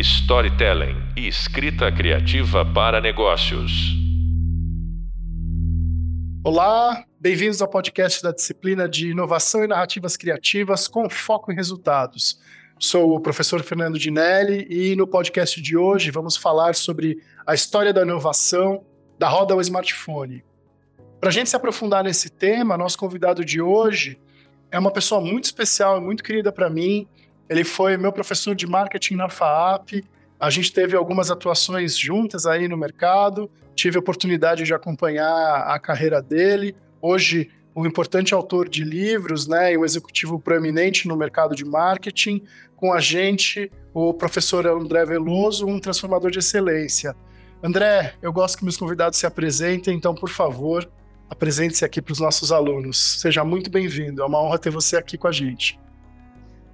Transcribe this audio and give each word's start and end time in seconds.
storytelling 0.00 0.96
e 1.14 1.28
escrita 1.28 1.92
criativa 1.92 2.64
para 2.64 3.02
negócios. 3.02 3.70
Olá, 6.42 7.04
bem-vindos 7.20 7.60
ao 7.60 7.68
podcast 7.68 8.22
da 8.22 8.32
disciplina 8.32 8.88
de 8.88 9.10
Inovação 9.10 9.62
e 9.62 9.66
Narrativas 9.66 10.16
Criativas 10.16 10.88
com 10.88 11.10
foco 11.10 11.52
em 11.52 11.54
resultados. 11.54 12.40
Sou 12.78 13.14
o 13.14 13.20
professor 13.20 13.62
Fernando 13.62 13.98
Dinelli 13.98 14.66
e 14.70 14.96
no 14.96 15.06
podcast 15.06 15.60
de 15.60 15.76
hoje 15.76 16.10
vamos 16.10 16.34
falar 16.34 16.74
sobre 16.74 17.18
a 17.46 17.52
história 17.52 17.92
da 17.92 18.00
inovação 18.00 18.82
da 19.18 19.28
roda 19.28 19.52
ao 19.52 19.60
smartphone. 19.60 20.42
Para 21.20 21.28
a 21.28 21.32
gente 21.32 21.50
se 21.50 21.56
aprofundar 21.56 22.02
nesse 22.02 22.30
tema, 22.30 22.78
nosso 22.78 22.96
convidado 22.96 23.44
de 23.44 23.60
hoje 23.60 24.18
é 24.70 24.78
uma 24.78 24.90
pessoa 24.90 25.20
muito 25.20 25.44
especial 25.44 25.98
e 25.98 26.00
muito 26.00 26.22
querida 26.22 26.50
para 26.50 26.70
mim. 26.70 27.06
Ele 27.50 27.64
foi 27.64 27.96
meu 27.96 28.12
professor 28.12 28.54
de 28.54 28.64
marketing 28.64 29.16
na 29.16 29.28
FAAP. 29.28 30.04
A 30.38 30.48
gente 30.50 30.72
teve 30.72 30.94
algumas 30.94 31.32
atuações 31.32 31.98
juntas 31.98 32.46
aí 32.46 32.68
no 32.68 32.76
mercado. 32.76 33.50
Tive 33.74 33.96
a 33.96 34.00
oportunidade 34.00 34.62
de 34.62 34.72
acompanhar 34.72 35.64
a 35.66 35.76
carreira 35.80 36.22
dele. 36.22 36.76
Hoje, 37.02 37.50
um 37.74 37.84
importante 37.84 38.32
autor 38.32 38.68
de 38.68 38.84
livros, 38.84 39.48
né, 39.48 39.72
e 39.72 39.76
um 39.76 39.84
executivo 39.84 40.38
proeminente 40.38 41.08
no 41.08 41.16
mercado 41.16 41.56
de 41.56 41.64
marketing. 41.64 42.40
Com 42.76 42.92
a 42.92 43.00
gente, 43.00 43.68
o 43.92 44.14
professor 44.14 44.64
André 44.68 45.04
Veloso, 45.04 45.66
um 45.66 45.80
transformador 45.80 46.30
de 46.30 46.38
excelência. 46.38 47.16
André, 47.60 48.14
eu 48.22 48.32
gosto 48.32 48.58
que 48.58 48.64
meus 48.64 48.76
convidados 48.76 49.18
se 49.18 49.26
apresentem, 49.26 49.96
então, 49.96 50.14
por 50.14 50.30
favor, 50.30 50.88
apresente-se 51.28 51.84
aqui 51.84 52.00
para 52.00 52.12
os 52.12 52.20
nossos 52.20 52.52
alunos. 52.52 53.20
Seja 53.20 53.44
muito 53.44 53.68
bem-vindo, 53.70 54.22
é 54.22 54.24
uma 54.24 54.40
honra 54.40 54.56
ter 54.56 54.70
você 54.70 54.96
aqui 54.96 55.18
com 55.18 55.26
a 55.26 55.32
gente. 55.32 55.80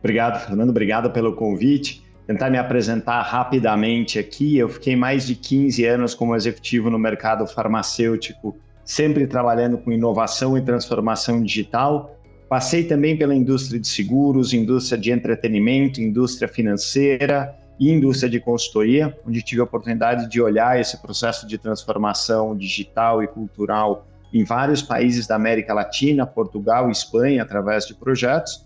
Obrigado, 0.07 0.39
Fernando, 0.47 0.71
obrigado 0.71 1.11
pelo 1.11 1.35
convite. 1.35 2.01
Tentar 2.29 2.49
me 2.49 2.57
apresentar 2.57 3.23
rapidamente 3.23 4.21
aqui. 4.21 4.57
Eu 4.57 4.69
fiquei 4.69 4.95
mais 4.95 5.27
de 5.27 5.35
15 5.35 5.85
anos 5.85 6.15
como 6.15 6.37
executivo 6.37 6.89
no 6.89 6.97
mercado 6.97 7.45
farmacêutico, 7.45 8.57
sempre 8.85 9.27
trabalhando 9.27 9.77
com 9.79 9.91
inovação 9.91 10.57
e 10.57 10.63
transformação 10.63 11.43
digital. 11.43 12.17
Passei 12.49 12.85
também 12.85 13.19
pela 13.19 13.35
indústria 13.35 13.81
de 13.81 13.89
seguros, 13.89 14.53
indústria 14.53 14.97
de 14.97 15.11
entretenimento, 15.11 16.01
indústria 16.01 16.47
financeira 16.47 17.53
e 17.77 17.91
indústria 17.91 18.31
de 18.31 18.39
consultoria, 18.39 19.13
onde 19.27 19.43
tive 19.43 19.61
a 19.61 19.65
oportunidade 19.65 20.31
de 20.31 20.41
olhar 20.41 20.81
esse 20.81 21.03
processo 21.03 21.49
de 21.49 21.59
transformação 21.59 22.57
digital 22.57 23.25
e 23.25 23.27
cultural 23.27 24.07
em 24.33 24.45
vários 24.45 24.83
países 24.83 25.27
da 25.27 25.35
América 25.35 25.75
Latina, 25.75 26.25
Portugal 26.25 26.89
Espanha, 26.93 27.43
através 27.43 27.87
de 27.87 27.95
projetos. 27.95 28.66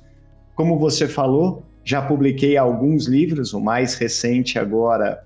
Como 0.61 0.79
você 0.79 1.09
falou, 1.09 1.63
já 1.83 2.03
publiquei 2.03 2.59
alguns 2.59 3.07
livros, 3.07 3.55
o 3.55 3.61
mais 3.63 3.95
recente 3.95 4.59
agora 4.59 5.25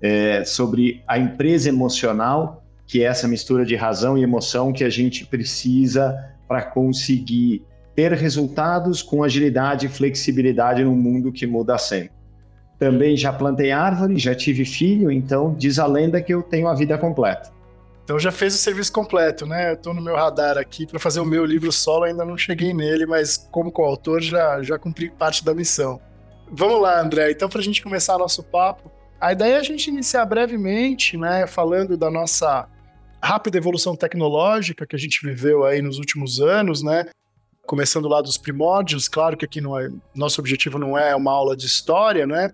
é 0.00 0.44
sobre 0.44 1.02
a 1.08 1.18
empresa 1.18 1.68
emocional, 1.68 2.62
que 2.86 3.02
é 3.02 3.06
essa 3.06 3.26
mistura 3.26 3.66
de 3.66 3.74
razão 3.74 4.16
e 4.16 4.22
emoção 4.22 4.72
que 4.72 4.84
a 4.84 4.88
gente 4.88 5.26
precisa 5.26 6.16
para 6.46 6.62
conseguir 6.62 7.64
ter 7.96 8.12
resultados 8.12 9.02
com 9.02 9.24
agilidade 9.24 9.86
e 9.86 9.88
flexibilidade 9.88 10.84
num 10.84 10.94
mundo 10.94 11.32
que 11.32 11.48
muda 11.48 11.76
sempre. 11.76 12.12
Também 12.78 13.16
já 13.16 13.32
plantei 13.32 13.72
árvore, 13.72 14.18
já 14.18 14.36
tive 14.36 14.64
filho, 14.64 15.10
então 15.10 15.52
diz 15.58 15.80
a 15.80 15.86
lenda 15.86 16.22
que 16.22 16.32
eu 16.32 16.44
tenho 16.44 16.68
a 16.68 16.76
vida 16.76 16.96
completa. 16.96 17.50
Então 18.04 18.18
já 18.18 18.32
fez 18.32 18.54
o 18.54 18.58
serviço 18.58 18.92
completo, 18.92 19.46
né? 19.46 19.72
Eu 19.72 19.76
tô 19.76 19.94
no 19.94 20.02
meu 20.02 20.16
radar 20.16 20.58
aqui 20.58 20.86
para 20.86 20.98
fazer 20.98 21.20
o 21.20 21.24
meu 21.24 21.44
livro 21.44 21.70
solo, 21.70 22.04
ainda 22.04 22.24
não 22.24 22.36
cheguei 22.36 22.74
nele, 22.74 23.06
mas 23.06 23.48
como 23.50 23.70
coautor 23.70 24.20
já, 24.20 24.62
já 24.62 24.78
cumpri 24.78 25.10
parte 25.10 25.44
da 25.44 25.54
missão. 25.54 26.00
Vamos 26.50 26.82
lá, 26.82 27.00
André. 27.00 27.30
Então, 27.30 27.48
para 27.48 27.60
a 27.60 27.62
gente 27.62 27.82
começar 27.82 28.18
nosso 28.18 28.42
papo, 28.42 28.90
a 29.20 29.32
ideia 29.32 29.54
é 29.54 29.58
a 29.58 29.62
gente 29.62 29.88
iniciar 29.88 30.24
brevemente, 30.24 31.16
né, 31.16 31.46
falando 31.46 31.96
da 31.96 32.10
nossa 32.10 32.66
rápida 33.22 33.58
evolução 33.58 33.94
tecnológica 33.94 34.86
que 34.86 34.96
a 34.96 34.98
gente 34.98 35.20
viveu 35.22 35.64
aí 35.64 35.82
nos 35.82 35.98
últimos 35.98 36.40
anos, 36.40 36.82
né? 36.82 37.06
Começando 37.66 38.08
lá 38.08 38.20
dos 38.22 38.38
primórdios, 38.38 39.08
claro 39.08 39.36
que 39.36 39.44
aqui 39.44 39.60
não 39.60 39.78
é, 39.78 39.88
nosso 40.14 40.40
objetivo 40.40 40.78
não 40.78 40.98
é 40.98 41.14
uma 41.14 41.30
aula 41.30 41.56
de 41.56 41.66
história, 41.66 42.26
né? 42.26 42.52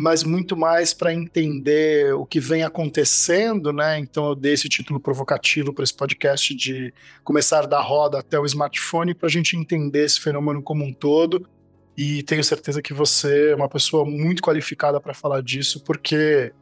Mas 0.00 0.22
muito 0.22 0.56
mais 0.56 0.94
para 0.94 1.12
entender 1.12 2.14
o 2.14 2.24
que 2.24 2.38
vem 2.38 2.62
acontecendo, 2.62 3.72
né? 3.72 3.98
Então 3.98 4.28
eu 4.28 4.34
dei 4.36 4.52
esse 4.52 4.68
título 4.68 5.00
provocativo 5.00 5.72
para 5.72 5.82
esse 5.82 5.92
podcast 5.92 6.54
de 6.54 6.94
começar 7.24 7.66
da 7.66 7.80
roda 7.80 8.20
até 8.20 8.38
o 8.38 8.46
smartphone 8.46 9.12
para 9.12 9.26
a 9.26 9.30
gente 9.30 9.56
entender 9.56 10.04
esse 10.04 10.20
fenômeno 10.20 10.62
como 10.62 10.84
um 10.84 10.92
todo. 10.92 11.48
E 11.96 12.22
tenho 12.22 12.44
certeza 12.44 12.80
que 12.80 12.94
você 12.94 13.50
é 13.50 13.56
uma 13.56 13.68
pessoa 13.68 14.04
muito 14.04 14.40
qualificada 14.40 15.00
para 15.00 15.12
falar 15.12 15.42
disso, 15.42 15.82
porque 15.82 16.52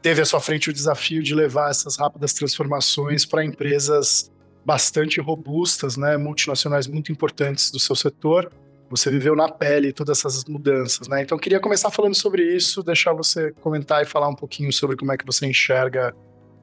teve 0.00 0.22
à 0.22 0.24
sua 0.24 0.38
frente 0.38 0.70
o 0.70 0.72
desafio 0.72 1.24
de 1.24 1.34
levar 1.34 1.72
essas 1.72 1.96
rápidas 1.96 2.34
transformações 2.34 3.26
para 3.26 3.44
empresas 3.44 4.30
bastante 4.64 5.20
robustas, 5.20 5.96
né, 5.96 6.16
multinacionais 6.16 6.86
muito 6.86 7.10
importantes 7.10 7.68
do 7.68 7.80
seu 7.80 7.96
setor 7.96 8.48
você 8.88 9.10
viveu 9.10 9.34
na 9.34 9.48
pele 9.48 9.92
todas 9.92 10.18
essas 10.18 10.44
mudanças, 10.44 11.08
né? 11.08 11.22
Então 11.22 11.38
queria 11.38 11.60
começar 11.60 11.90
falando 11.90 12.14
sobre 12.14 12.42
isso, 12.42 12.82
deixar 12.82 13.12
você 13.12 13.52
comentar 13.60 14.02
e 14.02 14.06
falar 14.06 14.28
um 14.28 14.34
pouquinho 14.34 14.72
sobre 14.72 14.96
como 14.96 15.12
é 15.12 15.16
que 15.16 15.26
você 15.26 15.46
enxerga 15.46 16.14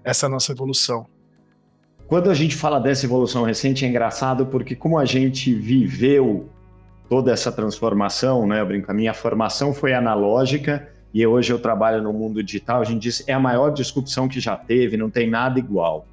essa 0.04 0.30
nossa 0.30 0.52
evolução. 0.52 1.06
Quando 2.08 2.30
a 2.30 2.34
gente 2.34 2.56
fala 2.56 2.80
dessa 2.80 3.06
evolução 3.06 3.44
recente 3.44 3.86
é 3.86 3.88
engraçado 3.88 4.46
porque 4.46 4.76
como 4.76 4.98
a 4.98 5.06
gente 5.06 5.54
viveu 5.54 6.50
toda 7.10 7.32
essa 7.32 7.52
transformação, 7.52 8.48
né? 8.48 8.62
Eu 8.62 8.66
brinco, 8.66 8.90
a 8.90 8.94
minha 8.94 9.14
formação 9.14 9.74
foi 9.74 9.94
analógica 9.94 10.90
e 11.14 11.26
hoje 11.26 11.52
eu 11.52 11.60
trabalho 11.60 12.02
no 12.02 12.14
mundo 12.14 12.42
digital. 12.42 12.82
A 12.82 12.86
gente 12.86 13.02
diz 13.02 13.28
é 13.28 13.34
a 13.34 13.40
maior 13.40 13.72
disrupção 13.72 14.28
que 14.28 14.40
já 14.40 14.56
teve, 14.56 14.96
não 14.96 15.10
tem 15.10 15.30
nada 15.30 15.60
igual. 15.60 16.06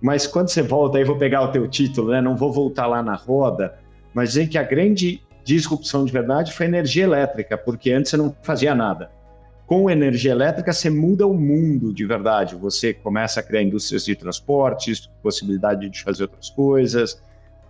Mas 0.00 0.26
quando 0.26 0.48
você 0.48 0.62
volta, 0.62 0.98
aí 0.98 1.04
vou 1.04 1.16
pegar 1.16 1.42
o 1.42 1.48
teu 1.48 1.66
título, 1.66 2.10
né? 2.10 2.20
Não 2.20 2.36
vou 2.36 2.52
voltar 2.52 2.86
lá 2.86 3.02
na 3.02 3.14
roda 3.14 3.82
mas 4.14 4.30
dizer 4.30 4.46
que 4.46 4.56
a 4.56 4.62
grande 4.62 5.20
disrupção 5.44 6.04
de 6.04 6.12
verdade 6.12 6.52
foi 6.52 6.66
energia 6.66 7.04
elétrica, 7.04 7.56
porque 7.56 7.92
antes 7.92 8.10
você 8.10 8.16
não 8.16 8.34
fazia 8.42 8.74
nada. 8.74 9.10
Com 9.66 9.88
energia 9.88 10.32
elétrica, 10.32 10.72
você 10.72 10.90
muda 10.90 11.26
o 11.26 11.34
mundo 11.34 11.92
de 11.92 12.04
verdade. 12.04 12.54
Você 12.56 12.92
começa 12.92 13.40
a 13.40 13.42
criar 13.42 13.62
indústrias 13.62 14.04
de 14.04 14.14
transportes, 14.14 15.06
possibilidade 15.22 15.88
de 15.88 16.02
fazer 16.02 16.24
outras 16.24 16.50
coisas. 16.50 17.22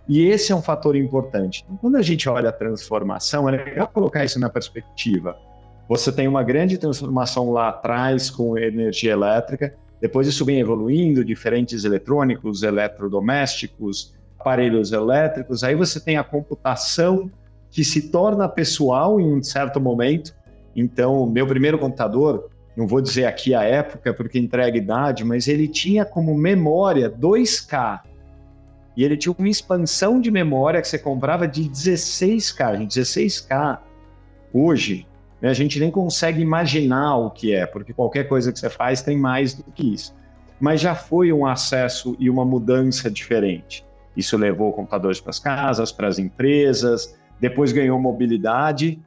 E 0.07 0.25
esse 0.27 0.51
é 0.51 0.55
um 0.55 0.61
fator 0.61 0.95
importante. 0.95 1.63
Então, 1.63 1.77
quando 1.77 1.95
a 1.95 2.01
gente 2.01 2.27
olha 2.27 2.49
a 2.49 2.51
transformação, 2.51 3.47
é 3.47 3.51
legal 3.51 3.87
colocar 3.87 4.23
isso 4.23 4.39
na 4.39 4.49
perspectiva. 4.49 5.37
Você 5.87 6.11
tem 6.11 6.27
uma 6.27 6.43
grande 6.43 6.77
transformação 6.77 7.51
lá 7.51 7.69
atrás 7.69 8.29
com 8.29 8.57
energia 8.57 9.11
elétrica, 9.11 9.73
depois 10.01 10.27
isso 10.27 10.43
vem 10.43 10.59
evoluindo, 10.59 11.23
diferentes 11.23 11.83
eletrônicos, 11.83 12.63
eletrodomésticos, 12.63 14.13
aparelhos 14.37 14.91
elétricos, 14.91 15.63
aí 15.63 15.75
você 15.75 15.99
tem 15.99 16.17
a 16.17 16.23
computação 16.23 17.31
que 17.75 17.83
se 17.83 18.03
torna 18.03 18.47
pessoal 18.47 19.19
em 19.19 19.35
um 19.35 19.43
certo 19.43 19.81
momento. 19.81 20.33
Então, 20.73 21.25
meu 21.25 21.45
primeiro 21.45 21.77
computador, 21.77 22.49
não 22.73 22.87
vou 22.87 23.01
dizer 23.01 23.25
aqui 23.25 23.53
a 23.53 23.63
época 23.63 24.13
porque 24.13 24.39
entrega 24.39 24.77
idade, 24.77 25.25
mas 25.25 25.49
ele 25.49 25.67
tinha 25.67 26.05
como 26.05 26.33
memória 26.33 27.09
2K. 27.09 27.99
E 28.95 29.03
ele 29.03 29.17
tinha 29.17 29.35
uma 29.37 29.49
expansão 29.49 30.21
de 30.21 30.31
memória 30.31 30.79
que 30.79 30.87
você 30.87 30.97
comprava 30.97 31.45
de 31.49 31.63
16K. 31.65 32.87
16K 32.87 33.79
hoje, 34.53 35.05
né, 35.41 35.49
a 35.49 35.53
gente 35.53 35.77
nem 35.77 35.91
consegue 35.91 36.41
imaginar 36.41 37.17
o 37.17 37.29
que 37.29 37.53
é, 37.53 37.65
porque 37.65 37.91
qualquer 37.91 38.29
coisa 38.29 38.53
que 38.53 38.59
você 38.59 38.69
faz 38.69 39.01
tem 39.01 39.17
mais 39.17 39.53
do 39.53 39.69
que 39.69 39.95
isso. 39.95 40.15
Mas 40.61 40.79
já 40.79 40.95
foi 40.95 41.33
um 41.33 41.45
acesso 41.45 42.15
e 42.21 42.29
uma 42.29 42.45
mudança 42.45 43.11
diferente. 43.11 43.85
Isso 44.15 44.37
levou 44.37 44.71
computadores 44.71 45.19
para 45.19 45.31
as 45.31 45.39
casas, 45.39 45.91
para 45.91 46.07
as 46.07 46.17
empresas, 46.17 47.17
depois 47.39 47.71
ganhou 47.71 47.99
mobilidade, 47.99 48.99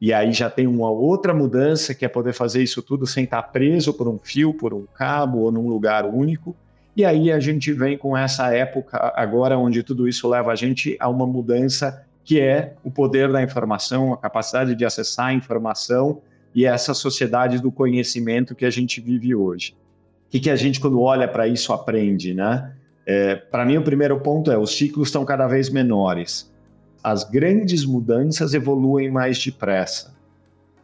e 0.00 0.12
aí 0.12 0.32
já 0.32 0.50
tem 0.50 0.66
uma 0.66 0.90
outra 0.90 1.32
mudança 1.32 1.94
que 1.94 2.04
é 2.04 2.08
poder 2.08 2.32
fazer 2.32 2.62
isso 2.62 2.82
tudo 2.82 3.06
sem 3.06 3.24
estar 3.24 3.42
preso 3.44 3.94
por 3.94 4.06
um 4.08 4.18
fio, 4.18 4.52
por 4.52 4.74
um 4.74 4.84
cabo 4.94 5.38
ou 5.38 5.50
num 5.50 5.68
lugar 5.68 6.04
único. 6.04 6.54
E 6.94 7.04
aí 7.04 7.32
a 7.32 7.40
gente 7.40 7.72
vem 7.72 7.96
com 7.96 8.16
essa 8.16 8.54
época 8.54 9.12
agora 9.16 9.58
onde 9.58 9.82
tudo 9.82 10.06
isso 10.06 10.28
leva 10.28 10.52
a 10.52 10.54
gente 10.54 10.96
a 11.00 11.08
uma 11.08 11.26
mudança 11.26 12.04
que 12.24 12.40
é 12.40 12.74
o 12.82 12.90
poder 12.90 13.30
da 13.30 13.42
informação, 13.42 14.12
a 14.12 14.16
capacidade 14.16 14.74
de 14.74 14.84
acessar 14.84 15.26
a 15.26 15.32
informação 15.32 16.20
e 16.54 16.66
essa 16.66 16.92
sociedade 16.92 17.60
do 17.60 17.70
conhecimento 17.70 18.54
que 18.54 18.64
a 18.64 18.70
gente 18.70 19.00
vive 19.00 19.34
hoje. 19.34 19.76
O 20.26 20.30
que, 20.30 20.40
que 20.40 20.50
a 20.50 20.56
gente, 20.56 20.80
quando 20.80 21.00
olha 21.00 21.28
para 21.28 21.46
isso, 21.46 21.72
aprende, 21.72 22.34
né? 22.34 22.72
É, 23.06 23.36
Para 23.36 23.64
mim, 23.64 23.76
o 23.76 23.82
primeiro 23.82 24.18
ponto 24.18 24.50
é: 24.50 24.58
os 24.58 24.76
ciclos 24.76 25.08
estão 25.08 25.24
cada 25.24 25.46
vez 25.46 25.70
menores. 25.70 26.52
As 27.06 27.22
grandes 27.22 27.84
mudanças 27.84 28.52
evoluem 28.52 29.12
mais 29.12 29.38
depressa. 29.38 30.12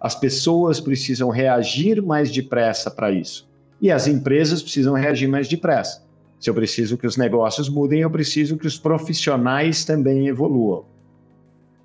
As 0.00 0.14
pessoas 0.14 0.78
precisam 0.78 1.30
reagir 1.30 2.00
mais 2.00 2.30
depressa 2.30 2.92
para 2.92 3.10
isso. 3.10 3.50
E 3.80 3.90
as 3.90 4.06
empresas 4.06 4.62
precisam 4.62 4.94
reagir 4.94 5.26
mais 5.26 5.48
depressa. 5.48 6.04
Se 6.38 6.48
eu 6.48 6.54
preciso 6.54 6.96
que 6.96 7.08
os 7.08 7.16
negócios 7.16 7.68
mudem, 7.68 8.02
eu 8.02 8.10
preciso 8.10 8.56
que 8.56 8.68
os 8.68 8.78
profissionais 8.78 9.84
também 9.84 10.28
evoluam. 10.28 10.84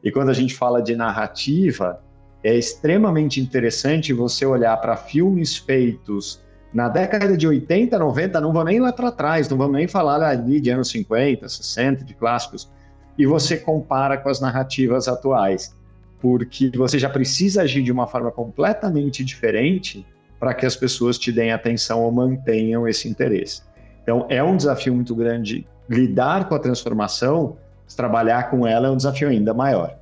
E 0.03 0.11
quando 0.11 0.29
a 0.29 0.33
gente 0.33 0.53
fala 0.53 0.83
de 0.83 0.95
narrativa, 0.95 1.99
é 2.43 2.55
extremamente 2.55 3.41
interessante 3.41 4.13
você 4.13 4.45
olhar 4.45 4.77
para 4.77 4.95
filmes 4.95 5.57
feitos 5.57 6.45
na 6.71 6.87
década 6.87 7.35
de 7.35 7.47
80, 7.47 7.97
90, 7.97 8.39
não 8.39 8.53
vou 8.53 8.63
nem 8.63 8.79
lá 8.79 8.93
para 8.93 9.11
trás, 9.11 9.49
não 9.49 9.57
vamos 9.57 9.77
nem 9.77 9.87
falar 9.87 10.21
ali 10.21 10.61
de 10.61 10.69
anos 10.69 10.89
50, 10.89 11.49
60, 11.49 12.03
de 12.03 12.13
clássicos, 12.13 12.69
e 13.17 13.25
você 13.25 13.57
compara 13.57 14.17
com 14.17 14.29
as 14.29 14.39
narrativas 14.39 15.07
atuais, 15.07 15.75
porque 16.21 16.71
você 16.75 16.99
já 16.99 17.09
precisa 17.09 17.63
agir 17.63 17.81
de 17.83 17.91
uma 17.91 18.07
forma 18.07 18.31
completamente 18.31 19.23
diferente 19.23 20.05
para 20.39 20.53
que 20.53 20.65
as 20.65 20.75
pessoas 20.75 21.17
te 21.17 21.31
deem 21.31 21.51
atenção 21.51 22.03
ou 22.03 22.11
mantenham 22.11 22.87
esse 22.87 23.07
interesse. 23.09 23.61
Então, 24.03 24.25
é 24.29 24.43
um 24.43 24.55
desafio 24.55 24.93
muito 24.93 25.15
grande 25.15 25.67
lidar 25.89 26.47
com 26.47 26.55
a 26.55 26.59
transformação, 26.59 27.57
trabalhar 27.95 28.49
com 28.49 28.67
ela 28.67 28.87
é 28.87 28.91
um 28.91 28.97
desafio 28.97 29.29
ainda 29.29 29.53
maior. 29.53 29.97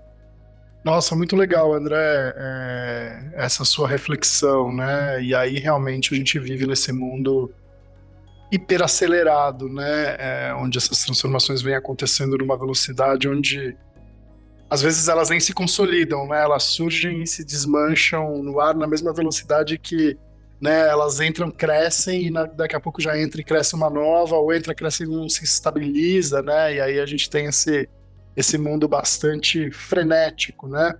Nossa, 0.83 1.15
muito 1.15 1.35
legal, 1.35 1.73
André, 1.73 2.33
é, 2.37 3.19
essa 3.33 3.65
sua 3.65 3.87
reflexão, 3.87 4.71
né? 4.71 5.21
E 5.21 5.33
aí 5.33 5.57
realmente 5.57 6.13
a 6.13 6.17
gente 6.17 6.37
vive 6.37 6.67
nesse 6.67 6.91
mundo 6.91 7.51
hiperacelerado, 8.51 9.67
né? 9.67 10.15
É, 10.17 10.53
onde 10.55 10.77
essas 10.77 11.03
transformações 11.03 11.61
vêm 11.61 11.75
acontecendo 11.75 12.37
numa 12.37 12.57
velocidade 12.57 13.27
onde 13.27 13.75
às 14.69 14.81
vezes 14.81 15.07
elas 15.07 15.29
nem 15.29 15.39
se 15.39 15.53
consolidam, 15.53 16.27
né? 16.27 16.41
Elas 16.41 16.63
surgem 16.63 17.23
e 17.23 17.27
se 17.27 17.43
desmancham 17.43 18.41
no 18.43 18.59
ar 18.59 18.75
na 18.75 18.87
mesma 18.87 19.13
velocidade 19.13 19.77
que 19.77 20.17
né, 20.59 20.87
elas 20.87 21.19
entram, 21.19 21.51
crescem 21.51 22.27
e 22.27 22.31
na, 22.31 22.45
daqui 22.45 22.75
a 22.75 22.79
pouco 22.79 23.01
já 23.01 23.19
entra 23.19 23.41
e 23.41 23.43
cresce 23.43 23.75
uma 23.75 23.89
nova, 23.89 24.35
ou 24.35 24.53
entra, 24.53 24.73
cresce 24.73 25.03
e 25.03 25.07
não 25.07 25.27
se 25.27 25.43
estabiliza, 25.43 26.41
né? 26.41 26.75
E 26.75 26.81
aí 26.81 26.99
a 26.99 27.05
gente 27.05 27.29
tem 27.29 27.45
esse, 27.45 27.89
esse 28.35 28.57
mundo 28.57 28.87
bastante 28.87 29.69
frenético, 29.71 30.67
né? 30.67 30.95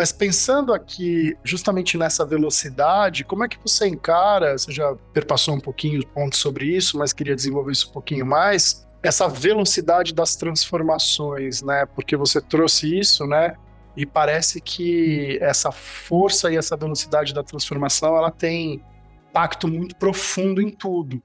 Mas 0.00 0.12
pensando 0.12 0.72
aqui 0.72 1.36
justamente 1.44 1.98
nessa 1.98 2.24
velocidade, 2.24 3.22
como 3.22 3.44
é 3.44 3.48
que 3.48 3.58
você 3.62 3.86
encara? 3.86 4.56
Você 4.56 4.72
já 4.72 4.96
perpassou 5.12 5.54
um 5.54 5.60
pouquinho 5.60 6.02
pontos 6.06 6.38
sobre 6.38 6.74
isso, 6.74 6.96
mas 6.96 7.12
queria 7.12 7.36
desenvolver 7.36 7.72
isso 7.72 7.90
um 7.90 7.92
pouquinho 7.92 8.24
mais. 8.24 8.88
Essa 9.02 9.28
velocidade 9.28 10.14
das 10.14 10.36
transformações, 10.36 11.60
né? 11.60 11.84
Porque 11.84 12.16
você 12.16 12.40
trouxe 12.40 12.98
isso, 12.98 13.26
né? 13.26 13.54
E 13.94 14.06
parece 14.06 14.58
que 14.62 15.38
essa 15.42 15.70
força 15.70 16.50
e 16.50 16.56
essa 16.56 16.78
velocidade 16.78 17.34
da 17.34 17.42
transformação, 17.42 18.16
ela 18.16 18.30
tem 18.30 18.82
impacto 19.28 19.68
muito 19.68 19.94
profundo 19.96 20.62
em 20.62 20.70
tudo, 20.70 21.22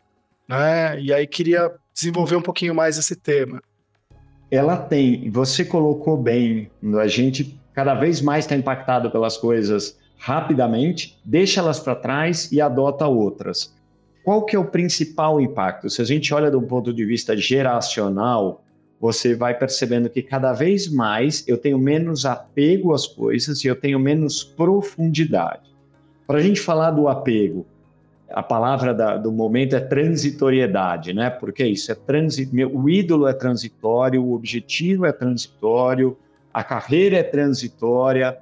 né? 0.49 0.99
E 0.99 1.13
aí 1.13 1.25
queria 1.25 1.73
desenvolver 1.93 2.35
um 2.35 2.41
pouquinho 2.41 2.75
mais 2.75 2.97
esse 2.97 3.15
tema. 3.15 3.63
Ela 4.51 4.75
tem, 4.75 5.29
você 5.29 5.63
colocou 5.63 6.17
bem, 6.17 6.69
a 6.99 7.07
gente 7.07 7.57
cada 7.75 7.93
vez 7.93 8.21
mais 8.21 8.45
está 8.45 8.55
impactado 8.55 9.11
pelas 9.11 9.35
coisas 9.35 9.99
rapidamente, 10.17 11.19
deixa 11.25 11.59
elas 11.59 11.77
para 11.77 11.93
trás 11.93 12.49
e 12.51 12.61
adota 12.61 13.05
outras. 13.05 13.75
Qual 14.23 14.45
que 14.45 14.55
é 14.55 14.59
o 14.59 14.65
principal 14.65 15.39
impacto? 15.41 15.89
Se 15.89 16.01
a 16.01 16.05
gente 16.05 16.33
olha 16.33 16.57
um 16.57 16.65
ponto 16.65 16.93
de 16.93 17.05
vista 17.05 17.35
geracional, 17.35 18.63
você 18.99 19.35
vai 19.35 19.53
percebendo 19.53 20.09
que 20.09 20.23
cada 20.23 20.53
vez 20.53 20.91
mais 20.91 21.45
eu 21.47 21.57
tenho 21.57 21.77
menos 21.77 22.25
apego 22.25 22.93
às 22.93 23.05
coisas 23.05 23.63
e 23.63 23.67
eu 23.67 23.75
tenho 23.75 23.99
menos 23.99 24.43
profundidade. 24.43 25.75
Para 26.25 26.39
a 26.39 26.41
gente 26.41 26.61
falar 26.61 26.91
do 26.91 27.07
apego, 27.07 27.67
a 28.31 28.41
palavra 28.41 28.93
da, 28.93 29.17
do 29.17 29.31
momento 29.31 29.75
é 29.75 29.79
transitoriedade, 29.79 31.13
né? 31.13 31.29
Porque 31.29 31.63
isso 31.65 31.91
é 31.91 31.95
transi 31.95 32.49
o 32.73 32.89
ídolo 32.89 33.27
é 33.27 33.33
transitório, 33.33 34.23
o 34.23 34.33
objetivo 34.33 35.05
é 35.05 35.11
transitório, 35.11 36.17
a 36.55 36.63
carreira 36.63 37.17
é 37.17 37.23
transitória, 37.23 38.37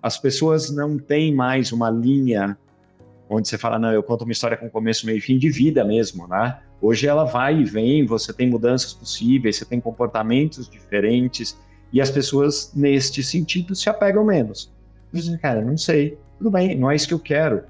as 0.00 0.16
pessoas 0.16 0.70
não 0.70 0.96
têm 0.96 1.34
mais 1.34 1.72
uma 1.72 1.90
linha 1.90 2.56
onde 3.28 3.48
você 3.48 3.58
fala, 3.58 3.76
não, 3.76 3.90
eu 3.90 4.04
conto 4.04 4.22
uma 4.22 4.30
história 4.30 4.56
com 4.56 4.70
começo, 4.70 5.04
meio 5.04 5.18
e 5.18 5.20
fim 5.20 5.36
de 5.36 5.50
vida 5.50 5.84
mesmo, 5.84 6.28
né? 6.28 6.60
Hoje 6.80 7.08
ela 7.08 7.24
vai 7.24 7.60
e 7.60 7.64
vem, 7.64 8.06
você 8.06 8.32
tem 8.32 8.48
mudanças 8.48 8.94
possíveis, 8.94 9.56
você 9.56 9.64
tem 9.64 9.80
comportamentos 9.80 10.68
diferentes 10.68 11.58
e 11.92 12.00
as 12.00 12.08
pessoas, 12.08 12.72
neste 12.72 13.20
sentido, 13.20 13.74
se 13.74 13.90
apegam 13.90 14.24
menos. 14.24 14.72
Dizem, 15.12 15.36
cara, 15.36 15.60
não 15.60 15.76
sei, 15.76 16.16
tudo 16.38 16.52
bem, 16.52 16.78
não 16.78 16.88
é 16.88 16.94
isso 16.94 17.08
que 17.08 17.14
eu 17.14 17.18
quero. 17.18 17.64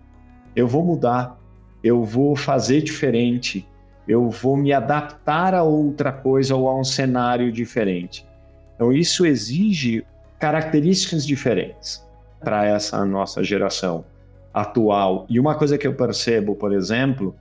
Eu 0.55 0.69
vou 0.69 0.85
mudar, 0.85 1.41
eu 1.82 2.05
vou 2.05 2.37
fazer 2.37 2.82
diferente, 2.82 3.67
eu 4.06 4.29
vou 4.29 4.59
me 4.59 4.75
adaptar 4.75 5.55
a 5.55 5.62
outra 5.62 6.12
coisa 6.12 6.55
ou 6.55 6.69
a 6.69 6.79
um 6.79 6.85
cenário 6.85 7.50
diferente. 7.50 8.29
Então, 8.81 8.94
isso 8.94 9.27
exige 9.27 10.06
características 10.38 11.27
diferentes 11.27 12.03
para 12.43 12.65
essa 12.65 13.05
nossa 13.05 13.44
geração 13.44 14.06
atual. 14.55 15.27
E 15.29 15.38
uma 15.38 15.55
coisa 15.55 15.77
que 15.77 15.87
eu 15.87 15.93
percebo, 15.93 16.56
por 16.56 16.73
exemplo, 16.73 17.37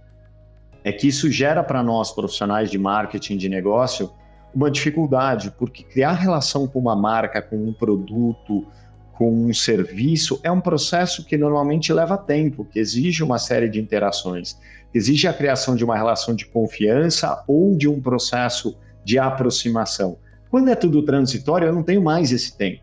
é 0.84 0.92
que 0.92 1.08
isso 1.08 1.32
gera 1.32 1.64
para 1.64 1.82
nós, 1.82 2.12
profissionais 2.12 2.70
de 2.70 2.78
marketing 2.78 3.38
de 3.38 3.48
negócio, 3.48 4.12
uma 4.54 4.70
dificuldade, 4.70 5.50
porque 5.58 5.82
criar 5.82 6.12
relação 6.12 6.68
com 6.68 6.78
uma 6.78 6.94
marca, 6.94 7.42
com 7.42 7.56
um 7.56 7.72
produto, 7.72 8.68
com 9.14 9.32
um 9.32 9.54
serviço, 9.54 10.42
é 10.44 10.52
um 10.52 10.60
processo 10.60 11.24
que 11.24 11.38
normalmente 11.38 11.94
leva 11.94 12.18
tempo, 12.18 12.66
que 12.66 12.80
exige 12.80 13.24
uma 13.24 13.40
série 13.40 13.70
de 13.70 13.80
interações, 13.80 14.60
exige 14.94 15.26
a 15.26 15.32
criação 15.32 15.74
de 15.74 15.86
uma 15.86 15.96
relação 15.96 16.36
de 16.36 16.46
confiança 16.46 17.46
ou 17.48 17.78
de 17.78 17.88
um 17.88 18.02
processo 18.02 18.78
de 19.06 19.18
aproximação. 19.18 20.18
Quando 20.50 20.70
é 20.70 20.76
tudo 20.76 21.04
transitório, 21.04 21.68
eu 21.68 21.74
não 21.74 21.84
tenho 21.84 22.02
mais 22.02 22.32
esse 22.32 22.58
tempo. 22.58 22.82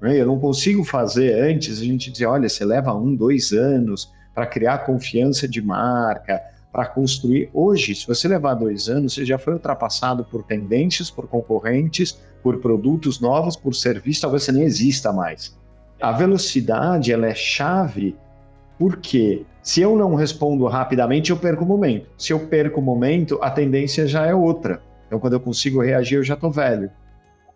Né? 0.00 0.20
Eu 0.20 0.26
não 0.26 0.38
consigo 0.38 0.84
fazer 0.84 1.40
antes, 1.40 1.80
a 1.80 1.84
gente 1.84 2.10
dizer, 2.10 2.26
olha, 2.26 2.48
você 2.48 2.64
leva 2.64 2.94
um, 2.94 3.14
dois 3.14 3.52
anos 3.52 4.10
para 4.34 4.46
criar 4.46 4.78
confiança 4.78 5.48
de 5.48 5.60
marca, 5.60 6.40
para 6.72 6.86
construir. 6.86 7.50
Hoje, 7.52 7.94
se 7.94 8.06
você 8.06 8.28
levar 8.28 8.54
dois 8.54 8.88
anos, 8.88 9.14
você 9.14 9.24
já 9.24 9.38
foi 9.38 9.54
ultrapassado 9.54 10.24
por 10.24 10.44
tendências, 10.44 11.10
por 11.10 11.26
concorrentes, 11.26 12.18
por 12.42 12.58
produtos 12.60 13.20
novos, 13.20 13.56
por 13.56 13.74
serviços, 13.74 14.20
talvez 14.20 14.44
você 14.44 14.52
nem 14.52 14.62
exista 14.62 15.12
mais. 15.12 15.58
A 16.00 16.12
velocidade 16.12 17.12
ela 17.12 17.26
é 17.26 17.34
chave 17.34 18.16
porque 18.78 19.44
se 19.60 19.80
eu 19.80 19.96
não 19.96 20.14
respondo 20.14 20.64
rapidamente, 20.66 21.30
eu 21.30 21.36
perco 21.36 21.64
o 21.64 21.66
momento. 21.66 22.08
Se 22.16 22.32
eu 22.32 22.46
perco 22.46 22.80
o 22.80 22.82
momento, 22.82 23.38
a 23.42 23.50
tendência 23.50 24.06
já 24.06 24.24
é 24.24 24.34
outra. 24.34 24.80
Então, 25.08 25.18
quando 25.18 25.32
eu 25.32 25.40
consigo 25.40 25.82
reagir, 25.82 26.16
eu 26.16 26.22
já 26.22 26.34
estou 26.34 26.52
velho. 26.52 26.90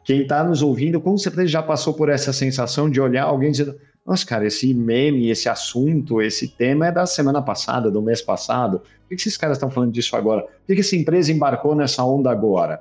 Quem 0.05 0.23
está 0.23 0.43
nos 0.43 0.63
ouvindo, 0.63 1.01
com 1.01 1.17
certeza 1.17 1.47
já 1.47 1.63
passou 1.63 1.95
por 1.95 2.09
essa 2.09 2.33
sensação 2.33 2.91
de 2.91 3.01
olhar 3.01 3.25
alguém 3.25 3.53
dizendo: 3.53 3.79
Nossa, 4.05 4.27
cara, 4.27 4.47
esse 4.47 4.75
meme, 4.75 5.31
esse 5.31 5.49
assunto, 5.49 6.21
esse 6.21 6.49
tema 6.49 6.89
é 6.89 6.93
da 6.93 7.07
semana 7.07 7.41
passada, 7.41 7.91
do 7.91 8.03
mês 8.03 8.21
passado. 8.21 8.81
Por 8.81 9.09
que 9.09 9.15
esses 9.15 9.37
caras 9.37 9.59
estão 9.59 9.71
falando 9.71 9.93
disso 9.93 10.17
agora? 10.17 10.43
Por 10.43 10.75
que 10.75 10.81
essa 10.81 10.97
empresa 10.97 11.31
embarcou 11.31 11.77
nessa 11.77 12.03
onda 12.03 12.31
agora? 12.31 12.81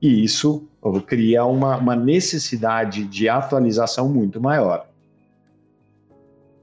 E 0.00 0.22
isso 0.22 0.68
cria 1.06 1.44
uma, 1.44 1.76
uma 1.76 1.96
necessidade 1.96 3.04
de 3.04 3.28
atualização 3.28 4.08
muito 4.08 4.40
maior. 4.40 4.86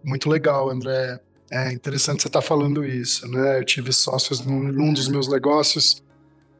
Muito 0.03 0.29
legal, 0.29 0.69
André. 0.69 1.19
É 1.51 1.71
interessante 1.73 2.21
você 2.21 2.27
estar 2.27 2.41
tá 2.41 2.45
falando 2.45 2.85
isso, 2.85 3.27
né? 3.27 3.59
Eu 3.59 3.65
tive 3.65 3.91
sócios 3.91 4.45
num, 4.45 4.59
num 4.59 4.93
dos 4.93 5.07
meus 5.07 5.27
negócios 5.27 6.03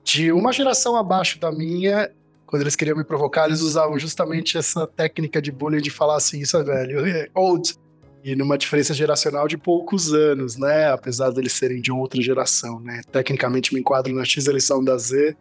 de 0.09 0.31
uma 0.31 0.51
geração 0.51 0.95
abaixo 0.95 1.39
da 1.39 1.51
minha, 1.51 2.09
quando 2.47 2.63
eles 2.63 2.75
queriam 2.75 2.97
me 2.97 3.03
provocar, 3.03 3.45
eles 3.45 3.61
usavam 3.61 3.99
justamente 3.99 4.57
essa 4.57 4.87
técnica 4.87 5.39
de 5.39 5.51
bullying 5.51 5.81
de 5.81 5.91
falar 5.91 6.17
assim, 6.17 6.39
isso 6.39 6.57
é 6.57 6.63
velho, 6.63 7.05
é 7.05 7.27
old, 7.35 7.75
e 8.23 8.35
numa 8.35 8.57
diferença 8.57 8.91
geracional 8.91 9.47
de 9.47 9.55
poucos 9.55 10.11
anos, 10.11 10.57
né? 10.57 10.91
Apesar 10.91 11.29
deles 11.29 11.53
serem 11.53 11.79
de 11.79 11.91
outra 11.91 12.19
geração, 12.21 12.79
né? 12.79 13.01
Tecnicamente 13.11 13.71
me 13.71 13.79
enquadro 13.79 14.13
na 14.13 14.25
X, 14.25 14.47
eles 14.47 14.63
são 14.63 14.83
da 14.83 14.97
Z, 14.97 15.37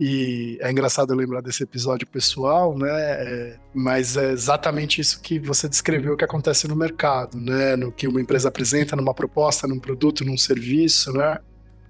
e 0.00 0.58
é 0.60 0.70
engraçado 0.70 1.14
lembrar 1.14 1.40
desse 1.40 1.62
episódio 1.62 2.06
pessoal, 2.06 2.76
né? 2.76 2.90
É, 2.90 3.56
mas 3.72 4.16
é 4.16 4.32
exatamente 4.32 5.00
isso 5.00 5.20
que 5.22 5.38
você 5.38 5.68
descreveu 5.68 6.16
que 6.16 6.24
acontece 6.24 6.66
no 6.66 6.74
mercado, 6.74 7.38
né? 7.38 7.76
No 7.76 7.92
que 7.92 8.08
uma 8.08 8.20
empresa 8.20 8.48
apresenta 8.48 8.96
numa 8.96 9.14
proposta, 9.14 9.68
num 9.68 9.78
produto, 9.78 10.24
num 10.24 10.36
serviço, 10.36 11.12
né? 11.12 11.38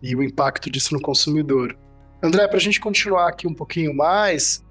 E 0.03 0.15
o 0.15 0.23
impacto 0.23 0.71
disso 0.71 0.93
no 0.93 1.01
consumidor. 1.01 1.75
André, 2.23 2.47
para 2.49 2.57
a 2.57 2.61
gente 2.61 2.81
continuar 2.81 3.29
aqui 3.29 3.47
um 3.47 3.55
pouquinho 3.55 3.95
mais, 3.95 4.65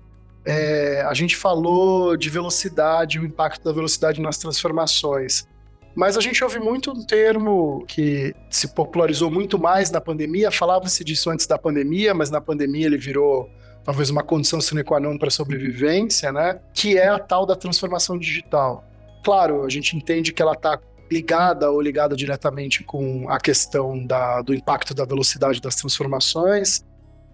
é, 0.46 1.02
a 1.02 1.14
gente 1.14 1.36
falou 1.36 2.18
de 2.18 2.30
velocidade, 2.30 3.20
o 3.20 3.26
impacto 3.26 3.64
da 3.64 3.72
velocidade 3.72 4.22
nas 4.22 4.38
transformações. 4.38 5.48
Mas 5.96 6.16
a 6.16 6.22
gente 6.22 6.44
ouve 6.44 6.60
muito 6.60 6.92
um 6.92 7.04
termo 7.04 7.84
que 7.88 8.34
se 8.50 8.68
popularizou 8.68 9.32
muito 9.32 9.58
mais 9.58 9.90
na 9.90 10.00
pandemia, 10.00 10.52
falava-se 10.52 11.04
disso 11.04 11.30
antes 11.30 11.48
da 11.48 11.58
pandemia, 11.58 12.14
mas 12.14 12.30
na 12.30 12.40
pandemia 12.40 12.86
ele 12.86 12.98
virou 12.98 13.50
talvez 13.84 14.10
uma 14.10 14.22
condição 14.22 14.62
sine 14.62 14.84
qua 14.84 15.00
non 15.00 15.18
para 15.18 15.32
sobrevivência, 15.32 16.32
né? 16.32 16.60
Que 16.74 16.98
é 16.98 17.08
a 17.08 17.18
tal 17.18 17.46
da 17.46 17.56
transformação 17.56 18.18
digital. 18.18 18.86
Claro, 19.24 19.66
a 19.66 19.70
gente 19.70 19.98
entende 19.98 20.32
que 20.32 20.42
ela 20.42 20.54
está 20.54 20.80
ligada 21.12 21.72
ou 21.72 21.82
ligada 21.82 22.16
diretamente 22.16 22.84
com 22.84 23.30
a 23.30 23.40
questão 23.40 24.06
da, 24.06 24.42
do 24.42 24.54
impacto 24.54 24.94
da 24.94 25.04
velocidade 25.04 25.60
das 25.60 25.76
transformações, 25.76 26.86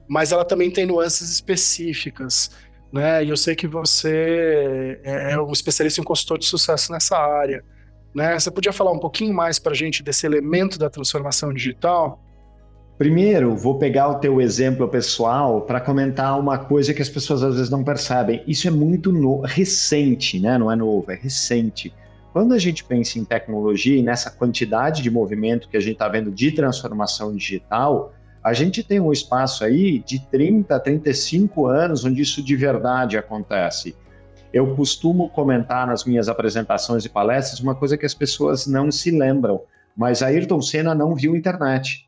mas 0.07 0.31
ela 0.31 0.45
também 0.45 0.71
tem 0.71 0.85
nuances 0.85 1.29
específicas. 1.29 2.51
né? 2.91 3.23
E 3.23 3.29
eu 3.29 3.37
sei 3.37 3.55
que 3.55 3.67
você 3.67 4.99
é, 5.03 5.33
é 5.33 5.41
um 5.41 5.51
especialista 5.51 5.99
em 5.99 6.03
consultor 6.03 6.37
de 6.37 6.45
sucesso 6.45 6.91
nessa 6.91 7.17
área, 7.17 7.63
né? 8.13 8.37
Você 8.39 8.51
podia 8.51 8.71
falar 8.71 8.91
um 8.91 8.99
pouquinho 8.99 9.33
mais 9.33 9.57
para 9.57 9.71
a 9.71 9.75
gente 9.75 10.03
desse 10.03 10.25
elemento 10.25 10.77
da 10.77 10.89
transformação 10.89 11.51
digital? 11.51 12.21
Primeiro, 12.97 13.55
vou 13.55 13.79
pegar 13.79 14.07
o 14.07 14.19
teu 14.19 14.39
exemplo 14.39 14.87
pessoal 14.87 15.61
para 15.61 15.81
comentar 15.81 16.39
uma 16.39 16.59
coisa 16.59 16.93
que 16.93 17.01
as 17.01 17.09
pessoas 17.09 17.41
às 17.41 17.55
vezes 17.55 17.69
não 17.71 17.83
percebem. 17.83 18.43
Isso 18.47 18.67
é 18.67 18.71
muito 18.71 19.11
no... 19.11 19.41
recente, 19.41 20.39
né? 20.39 20.57
Não 20.59 20.71
é 20.71 20.75
novo, 20.75 21.11
é 21.11 21.15
recente. 21.15 21.91
Quando 22.31 22.53
a 22.53 22.59
gente 22.59 22.83
pensa 22.83 23.17
em 23.17 23.25
tecnologia 23.25 23.97
e 23.97 24.03
nessa 24.03 24.29
quantidade 24.29 25.01
de 25.01 25.09
movimento 25.09 25.67
que 25.67 25.75
a 25.75 25.79
gente 25.79 25.93
está 25.93 26.07
vendo 26.07 26.31
de 26.31 26.51
transformação 26.51 27.35
digital, 27.35 28.13
a 28.43 28.51
gente 28.51 28.83
tem 28.83 28.99
um 28.99 29.11
espaço 29.11 29.63
aí 29.63 29.99
de 29.99 30.19
30, 30.19 30.77
35 30.77 31.65
anos 31.65 32.03
onde 32.03 32.21
isso 32.21 32.43
de 32.43 32.55
verdade 32.55 33.17
acontece. 33.17 33.95
Eu 34.51 34.75
costumo 34.75 35.29
comentar 35.29 35.87
nas 35.87 36.03
minhas 36.03 36.27
apresentações 36.27 37.05
e 37.05 37.09
palestras 37.09 37.61
uma 37.61 37.73
coisa 37.73 37.97
que 37.97 38.05
as 38.05 38.13
pessoas 38.13 38.67
não 38.67 38.91
se 38.91 39.09
lembram, 39.11 39.61
mas 39.95 40.21
Ayrton 40.21 40.61
Senna 40.61 40.93
não 40.93 41.15
viu 41.15 41.35
internet. 41.35 42.07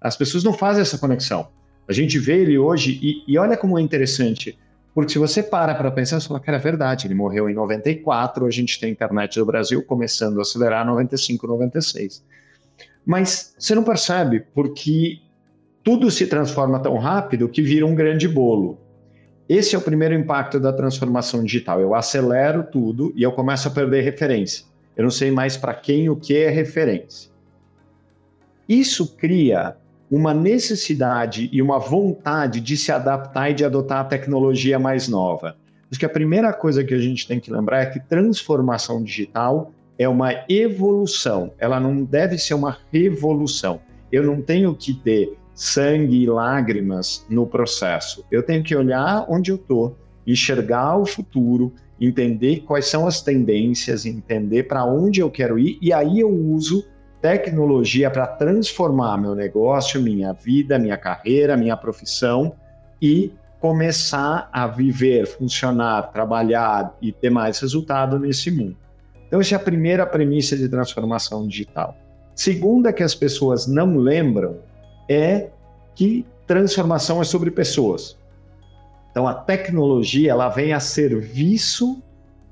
As 0.00 0.16
pessoas 0.16 0.42
não 0.42 0.54
fazem 0.54 0.80
essa 0.80 0.96
conexão. 0.96 1.48
A 1.86 1.92
gente 1.92 2.18
vê 2.18 2.40
ele 2.40 2.56
hoje 2.56 2.98
e, 3.02 3.22
e 3.28 3.36
olha 3.36 3.56
como 3.56 3.78
é 3.78 3.82
interessante, 3.82 4.58
porque 4.94 5.12
se 5.12 5.18
você 5.18 5.42
para 5.42 5.74
para 5.74 5.90
pensar, 5.90 6.18
você 6.18 6.28
fala, 6.28 6.40
cara, 6.40 6.56
é 6.56 6.60
verdade, 6.60 7.06
ele 7.06 7.14
morreu 7.14 7.48
em 7.50 7.54
94, 7.54 8.46
a 8.46 8.50
gente 8.50 8.80
tem 8.80 8.90
internet 8.90 9.38
no 9.38 9.44
Brasil 9.44 9.82
começando 9.84 10.38
a 10.38 10.42
acelerar 10.42 10.86
95, 10.86 11.46
96. 11.46 12.24
Mas 13.04 13.54
você 13.58 13.74
não 13.74 13.82
percebe, 13.82 14.40
porque 14.54 15.20
tudo 15.82 16.10
se 16.10 16.26
transforma 16.26 16.80
tão 16.80 16.96
rápido 16.98 17.48
que 17.48 17.62
vira 17.62 17.86
um 17.86 17.94
grande 17.94 18.28
bolo. 18.28 18.78
Esse 19.48 19.74
é 19.74 19.78
o 19.78 19.82
primeiro 19.82 20.14
impacto 20.14 20.60
da 20.60 20.72
transformação 20.72 21.42
digital. 21.42 21.80
Eu 21.80 21.94
acelero 21.94 22.62
tudo 22.62 23.12
e 23.16 23.22
eu 23.22 23.32
começo 23.32 23.66
a 23.66 23.70
perder 23.70 24.02
referência. 24.02 24.64
Eu 24.96 25.04
não 25.04 25.10
sei 25.10 25.30
mais 25.30 25.56
para 25.56 25.74
quem 25.74 26.08
o 26.08 26.16
que 26.16 26.36
é 26.36 26.48
referência. 26.48 27.30
Isso 28.68 29.16
cria 29.16 29.76
uma 30.10 30.34
necessidade 30.34 31.48
e 31.52 31.62
uma 31.62 31.78
vontade 31.78 32.60
de 32.60 32.76
se 32.76 32.92
adaptar 32.92 33.50
e 33.50 33.54
de 33.54 33.64
adotar 33.64 34.00
a 34.00 34.04
tecnologia 34.04 34.78
mais 34.78 35.08
nova. 35.08 35.56
Acho 35.90 35.98
que 35.98 36.06
a 36.06 36.10
primeira 36.10 36.52
coisa 36.52 36.84
que 36.84 36.94
a 36.94 36.98
gente 36.98 37.26
tem 37.26 37.40
que 37.40 37.50
lembrar 37.50 37.80
é 37.80 37.86
que 37.86 37.98
transformação 37.98 39.02
digital 39.02 39.72
é 40.00 40.08
uma 40.08 40.32
evolução, 40.48 41.52
ela 41.58 41.78
não 41.78 42.02
deve 42.02 42.38
ser 42.38 42.54
uma 42.54 42.78
revolução. 42.90 43.82
Eu 44.10 44.22
não 44.24 44.40
tenho 44.40 44.74
que 44.74 44.94
ter 44.94 45.36
sangue 45.54 46.22
e 46.22 46.26
lágrimas 46.26 47.26
no 47.28 47.46
processo. 47.46 48.24
Eu 48.30 48.42
tenho 48.42 48.64
que 48.64 48.74
olhar 48.74 49.26
onde 49.28 49.50
eu 49.50 49.56
estou, 49.56 49.98
enxergar 50.26 50.96
o 50.96 51.04
futuro, 51.04 51.74
entender 52.00 52.60
quais 52.60 52.86
são 52.86 53.06
as 53.06 53.20
tendências, 53.20 54.06
entender 54.06 54.62
para 54.62 54.86
onde 54.86 55.20
eu 55.20 55.30
quero 55.30 55.58
ir, 55.58 55.78
e 55.82 55.92
aí 55.92 56.20
eu 56.20 56.30
uso 56.30 56.82
tecnologia 57.20 58.10
para 58.10 58.26
transformar 58.26 59.18
meu 59.18 59.34
negócio, 59.34 60.00
minha 60.00 60.32
vida, 60.32 60.78
minha 60.78 60.96
carreira, 60.96 61.58
minha 61.58 61.76
profissão 61.76 62.54
e 63.02 63.34
começar 63.60 64.48
a 64.50 64.66
viver, 64.66 65.26
funcionar, 65.26 66.10
trabalhar 66.10 66.96
e 67.02 67.12
ter 67.12 67.28
mais 67.28 67.60
resultado 67.60 68.18
nesse 68.18 68.50
mundo. 68.50 68.79
Então, 69.30 69.40
essa 69.40 69.54
é 69.54 69.56
a 69.56 69.60
primeira 69.60 70.04
premissa 70.04 70.56
de 70.56 70.68
transformação 70.68 71.46
digital. 71.46 71.96
Segunda, 72.34 72.92
que 72.92 73.00
as 73.00 73.14
pessoas 73.14 73.68
não 73.68 73.96
lembram, 73.96 74.58
é 75.08 75.50
que 75.94 76.26
transformação 76.48 77.20
é 77.20 77.24
sobre 77.24 77.48
pessoas. 77.52 78.18
Então, 79.12 79.28
a 79.28 79.34
tecnologia 79.34 80.32
ela 80.32 80.48
vem 80.48 80.72
a 80.72 80.80
serviço 80.80 82.02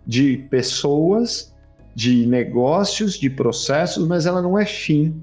de 0.07 0.37
pessoas 0.49 1.53
de 1.97 2.25
negócios, 2.27 3.19
de 3.19 3.29
processos, 3.29 4.07
mas 4.07 4.25
ela 4.25 4.41
não 4.41 4.57
é 4.57 4.65
fim. 4.65 5.21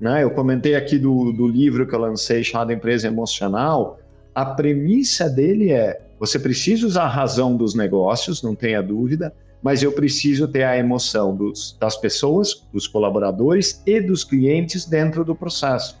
Né? 0.00 0.24
Eu 0.24 0.30
comentei 0.30 0.74
aqui 0.74 0.98
do, 0.98 1.32
do 1.34 1.46
livro 1.46 1.86
que 1.86 1.94
eu 1.94 1.98
lancei 1.98 2.42
chamado 2.42 2.72
Empresa 2.72 3.08
Emocional. 3.08 3.98
A 4.34 4.46
premissa 4.46 5.28
dele 5.28 5.70
é: 5.70 6.00
você 6.18 6.38
precisa 6.38 6.86
usar 6.86 7.02
a 7.02 7.08
razão 7.08 7.54
dos 7.54 7.74
negócios, 7.74 8.42
não 8.42 8.54
tenha 8.54 8.82
dúvida, 8.82 9.34
mas 9.62 9.82
eu 9.82 9.92
preciso 9.92 10.46
ter 10.46 10.62
a 10.62 10.76
emoção 10.76 11.34
dos, 11.34 11.76
das 11.80 11.96
pessoas, 11.96 12.66
dos 12.72 12.86
colaboradores 12.86 13.82
e 13.84 14.00
dos 14.00 14.24
clientes 14.24 14.84
dentro 14.84 15.24
do 15.24 15.34
processo. 15.34 16.00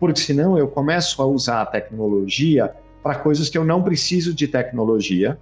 Porque 0.00 0.20
senão 0.20 0.58
eu 0.58 0.68
começo 0.68 1.20
a 1.20 1.26
usar 1.26 1.62
a 1.62 1.66
tecnologia 1.66 2.72
para 3.02 3.16
coisas 3.16 3.48
que 3.48 3.58
eu 3.58 3.64
não 3.64 3.82
preciso 3.82 4.32
de 4.32 4.48
tecnologia, 4.48 5.38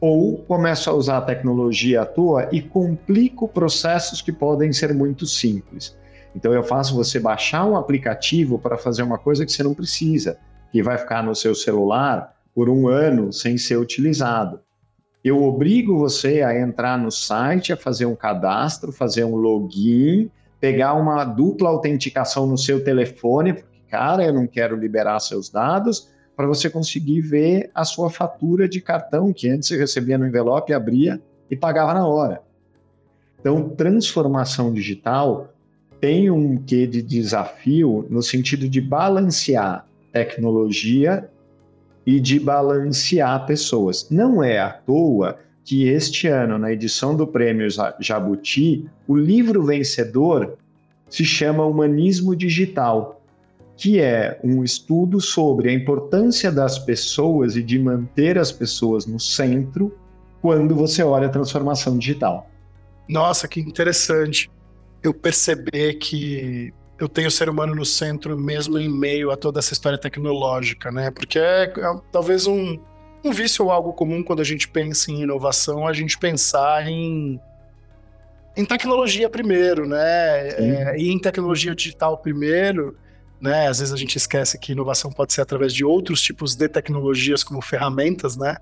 ou 0.00 0.36
começo 0.38 0.90
a 0.90 0.92
usar 0.92 1.18
a 1.18 1.22
tecnologia 1.22 2.02
à 2.02 2.04
toa 2.04 2.48
e 2.50 2.60
complico 2.60 3.46
processos 3.46 4.20
que 4.20 4.32
podem 4.32 4.72
ser 4.72 4.92
muito 4.92 5.26
simples. 5.26 5.96
Então 6.34 6.52
eu 6.52 6.64
faço 6.64 6.94
você 6.94 7.20
baixar 7.20 7.64
um 7.64 7.76
aplicativo 7.76 8.58
para 8.58 8.76
fazer 8.76 9.02
uma 9.02 9.16
coisa 9.16 9.46
que 9.46 9.52
você 9.52 9.62
não 9.62 9.74
precisa, 9.74 10.38
que 10.72 10.82
vai 10.82 10.98
ficar 10.98 11.22
no 11.22 11.34
seu 11.34 11.54
celular 11.54 12.34
por 12.54 12.68
um 12.68 12.88
ano 12.88 13.32
sem 13.32 13.56
ser 13.56 13.76
utilizado. 13.76 14.60
Eu 15.24 15.42
obrigo 15.42 15.96
você 15.96 16.42
a 16.42 16.58
entrar 16.58 16.98
no 16.98 17.10
site, 17.10 17.72
a 17.72 17.76
fazer 17.76 18.06
um 18.06 18.16
cadastro, 18.16 18.92
fazer 18.92 19.24
um 19.24 19.36
login, 19.36 20.30
pegar 20.60 20.94
uma 20.94 21.24
dupla 21.24 21.68
autenticação 21.68 22.46
no 22.46 22.58
seu 22.58 22.82
telefone, 22.82 23.52
porque, 23.52 23.78
cara, 23.88 24.24
eu 24.24 24.32
não 24.32 24.46
quero 24.46 24.76
liberar 24.76 25.20
seus 25.20 25.48
dados, 25.48 26.10
para 26.36 26.46
você 26.46 26.68
conseguir 26.68 27.20
ver 27.20 27.70
a 27.74 27.84
sua 27.84 28.10
fatura 28.10 28.68
de 28.68 28.80
cartão, 28.80 29.32
que 29.32 29.48
antes 29.48 29.68
você 29.68 29.76
recebia 29.76 30.18
no 30.18 30.26
envelope, 30.26 30.72
abria 30.72 31.22
e 31.50 31.54
pagava 31.54 31.94
na 31.94 32.06
hora. 32.06 32.42
Então, 33.38 33.68
transformação 33.68 34.72
digital 34.72 35.52
tem 36.00 36.30
um 36.30 36.56
quê 36.56 36.86
de 36.86 37.00
desafio 37.00 38.06
no 38.10 38.22
sentido 38.22 38.68
de 38.68 38.80
balancear 38.80 39.86
tecnologia 40.12 41.28
e 42.06 42.20
de 42.20 42.38
balancear 42.38 43.46
pessoas. 43.46 44.08
Não 44.10 44.42
é 44.42 44.58
à 44.58 44.70
toa 44.70 45.38
que 45.64 45.88
este 45.88 46.26
ano, 46.26 46.58
na 46.58 46.72
edição 46.72 47.16
do 47.16 47.26
Prêmio 47.26 47.68
Jabuti, 48.00 48.86
o 49.06 49.16
livro 49.16 49.62
vencedor 49.64 50.58
se 51.08 51.24
chama 51.24 51.64
Humanismo 51.64 52.34
Digital 52.34 53.22
que 53.82 54.00
é 54.00 54.38
um 54.44 54.62
estudo 54.62 55.20
sobre 55.20 55.68
a 55.68 55.72
importância 55.72 56.52
das 56.52 56.78
pessoas 56.78 57.56
e 57.56 57.62
de 57.64 57.80
manter 57.80 58.38
as 58.38 58.52
pessoas 58.52 59.06
no 59.06 59.18
centro 59.18 59.92
quando 60.40 60.74
você 60.74 61.02
olha 61.02 61.26
a 61.26 61.30
transformação 61.30 61.98
digital. 61.98 62.48
Nossa, 63.08 63.48
que 63.48 63.60
interessante. 63.60 64.48
Eu 65.02 65.12
perceber 65.12 65.94
que 65.94 66.72
eu 67.02 67.08
tenho 67.08 67.26
o 67.26 67.30
ser 67.32 67.48
humano 67.48 67.74
no 67.74 67.84
centro 67.84 68.38
mesmo 68.38 68.78
em 68.78 68.88
meio 68.88 69.32
a 69.32 69.36
toda 69.36 69.58
essa 69.58 69.72
história 69.72 69.98
tecnológica, 69.98 70.92
né? 70.92 71.10
Porque 71.10 71.36
é, 71.36 71.64
é 71.64 72.00
talvez 72.12 72.46
um, 72.46 72.78
um 73.24 73.32
vício 73.32 73.64
ou 73.64 73.72
algo 73.72 73.92
comum 73.92 74.22
quando 74.22 74.38
a 74.38 74.44
gente 74.44 74.68
pensa 74.68 75.10
em 75.10 75.22
inovação, 75.22 75.86
a 75.86 75.92
gente 75.92 76.16
pensar 76.16 76.86
em 76.86 77.40
em 78.56 78.64
tecnologia 78.64 79.28
primeiro, 79.28 79.88
né? 79.88 80.48
É, 80.50 80.96
e 80.96 81.10
em 81.10 81.18
tecnologia 81.18 81.74
digital 81.74 82.18
primeiro, 82.18 82.96
né? 83.40 83.66
Às 83.66 83.80
vezes 83.80 83.92
a 83.92 83.96
gente 83.96 84.14
esquece 84.14 84.56
que 84.56 84.70
inovação 84.70 85.10
pode 85.10 85.32
ser 85.32 85.40
através 85.40 85.74
de 85.74 85.84
outros 85.84 86.22
tipos 86.22 86.54
de 86.54 86.68
tecnologias 86.68 87.42
como 87.42 87.60
ferramentas, 87.60 88.36
né? 88.36 88.58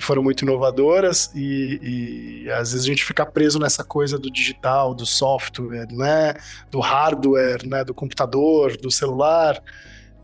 Foram 0.00 0.22
muito 0.22 0.42
inovadoras 0.42 1.30
e, 1.34 2.44
e 2.44 2.50
às 2.50 2.72
vezes 2.72 2.84
a 2.86 2.88
gente 2.88 3.04
fica 3.04 3.24
preso 3.26 3.58
nessa 3.58 3.84
coisa 3.84 4.18
do 4.18 4.30
digital, 4.30 4.94
do 4.94 5.06
software, 5.06 5.86
né? 5.90 6.34
Do 6.70 6.80
hardware, 6.80 7.66
né? 7.66 7.84
Do 7.84 7.94
computador, 7.94 8.76
do 8.76 8.90
celular, 8.90 9.62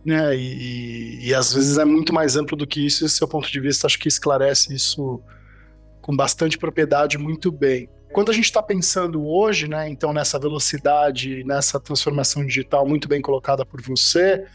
né? 0.04 0.36
E, 0.36 1.20
e, 1.20 1.28
e 1.28 1.34
às 1.34 1.52
vezes 1.52 1.78
é 1.78 1.84
muito 1.84 2.12
mais 2.12 2.36
amplo 2.36 2.56
do 2.56 2.66
que 2.66 2.84
isso. 2.84 3.04
E 3.04 3.08
seu 3.08 3.28
ponto 3.28 3.50
de 3.50 3.60
vista 3.60 3.86
acho 3.86 3.98
que 3.98 4.08
esclarece 4.08 4.74
isso 4.74 5.22
com 6.00 6.16
bastante 6.16 6.56
propriedade 6.56 7.18
muito 7.18 7.50
bem. 7.50 7.88
Quando 8.12 8.30
a 8.30 8.32
gente 8.32 8.44
está 8.44 8.62
pensando 8.62 9.26
hoje, 9.26 9.68
né, 9.68 9.88
então 9.88 10.12
nessa 10.12 10.38
velocidade, 10.38 11.44
nessa 11.44 11.78
transformação 11.80 12.46
digital 12.46 12.86
muito 12.86 13.08
bem 13.08 13.20
colocada 13.20 13.66
por 13.66 13.82
você, 13.82 14.46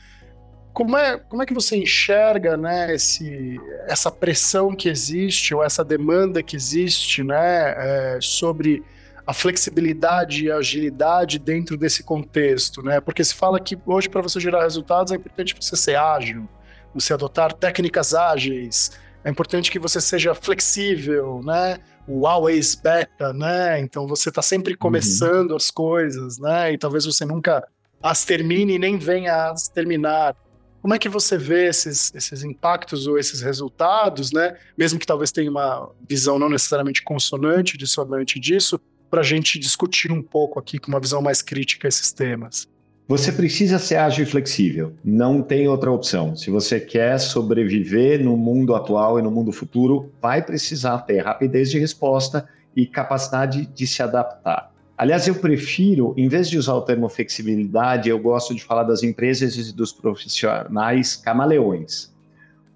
como 0.74 0.98
é, 0.98 1.18
como 1.18 1.44
é 1.44 1.46
que 1.46 1.54
você 1.54 1.76
enxerga 1.78 2.56
né, 2.56 2.94
esse, 2.94 3.60
essa 3.88 4.10
pressão 4.12 4.76
que 4.76 4.90
existe 4.90 5.54
ou 5.54 5.64
essa 5.64 5.84
demanda 5.84 6.42
que 6.42 6.56
existe 6.56 7.24
né, 7.24 8.16
é, 8.16 8.20
sobre 8.22 8.84
a 9.26 9.34
flexibilidade 9.34 10.46
e 10.46 10.52
a 10.52 10.58
agilidade 10.58 11.40
dentro 11.40 11.78
desse 11.78 12.04
contexto? 12.04 12.82
Né? 12.82 13.02
Porque 13.02 13.24
se 13.24 13.36
fala 13.36 13.60
que 13.60 13.78
hoje, 13.86 14.10
para 14.10 14.22
você 14.22 14.40
gerar 14.40 14.64
resultados, 14.64 15.12
é 15.12 15.16
importante 15.16 15.56
você 15.60 15.76
ser 15.76 15.96
ágil, 15.96 16.48
você 16.94 17.14
adotar 17.14 17.54
técnicas 17.54 18.14
ágeis, 18.14 18.92
é 19.24 19.30
importante 19.30 19.70
que 19.70 19.80
você 19.80 20.02
seja 20.02 20.34
flexível, 20.34 21.42
né? 21.44 21.78
O 22.08 22.26
always 22.26 22.74
beta, 22.74 23.32
né? 23.32 23.80
Então 23.80 24.08
você 24.08 24.30
está 24.30 24.42
sempre 24.42 24.74
uhum. 24.74 24.80
começando 24.80 25.52
uhum. 25.52 25.58
as 25.58 25.70
coisas, 25.70 26.40
né? 26.40 26.74
E 26.74 26.78
talvez 26.78 27.06
você 27.06 27.24
nunca 27.24 27.64
as 28.02 28.26
termine 28.26 28.76
e 28.76 28.80
nem 28.80 28.98
venha 28.98 29.34
a 29.34 29.52
as 29.52 29.68
terminar. 29.68 30.36
Como 30.82 30.96
é 30.96 31.00
que 31.00 31.08
você 31.08 31.38
vê 31.38 31.68
esses, 31.68 32.12
esses 32.16 32.44
impactos 32.44 33.06
ou 33.06 33.18
esses 33.18 33.42
resultados, 33.42 34.32
né? 34.32 34.56
Mesmo 34.76 34.98
que 34.98 35.06
talvez 35.06 35.32
tenha 35.32 35.50
uma 35.50 35.90
visão 36.10 36.40
não 36.40 36.50
necessariamente 36.50 37.04
consonante, 37.04 37.78
dissonante 37.78 38.40
disso, 38.40 38.80
para 39.10 39.22
a 39.22 39.24
gente 39.24 39.60
discutir 39.60 40.12
um 40.12 40.24
pouco 40.24 40.60
aqui 40.60 40.80
com 40.80 40.88
uma 40.88 41.00
visão 41.00 41.22
mais 41.22 41.42
crítica 41.42 41.88
esses 41.88 42.12
temas. 42.12 42.68
Você 43.08 43.32
precisa 43.32 43.78
ser 43.78 43.98
ágil 43.98 44.24
e 44.24 44.28
flexível. 44.28 44.94
Não 45.04 45.42
tem 45.42 45.68
outra 45.68 45.92
opção. 45.92 46.36
Se 46.36 46.50
você 46.50 46.80
quer 46.80 47.20
sobreviver 47.20 48.24
no 48.24 48.38
mundo 48.38 48.74
atual 48.74 49.20
e 49.20 49.22
no 49.22 49.30
mundo 49.30 49.52
futuro, 49.52 50.12
vai 50.22 50.42
precisar 50.42 51.00
ter 51.00 51.20
rapidez 51.20 51.70
de 51.70 51.78
resposta 51.78 52.48
e 52.76 52.88
capacidade 52.88 53.66
de 53.66 53.86
se 53.86 54.02
adaptar. 54.02 54.71
Aliás, 55.02 55.28
eu 55.28 55.34
prefiro, 55.34 56.14
em 56.16 56.28
vez 56.28 56.48
de 56.48 56.60
usar 56.60 56.76
o 56.76 56.82
termo 56.84 57.10
flexibilidade, 57.10 58.08
eu 58.08 58.20
gosto 58.20 58.54
de 58.54 58.64
falar 58.64 58.84
das 58.84 59.02
empresas 59.02 59.56
e 59.58 59.74
dos 59.74 59.92
profissionais 59.92 61.16
camaleões. 61.16 62.14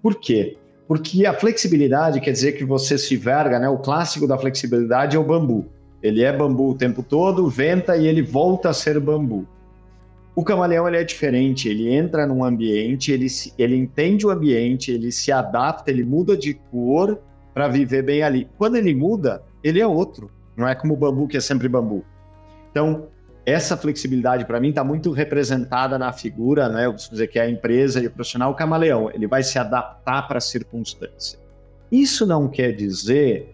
Por 0.02 0.16
quê? 0.16 0.56
Porque 0.88 1.24
a 1.24 1.32
flexibilidade 1.32 2.20
quer 2.20 2.32
dizer 2.32 2.54
que 2.54 2.64
você 2.64 2.98
se 2.98 3.16
verga, 3.16 3.60
né? 3.60 3.68
O 3.68 3.78
clássico 3.78 4.26
da 4.26 4.36
flexibilidade 4.36 5.14
é 5.14 5.20
o 5.20 5.22
bambu. 5.22 5.66
Ele 6.02 6.24
é 6.24 6.36
bambu 6.36 6.70
o 6.70 6.74
tempo 6.74 7.00
todo, 7.00 7.48
venta 7.48 7.96
e 7.96 8.08
ele 8.08 8.22
volta 8.22 8.70
a 8.70 8.74
ser 8.74 8.98
bambu. 8.98 9.46
O 10.34 10.42
camaleão 10.42 10.88
ele 10.88 10.96
é 10.96 11.04
diferente, 11.04 11.68
ele 11.68 11.94
entra 11.94 12.26
num 12.26 12.42
ambiente, 12.42 13.12
ele, 13.12 13.28
se, 13.28 13.54
ele 13.56 13.76
entende 13.76 14.26
o 14.26 14.30
ambiente, 14.30 14.90
ele 14.90 15.12
se 15.12 15.30
adapta, 15.30 15.92
ele 15.92 16.02
muda 16.02 16.36
de 16.36 16.54
cor 16.54 17.20
para 17.54 17.68
viver 17.68 18.02
bem 18.02 18.24
ali. 18.24 18.48
Quando 18.58 18.74
ele 18.74 18.92
muda, 18.96 19.44
ele 19.62 19.80
é 19.80 19.86
outro. 19.86 20.28
Não 20.56 20.66
é 20.66 20.74
como 20.74 20.94
o 20.94 20.96
bambu 20.96 21.28
que 21.28 21.36
é 21.36 21.40
sempre 21.40 21.68
bambu. 21.68 22.04
Então, 22.76 23.08
essa 23.46 23.74
flexibilidade 23.74 24.44
para 24.44 24.60
mim 24.60 24.68
está 24.68 24.84
muito 24.84 25.10
representada 25.10 25.98
na 25.98 26.12
figura, 26.12 26.68
né? 26.68 26.84
Vamos 26.84 27.08
dizer 27.08 27.26
que 27.28 27.38
é 27.38 27.42
a 27.42 27.48
empresa 27.48 28.02
e 28.02 28.06
o 28.06 28.10
profissional 28.10 28.54
camaleão, 28.54 29.10
ele 29.10 29.26
vai 29.26 29.42
se 29.42 29.58
adaptar 29.58 30.28
para 30.28 30.36
a 30.36 30.42
circunstância. 30.42 31.38
Isso 31.90 32.26
não 32.26 32.48
quer 32.48 32.72
dizer 32.72 33.48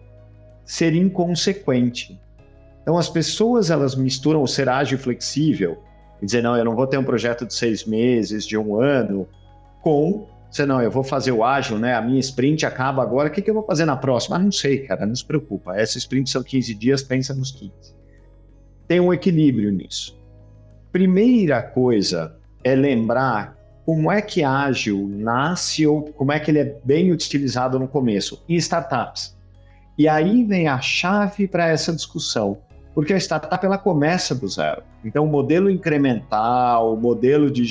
ser 0.65 0.93
inconsequente. 0.93 2.19
Então, 2.81 2.97
as 2.97 3.07
pessoas 3.07 3.71
elas 3.71 3.95
misturam 3.95 4.43
o 4.43 4.47
ser 4.47 4.67
ágil 4.67 4.97
e 4.97 5.01
flexível 5.01 5.81
e 6.21 6.25
dizer, 6.25 6.43
não, 6.43 6.57
eu 6.57 6.65
não 6.65 6.75
vou 6.75 6.85
ter 6.85 6.97
um 6.97 7.03
projeto 7.05 7.45
de 7.45 7.53
seis 7.53 7.85
meses, 7.85 8.45
de 8.45 8.57
um 8.57 8.75
ano, 8.81 9.25
com, 9.81 10.27
dizer, 10.49 10.65
não, 10.65 10.81
eu 10.81 10.91
vou 10.91 11.01
fazer 11.01 11.31
o 11.31 11.45
ágil, 11.45 11.79
né? 11.79 11.95
A 11.95 12.01
minha 12.01 12.19
sprint 12.19 12.65
acaba 12.65 13.01
agora, 13.01 13.29
o 13.29 13.31
que, 13.31 13.41
que 13.41 13.49
eu 13.49 13.55
vou 13.55 13.63
fazer 13.63 13.85
na 13.85 13.95
próxima? 13.95 14.35
Ah, 14.35 14.39
não 14.39 14.51
sei, 14.51 14.79
cara, 14.79 15.05
não 15.05 15.15
se 15.15 15.23
preocupa. 15.23 15.77
Essa 15.77 15.97
sprint 15.97 16.29
são 16.29 16.43
15 16.43 16.75
dias, 16.75 17.01
pensa 17.01 17.33
nos 17.33 17.51
15 17.51 18.02
tem 18.93 18.99
um 18.99 19.11
equilíbrio 19.11 19.71
nisso. 19.71 20.15
Primeira 20.91 21.63
coisa 21.63 22.37
é 22.63 22.75
lembrar 22.75 23.57
como 23.87 24.11
é 24.11 24.21
que 24.21 24.43
ágil 24.43 25.07
nasce 25.17 25.87
ou 25.87 26.03
como 26.11 26.31
é 26.31 26.39
que 26.39 26.51
ele 26.51 26.59
é 26.59 26.77
bem 26.85 27.11
utilizado 27.11 27.79
no 27.79 27.87
começo 27.87 28.43
em 28.47 28.53
startups. 28.53 29.35
E 29.97 30.07
aí 30.07 30.43
vem 30.43 30.67
a 30.67 30.79
chave 30.79 31.47
para 31.47 31.69
essa 31.69 31.91
discussão, 31.91 32.59
porque 32.93 33.13
a 33.13 33.17
startup 33.17 33.65
ela 33.65 33.79
começa 33.79 34.35
do 34.35 34.47
zero. 34.47 34.83
Então 35.03 35.25
o 35.25 35.27
modelo 35.27 35.71
incremental, 35.71 36.93
o 36.93 36.95
modelo 36.95 37.49
de 37.49 37.65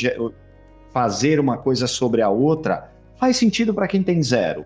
fazer 0.91 1.39
uma 1.39 1.57
coisa 1.57 1.87
sobre 1.87 2.21
a 2.21 2.31
outra 2.31 2.91
faz 3.17 3.37
sentido 3.37 3.73
para 3.73 3.87
quem 3.87 4.03
tem 4.03 4.21
zero. 4.21 4.65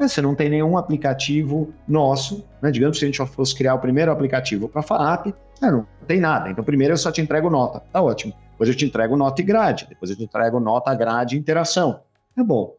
Mas 0.00 0.12
você 0.12 0.22
não 0.22 0.34
tem 0.34 0.48
nenhum 0.48 0.78
aplicativo 0.78 1.74
nosso, 1.86 2.42
né? 2.62 2.70
digamos 2.70 2.98
que 2.98 3.04
a 3.04 3.08
gente 3.08 3.22
fosse 3.26 3.54
criar 3.54 3.74
o 3.74 3.78
primeiro 3.78 4.10
aplicativo 4.10 4.66
para 4.66 4.80
a 4.80 4.82
FAAP, 4.82 5.26
é, 5.62 5.70
não 5.70 5.86
tem 6.06 6.18
nada. 6.18 6.48
Então, 6.48 6.64
primeiro 6.64 6.94
eu 6.94 6.96
só 6.96 7.12
te 7.12 7.20
entrego 7.20 7.50
nota. 7.50 7.82
Tá 7.92 8.00
ótimo. 8.00 8.32
Depois 8.52 8.70
eu 8.70 8.74
te 8.74 8.86
entrego 8.86 9.14
nota 9.14 9.42
e 9.42 9.44
grade. 9.44 9.86
Depois 9.90 10.10
eu 10.10 10.16
te 10.16 10.24
entrego 10.24 10.58
nota, 10.58 10.94
grade 10.94 11.36
e 11.36 11.38
interação. 11.38 12.00
É 12.34 12.42
bom. 12.42 12.74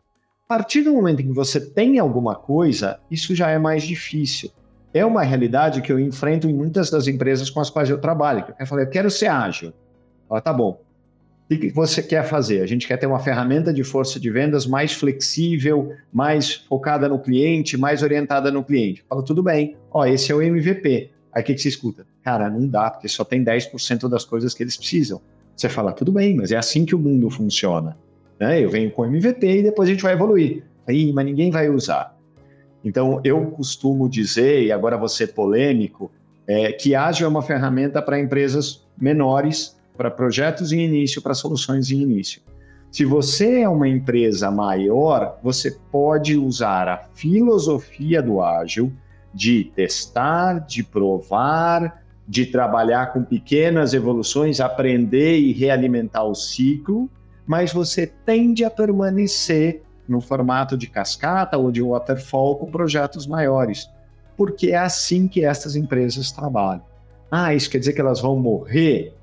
A 0.46 0.58
partir 0.58 0.82
do 0.82 0.94
momento 0.94 1.22
em 1.22 1.28
que 1.28 1.34
você 1.34 1.62
tem 1.62 2.00
alguma 2.00 2.34
coisa, 2.34 3.00
isso 3.10 3.36
já 3.36 3.52
é 3.52 3.60
mais 3.60 3.84
difícil. 3.84 4.50
É 4.92 5.06
uma 5.06 5.22
realidade 5.22 5.84
que 5.84 5.94
eu 5.94 6.00
enfrento 6.00 6.50
em 6.50 6.54
muitas 6.54 6.90
das 6.90 7.08
empresas 7.08 7.52
com 7.52 7.60
as 7.60 7.70
quais 7.70 7.88
eu 7.88 8.02
trabalho. 8.02 8.44
Eu 8.60 8.66
falei, 8.66 8.86
eu 8.86 8.90
quero 8.90 9.12
ser 9.12 9.28
ágil. 9.28 9.72
Fala, 10.28 10.42
tá 10.42 10.52
bom. 10.52 10.82
O 11.52 11.60
que 11.60 11.70
você 11.70 12.02
quer 12.02 12.24
fazer? 12.24 12.62
A 12.62 12.66
gente 12.66 12.88
quer 12.88 12.96
ter 12.96 13.06
uma 13.06 13.20
ferramenta 13.20 13.74
de 13.74 13.84
força 13.84 14.18
de 14.18 14.30
vendas 14.30 14.66
mais 14.66 14.94
flexível, 14.94 15.94
mais 16.14 16.54
focada 16.54 17.10
no 17.10 17.20
cliente, 17.20 17.76
mais 17.76 18.02
orientada 18.02 18.50
no 18.50 18.64
cliente. 18.64 19.04
Fala, 19.10 19.22
tudo 19.22 19.44
bem. 19.44 19.76
Ó, 19.92 20.06
esse 20.06 20.32
é 20.32 20.36
o 20.36 20.42
MVP. 20.42 21.10
Aí 21.34 21.42
o 21.42 21.46
que, 21.46 21.54
que 21.54 21.62
você 21.62 21.68
escuta? 21.68 22.06
Cara, 22.24 22.50
não 22.50 22.66
dá, 22.66 22.90
porque 22.90 23.10
só 23.10 23.26
tem 23.26 23.44
10% 23.44 24.08
das 24.08 24.24
coisas 24.24 24.54
que 24.54 24.64
eles 24.64 24.78
precisam. 24.78 25.22
Você 25.54 25.68
fala, 25.68 25.92
tudo 25.92 26.14
bem, 26.14 26.38
mas 26.38 26.54
é 26.54 26.56
assim 26.56 26.86
que 26.86 26.96
o 26.96 27.00
mundo 27.00 27.30
funciona. 27.30 27.98
Né? 28.40 28.64
Eu 28.64 28.70
venho 28.70 28.90
com 28.90 29.06
MVP 29.06 29.46
e 29.60 29.64
depois 29.64 29.90
a 29.90 29.92
gente 29.92 30.04
vai 30.04 30.14
evoluir. 30.14 30.64
Aí, 30.88 31.12
mas 31.12 31.26
ninguém 31.26 31.52
vai 31.52 31.70
usar. 31.70 32.18
Então, 32.82 33.20
eu 33.26 33.48
costumo 33.48 34.08
dizer, 34.08 34.64
e 34.64 34.72
agora 34.72 34.98
vou 34.98 35.10
ser 35.10 35.34
polêmico, 35.34 36.10
é, 36.48 36.72
que 36.72 36.96
Ágil 36.96 37.26
é 37.26 37.30
uma 37.30 37.42
ferramenta 37.42 38.02
para 38.02 38.18
empresas 38.18 38.88
menores, 38.98 39.78
para 39.98 40.12
projetos 40.12 40.72
em 40.72 40.82
início, 40.82 41.22
para 41.22 41.34
soluções 41.34 41.92
em 41.92 42.02
início. 42.02 42.42
Se 42.92 43.06
você 43.06 43.62
é 43.62 43.70
uma 43.70 43.88
empresa 43.88 44.52
maior, 44.52 45.40
você 45.42 45.78
pode 45.92 46.36
usar 46.36 46.90
a 46.90 46.98
filosofia 47.14 48.22
do 48.22 48.42
ágil 48.42 48.92
de 49.34 49.72
testar, 49.76 50.60
de 50.60 50.84
provar, 50.84 52.04
de 52.28 52.46
trabalhar 52.46 53.14
com 53.14 53.24
pequenas 53.24 53.94
evoluções, 53.94 54.60
aprender 54.60 55.40
e 55.40 55.54
realimentar 55.54 56.26
o 56.26 56.36
ciclo, 56.36 57.10
mas 57.46 57.72
você 57.72 58.08
tende 58.08 58.64
a 58.66 58.70
permanecer 58.70 59.84
no 60.08 60.20
formato 60.20 60.78
de 60.78 60.88
cascata 60.88 61.58
ou 61.58 61.72
de 61.72 61.82
waterfall 61.82 62.58
com 62.58 62.70
projetos 62.70 63.26
maiores, 63.26 63.90
porque 64.36 64.72
é 64.72 64.78
assim 64.78 65.28
que 65.28 65.46
essas 65.46 65.76
empresas 65.76 66.32
trabalham. 66.32 66.84
Ah, 67.30 67.56
isso 67.56 67.70
quer 67.70 67.80
dizer 67.80 67.94
que 67.94 68.02
elas 68.02 68.20
vão 68.20 68.38
morrer? 68.38 69.14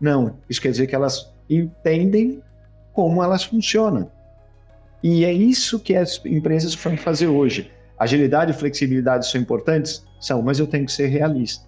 Não, 0.00 0.36
isso 0.48 0.60
quer 0.60 0.70
dizer 0.70 0.86
que 0.86 0.94
elas 0.94 1.32
entendem 1.48 2.42
como 2.92 3.22
elas 3.22 3.44
funcionam. 3.44 4.10
E 5.02 5.24
é 5.24 5.32
isso 5.32 5.78
que 5.78 5.94
as 5.94 6.24
empresas 6.24 6.74
vão 6.74 6.96
fazer 6.96 7.26
hoje. 7.26 7.70
Agilidade 7.98 8.52
e 8.52 8.54
flexibilidade 8.54 9.28
são 9.28 9.40
importantes? 9.40 10.04
São, 10.20 10.42
mas 10.42 10.58
eu 10.58 10.66
tenho 10.66 10.86
que 10.86 10.92
ser 10.92 11.06
realista. 11.06 11.66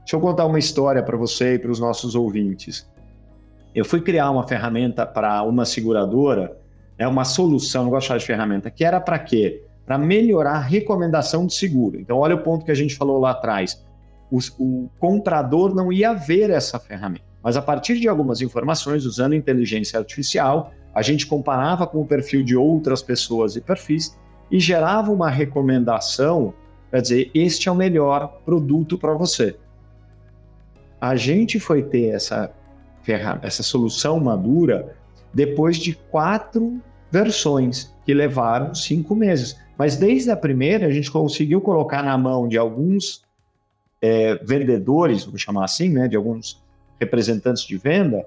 Deixa 0.00 0.16
eu 0.16 0.20
contar 0.20 0.46
uma 0.46 0.58
história 0.58 1.02
para 1.02 1.16
você 1.16 1.54
e 1.54 1.58
para 1.58 1.70
os 1.70 1.80
nossos 1.80 2.14
ouvintes. 2.14 2.88
Eu 3.74 3.84
fui 3.84 4.00
criar 4.00 4.30
uma 4.30 4.46
ferramenta 4.46 5.04
para 5.04 5.42
uma 5.42 5.64
seguradora, 5.64 6.56
é 6.98 7.06
uma 7.06 7.24
solução, 7.24 7.84
não 7.84 7.90
gosto 7.90 8.16
de 8.16 8.24
ferramenta, 8.24 8.70
que 8.70 8.84
era 8.84 9.00
para 9.00 9.18
quê? 9.18 9.62
Para 9.84 9.98
melhorar 9.98 10.52
a 10.52 10.60
recomendação 10.60 11.46
de 11.46 11.54
seguro. 11.54 12.00
Então, 12.00 12.18
olha 12.18 12.34
o 12.34 12.42
ponto 12.42 12.64
que 12.64 12.70
a 12.70 12.74
gente 12.74 12.96
falou 12.96 13.20
lá 13.20 13.32
atrás. 13.32 13.84
O, 14.30 14.88
comprador 14.98 15.74
não 15.74 15.92
ia 15.92 16.12
ver 16.12 16.50
essa 16.50 16.78
ferramenta. 16.78 17.24
Mas 17.42 17.56
a 17.56 17.62
partir 17.62 18.00
de 18.00 18.08
algumas 18.08 18.40
informações, 18.40 19.04
usando 19.04 19.34
inteligência 19.34 19.98
artificial, 19.98 20.72
a 20.92 21.02
gente 21.02 21.26
comparava 21.26 21.86
com 21.86 22.00
o 22.00 22.06
perfil 22.06 22.42
de 22.42 22.56
outras 22.56 23.02
pessoas 23.02 23.54
e 23.54 23.60
perfis 23.60 24.18
e 24.50 24.58
gerava 24.58 25.12
uma 25.12 25.30
recomendação 25.30 26.54
para 26.90 27.00
dizer: 27.00 27.30
este 27.34 27.68
é 27.68 27.72
o 27.72 27.74
melhor 27.74 28.40
produto 28.44 28.98
para 28.98 29.14
você. 29.14 29.56
A 31.00 31.14
gente 31.14 31.60
foi 31.60 31.82
ter 31.82 32.06
essa, 32.08 32.50
essa 33.42 33.62
solução 33.62 34.18
madura 34.18 34.96
depois 35.32 35.76
de 35.76 35.94
quatro 35.94 36.80
versões 37.10 37.94
que 38.04 38.14
levaram 38.14 38.74
cinco 38.74 39.14
meses. 39.14 39.56
Mas 39.78 39.96
desde 39.96 40.30
a 40.30 40.36
primeira, 40.36 40.86
a 40.86 40.90
gente 40.90 41.10
conseguiu 41.10 41.60
colocar 41.60 42.02
na 42.02 42.16
mão 42.16 42.48
de 42.48 42.56
alguns 42.56 43.25
é, 44.00 44.34
vendedores, 44.44 45.24
vamos 45.24 45.40
chamar 45.40 45.64
assim, 45.64 45.88
né, 45.90 46.08
de 46.08 46.16
alguns 46.16 46.62
representantes 47.00 47.64
de 47.64 47.76
venda, 47.76 48.24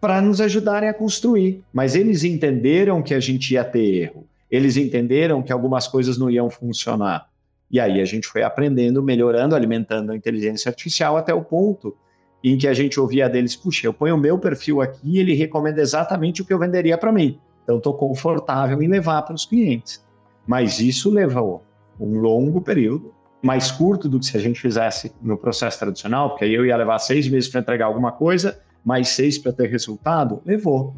para 0.00 0.20
nos 0.20 0.40
ajudarem 0.40 0.88
a 0.88 0.94
construir. 0.94 1.62
Mas 1.72 1.94
eles 1.94 2.24
entenderam 2.24 3.02
que 3.02 3.14
a 3.14 3.20
gente 3.20 3.54
ia 3.54 3.64
ter 3.64 4.02
erro 4.02 4.26
eles 4.50 4.76
entenderam 4.76 5.42
que 5.42 5.52
algumas 5.52 5.88
coisas 5.88 6.16
não 6.18 6.30
iam 6.30 6.48
funcionar. 6.48 7.28
E 7.70 7.80
aí 7.80 8.00
a 8.00 8.04
gente 8.04 8.28
foi 8.28 8.42
aprendendo, 8.42 9.02
melhorando, 9.02 9.56
alimentando 9.56 10.12
a 10.12 10.16
inteligência 10.16 10.68
artificial 10.68 11.16
até 11.16 11.34
o 11.34 11.42
ponto 11.42 11.96
em 12.44 12.56
que 12.56 12.68
a 12.68 12.74
gente 12.74 13.00
ouvia 13.00 13.28
deles, 13.28 13.56
puxa, 13.56 13.86
eu 13.86 13.92
ponho 13.92 14.14
o 14.14 14.18
meu 14.18 14.38
perfil 14.38 14.80
aqui 14.80 15.16
e 15.16 15.18
ele 15.18 15.34
recomenda 15.34 15.80
exatamente 15.80 16.42
o 16.42 16.44
que 16.44 16.52
eu 16.52 16.58
venderia 16.58 16.96
para 16.96 17.10
mim. 17.10 17.40
Então 17.64 17.78
estou 17.78 17.94
confortável 17.94 18.80
em 18.80 18.88
levar 18.88 19.22
para 19.22 19.34
os 19.34 19.44
clientes. 19.44 20.04
Mas 20.46 20.78
isso 20.78 21.10
levou 21.10 21.64
um 21.98 22.20
longo 22.20 22.60
período, 22.60 23.12
mais 23.46 23.70
curto 23.70 24.08
do 24.08 24.18
que 24.18 24.26
se 24.26 24.36
a 24.36 24.40
gente 24.40 24.60
fizesse 24.60 25.12
no 25.22 25.38
processo 25.38 25.78
tradicional, 25.78 26.30
porque 26.30 26.44
aí 26.44 26.54
eu 26.54 26.66
ia 26.66 26.76
levar 26.76 26.98
seis 26.98 27.28
meses 27.28 27.48
para 27.48 27.60
entregar 27.60 27.86
alguma 27.86 28.12
coisa, 28.12 28.60
mais 28.84 29.08
seis 29.08 29.38
para 29.38 29.52
ter 29.52 29.68
resultado, 29.68 30.42
levou 30.44 30.94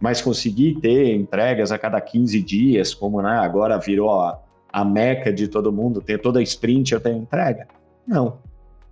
mas 0.00 0.20
conseguir 0.20 0.78
ter 0.80 1.14
entregas 1.14 1.72
a 1.72 1.78
cada 1.78 2.00
15 2.00 2.40
dias, 2.42 2.94
como 2.94 3.22
né, 3.22 3.38
agora 3.38 3.78
virou 3.78 4.10
a, 4.10 4.38
a 4.70 4.84
meca 4.84 5.32
de 5.32 5.48
todo 5.48 5.72
mundo, 5.72 6.00
ter 6.00 6.20
toda 6.20 6.42
sprint 6.42 6.92
eu 6.92 7.00
tenho 7.00 7.18
entrega? 7.18 7.66
Não. 8.06 8.38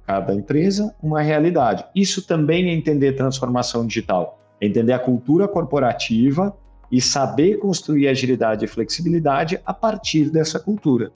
Cada 0.06 0.34
empresa, 0.34 0.94
uma 1.02 1.22
realidade. 1.22 1.84
Isso 1.94 2.26
também 2.26 2.68
é 2.68 2.74
entender 2.74 3.12
transformação 3.12 3.86
digital, 3.86 4.38
é 4.60 4.66
entender 4.66 4.92
a 4.92 4.98
cultura 4.98 5.48
corporativa 5.48 6.54
e 6.90 7.00
saber 7.00 7.58
construir 7.58 8.08
agilidade 8.08 8.64
e 8.64 8.68
flexibilidade 8.68 9.60
a 9.64 9.72
partir 9.72 10.30
dessa 10.30 10.60
cultura. 10.60 11.10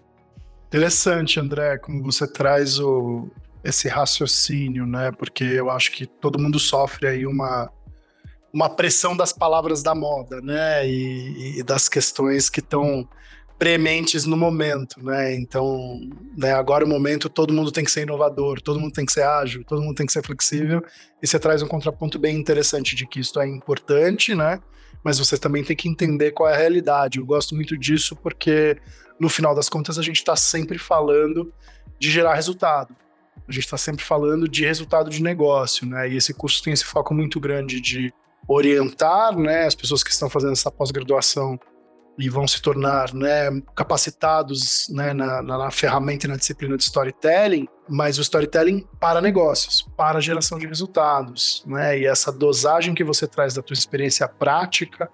Interessante, 0.68 1.40
André, 1.40 1.78
como 1.78 2.02
você 2.02 2.30
traz 2.30 2.78
o, 2.78 3.26
esse 3.64 3.88
raciocínio, 3.88 4.86
né? 4.86 5.10
Porque 5.12 5.42
eu 5.42 5.70
acho 5.70 5.90
que 5.90 6.06
todo 6.06 6.38
mundo 6.38 6.58
sofre 6.58 7.08
aí 7.08 7.26
uma, 7.26 7.72
uma 8.52 8.68
pressão 8.68 9.16
das 9.16 9.32
palavras 9.32 9.82
da 9.82 9.94
moda, 9.94 10.42
né? 10.42 10.86
E, 10.86 11.58
e 11.58 11.62
das 11.62 11.88
questões 11.88 12.50
que 12.50 12.60
estão 12.60 13.08
prementes 13.58 14.26
no 14.26 14.36
momento, 14.36 15.02
né? 15.02 15.34
Então, 15.34 15.98
né, 16.36 16.52
agora 16.52 16.84
o 16.84 16.88
momento 16.88 17.30
todo 17.30 17.52
mundo 17.52 17.72
tem 17.72 17.82
que 17.82 17.90
ser 17.90 18.02
inovador, 18.02 18.60
todo 18.60 18.78
mundo 18.78 18.92
tem 18.92 19.06
que 19.06 19.12
ser 19.12 19.24
ágil, 19.24 19.64
todo 19.64 19.82
mundo 19.82 19.96
tem 19.96 20.06
que 20.06 20.12
ser 20.12 20.22
flexível. 20.22 20.82
E 21.20 21.26
você 21.26 21.38
traz 21.38 21.62
um 21.62 21.66
contraponto 21.66 22.18
bem 22.18 22.36
interessante 22.36 22.94
de 22.94 23.06
que 23.06 23.20
isso 23.20 23.40
é 23.40 23.48
importante, 23.48 24.34
né? 24.34 24.60
Mas 25.02 25.18
você 25.18 25.38
também 25.38 25.64
tem 25.64 25.74
que 25.74 25.88
entender 25.88 26.32
qual 26.32 26.48
é 26.48 26.54
a 26.54 26.58
realidade. 26.58 27.18
Eu 27.18 27.26
gosto 27.26 27.54
muito 27.54 27.76
disso 27.76 28.14
porque 28.14 28.76
no 29.18 29.28
final 29.28 29.54
das 29.54 29.68
contas 29.68 29.98
a 29.98 30.02
gente 30.02 30.16
está 30.16 30.36
sempre 30.36 30.78
falando 30.78 31.52
de 31.98 32.10
gerar 32.10 32.34
resultado. 32.34 32.94
A 33.48 33.52
gente 33.52 33.64
está 33.64 33.78
sempre 33.78 34.04
falando 34.04 34.48
de 34.48 34.64
resultado 34.64 35.10
de 35.10 35.22
negócio, 35.22 35.86
né? 35.86 36.08
E 36.08 36.16
esse 36.16 36.34
curso 36.34 36.62
tem 36.62 36.72
esse 36.72 36.84
foco 36.84 37.14
muito 37.14 37.40
grande 37.40 37.80
de 37.80 38.12
orientar, 38.46 39.36
né, 39.36 39.66
as 39.66 39.74
pessoas 39.74 40.02
que 40.02 40.10
estão 40.10 40.30
fazendo 40.30 40.52
essa 40.52 40.70
pós-graduação 40.70 41.60
e 42.18 42.28
vão 42.28 42.48
se 42.48 42.60
tornar 42.60 43.14
né, 43.14 43.48
capacitados 43.76 44.88
né, 44.88 45.12
na, 45.12 45.40
na, 45.40 45.58
na, 45.58 45.70
ferramenta 45.70 46.26
e 46.26 46.28
na 46.28 46.36
disciplina 46.36 46.76
de 46.76 46.82
storytelling, 46.82 47.68
mas 47.88 48.18
o 48.18 48.22
storytelling 48.22 48.84
para 48.98 49.20
negócios, 49.20 49.88
para 49.96 50.20
geração 50.20 50.58
de 50.58 50.66
resultados. 50.66 51.62
Né? 51.64 52.00
E 52.00 52.06
essa 52.06 52.32
dosagem 52.32 52.92
que 52.92 53.04
você 53.04 53.26
traz 53.26 53.54
da 53.54 53.62
tua 53.62 53.74
experiência 53.74 54.26
prática, 54.26 55.08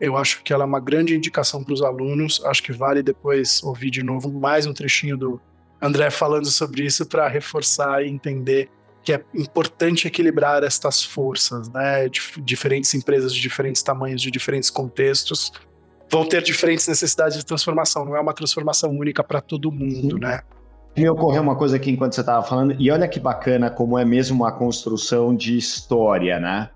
eu 0.00 0.16
acho 0.16 0.42
que 0.42 0.52
ela 0.52 0.64
é 0.64 0.66
uma 0.66 0.80
grande 0.80 1.14
indicação 1.14 1.62
para 1.62 1.74
os 1.74 1.82
alunos. 1.82 2.42
Acho 2.44 2.62
que 2.62 2.72
vale 2.72 3.02
depois 3.02 3.62
ouvir 3.62 3.90
de 3.90 4.02
novo 4.02 4.30
mais 4.30 4.66
um 4.66 4.72
trechinho 4.72 5.16
do 5.16 5.40
André 5.80 6.10
falando 6.10 6.46
sobre 6.46 6.84
isso 6.84 7.06
para 7.06 7.28
reforçar 7.28 8.04
e 8.04 8.08
entender 8.08 8.68
que 9.02 9.12
é 9.12 9.24
importante 9.34 10.06
equilibrar 10.06 10.62
estas 10.62 11.02
forças, 11.02 11.68
né? 11.70 12.08
Dif 12.08 12.40
diferentes 12.40 12.92
empresas 12.94 13.34
de 13.34 13.40
diferentes 13.40 13.82
tamanhos, 13.82 14.20
de 14.20 14.30
diferentes 14.30 14.70
contextos, 14.70 15.52
vão 16.10 16.26
ter 16.26 16.42
diferentes 16.42 16.86
necessidades 16.86 17.38
de 17.38 17.44
transformação, 17.44 18.04
não 18.04 18.16
é 18.16 18.20
uma 18.20 18.34
transformação 18.34 18.90
única 18.90 19.22
para 19.22 19.40
todo 19.40 19.70
mundo, 19.70 20.16
Sim. 20.16 20.20
né? 20.20 20.42
Me 20.96 21.08
ocorreu 21.08 21.42
uma 21.42 21.54
coisa 21.54 21.76
aqui 21.76 21.90
enquanto 21.90 22.14
você 22.14 22.20
estava 22.20 22.44
falando, 22.44 22.74
e 22.78 22.90
olha 22.90 23.06
que 23.06 23.20
bacana 23.20 23.70
como 23.70 23.96
é 23.96 24.04
mesmo 24.04 24.42
uma 24.42 24.52
construção 24.52 25.34
de 25.34 25.56
história, 25.56 26.40
né? 26.40 26.70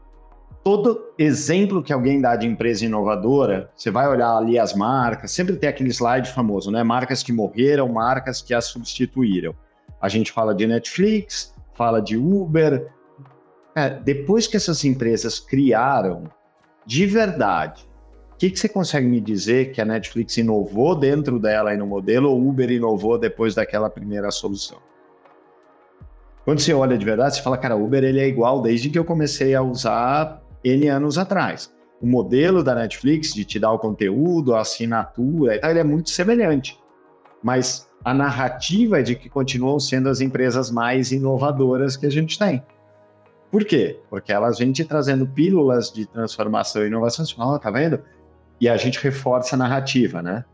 Todo 0.65 1.13
exemplo 1.19 1.83
que 1.83 1.93
alguém 1.93 2.21
dá 2.21 2.37
de 2.37 2.47
empresa 2.47 2.85
inovadora, 2.85 3.71
você 3.75 3.91
vai 3.91 4.09
olhar 4.09 4.37
ali 4.37 4.59
as 4.59 4.75
marcas, 4.75 5.33
sempre 5.33 5.57
tem 5.57 5.69
aquele 5.69 5.91
slide 5.91 6.31
famoso, 6.31 6.71
né? 6.71 6.83
Marcas 6.83 7.23
que 7.23 7.33
morreram, 7.33 7.89
marcas 7.89 8.41
que 8.41 8.55
as 8.55 8.67
substituíram. 8.67 9.55
A 10.01 10.09
gente 10.09 10.31
fala 10.31 10.55
de 10.55 10.67
Netflix, 10.67 11.53
fala 11.75 12.01
de 12.01 12.17
Uber. 12.17 12.89
É, 13.75 13.91
depois 13.91 14.47
que 14.47 14.57
essas 14.57 14.85
empresas 14.85 15.41
criaram 15.41 16.25
de 16.87 17.07
verdade 17.07 17.87
que, 18.43 18.51
que 18.51 18.59
você 18.59 18.69
consegue 18.69 19.07
me 19.07 19.21
dizer 19.21 19.71
que 19.71 19.81
a 19.81 19.85
Netflix 19.85 20.37
inovou 20.37 20.97
dentro 20.97 21.39
dela 21.39 21.73
e 21.73 21.77
no 21.77 21.87
modelo, 21.87 22.29
ou 22.29 22.49
Uber 22.49 22.73
inovou 22.73 23.17
depois 23.17 23.55
daquela 23.55 23.89
primeira 23.89 24.33
solução? 24.33 24.79
Quando 26.45 26.59
você 26.59 26.75
olha 26.75 26.99
de 26.99 27.05
verdade, 27.05 27.37
você 27.37 27.43
fala, 27.43 27.57
cara, 27.57 27.77
Uber 27.77 28.03
ele 28.03 28.19
é 28.19 28.27
igual 28.27 28.61
desde 28.61 28.91
que 28.91 28.99
eu 28.99 29.05
comecei 29.05 29.55
a 29.55 29.63
usar 29.63 30.42
N 30.65 30.89
anos 30.89 31.19
atrás. 31.19 31.73
O 32.01 32.07
modelo 32.07 32.65
da 32.65 32.75
Netflix 32.75 33.33
de 33.33 33.45
te 33.45 33.59
dar 33.59 33.73
o 33.73 33.79
conteúdo, 33.79 34.55
a 34.55 34.61
assinatura, 34.61 35.61
ele 35.63 35.79
é 35.79 35.85
muito 35.85 36.11
semelhante. 36.11 36.79
Mas 37.43 37.89
a 38.05 38.13
narrativa 38.13 39.01
é 39.01 39.03
de 39.03 39.15
que 39.15 39.29
continuam 39.29 39.79
sendo 39.79 40.09
as 40.09 40.21
empresas 40.21 40.71
mais 40.71 41.13
inovadoras 41.13 41.97
que 41.97 42.07
a 42.07 42.11
gente 42.11 42.39
tem. 42.39 42.63
Por 43.51 43.65
quê? 43.65 44.01
Porque 44.09 44.33
elas 44.33 44.59
vêm 44.59 44.73
te 44.73 44.85
trazendo 44.85 45.27
pílulas 45.27 45.93
de 45.93 46.07
transformação 46.07 46.83
e 46.83 46.87
inovação. 46.87 47.25
Você 47.25 47.35
fala, 47.35 47.55
oh, 47.55 47.59
tá 47.59 47.71
vendo? 47.71 48.01
e 48.63 48.69
a 48.69 48.77
gente 48.77 49.01
reforça 49.01 49.57
a 49.57 49.59
narrativa, 49.59 50.23
né? 50.23 50.45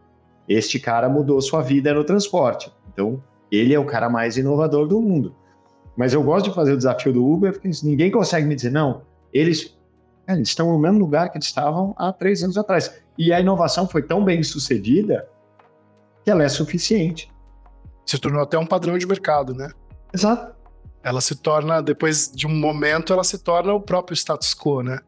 Este 0.49 0.81
cara 0.81 1.11
mudou 1.11 1.42
sua 1.42 1.61
vida 1.61 1.92
no 1.92 2.03
transporte, 2.03 2.73
então 2.90 3.23
ele 3.53 3.75
é 3.75 3.79
o 3.79 3.85
cara 3.85 4.09
mais 4.09 4.38
inovador 4.38 4.88
do 4.88 4.99
mundo. 4.99 5.37
Mas 5.94 6.14
eu 6.14 6.23
gosto 6.23 6.49
de 6.49 6.55
fazer 6.55 6.73
o 6.73 6.77
desafio 6.79 7.12
do 7.12 7.31
Uber 7.31 7.53
porque 7.53 7.68
ninguém 7.83 8.11
consegue 8.11 8.47
me 8.47 8.55
dizer, 8.55 8.71
não, 8.71 9.03
eles, 9.31 9.77
é, 10.28 10.34
eles 10.34 10.48
estão 10.48 10.70
no 10.70 10.78
mesmo 10.78 10.98
lugar 10.98 11.30
que 11.30 11.38
eles 11.38 11.46
estavam 11.46 11.94
há 11.96 12.12
três 12.12 12.42
anos 12.42 12.56
atrás. 12.56 13.00
E 13.16 13.32
a 13.32 13.40
inovação 13.40 13.88
foi 13.88 14.02
tão 14.02 14.24
bem 14.24 14.42
sucedida 14.42 15.28
que 16.24 16.30
ela 16.30 16.44
é 16.44 16.48
suficiente. 16.48 17.32
Se 18.06 18.18
tornou 18.18 18.42
até 18.42 18.58
um 18.58 18.66
padrão 18.66 18.96
de 18.98 19.06
mercado, 19.06 19.54
né? 19.54 19.70
Exato. 20.12 20.54
Ela 21.02 21.20
se 21.20 21.34
torna, 21.34 21.80
depois 21.80 22.30
de 22.30 22.46
um 22.46 22.54
momento, 22.54 23.12
ela 23.12 23.24
se 23.24 23.38
torna 23.38 23.72
o 23.72 23.80
próprio 23.80 24.14
status 24.14 24.54
quo, 24.54 24.82
né? 24.82 25.00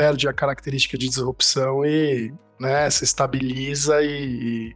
perde 0.00 0.26
a 0.26 0.32
característica 0.32 0.96
de 0.96 1.06
disrupção 1.06 1.84
e 1.84 2.32
né, 2.58 2.88
se 2.88 3.04
estabiliza 3.04 4.02
e, 4.02 4.74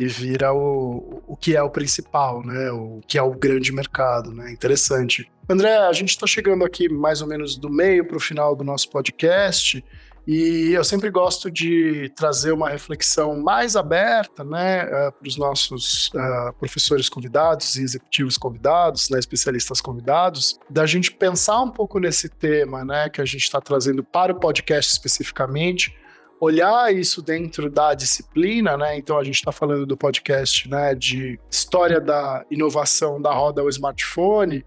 e 0.00 0.06
vira 0.06 0.50
o, 0.50 1.22
o 1.26 1.36
que 1.36 1.54
é 1.54 1.62
o 1.62 1.68
principal, 1.68 2.42
né? 2.42 2.70
O 2.72 3.02
que 3.06 3.18
é 3.18 3.22
o 3.22 3.32
grande 3.32 3.70
mercado, 3.70 4.32
né? 4.32 4.50
Interessante. 4.50 5.30
André, 5.46 5.76
a 5.76 5.92
gente 5.92 6.08
está 6.08 6.26
chegando 6.26 6.64
aqui 6.64 6.88
mais 6.88 7.20
ou 7.20 7.28
menos 7.28 7.54
do 7.54 7.68
meio 7.68 8.06
para 8.06 8.16
o 8.16 8.20
final 8.20 8.56
do 8.56 8.64
nosso 8.64 8.88
podcast. 8.88 9.84
E 10.26 10.72
eu 10.72 10.82
sempre 10.84 11.10
gosto 11.10 11.50
de 11.50 12.10
trazer 12.16 12.52
uma 12.52 12.70
reflexão 12.70 13.38
mais 13.42 13.76
aberta 13.76 14.42
né, 14.42 14.84
uh, 14.84 15.12
para 15.12 15.28
os 15.28 15.36
nossos 15.36 16.08
uh, 16.14 16.52
professores 16.58 17.08
convidados 17.08 17.76
e 17.76 17.82
executivos 17.82 18.38
convidados, 18.38 19.10
né, 19.10 19.18
especialistas 19.18 19.80
convidados, 19.82 20.58
da 20.68 20.86
gente 20.86 21.10
pensar 21.10 21.60
um 21.60 21.70
pouco 21.70 21.98
nesse 21.98 22.28
tema 22.28 22.84
né, 22.84 23.10
que 23.10 23.20
a 23.20 23.24
gente 23.24 23.42
está 23.42 23.60
trazendo 23.60 24.02
para 24.04 24.32
o 24.32 24.38
podcast 24.38 24.92
especificamente, 24.92 25.94
olhar 26.40 26.92
isso 26.92 27.20
dentro 27.20 27.70
da 27.70 27.94
disciplina, 27.94 28.76
né? 28.76 28.96
Então 28.96 29.18
a 29.18 29.22
gente 29.22 29.36
está 29.36 29.52
falando 29.52 29.84
do 29.84 29.96
podcast 29.96 30.68
né, 30.68 30.94
de 30.94 31.38
história 31.50 32.00
da 32.00 32.44
inovação 32.50 33.20
da 33.20 33.32
roda 33.32 33.60
ao 33.60 33.68
smartphone 33.68 34.64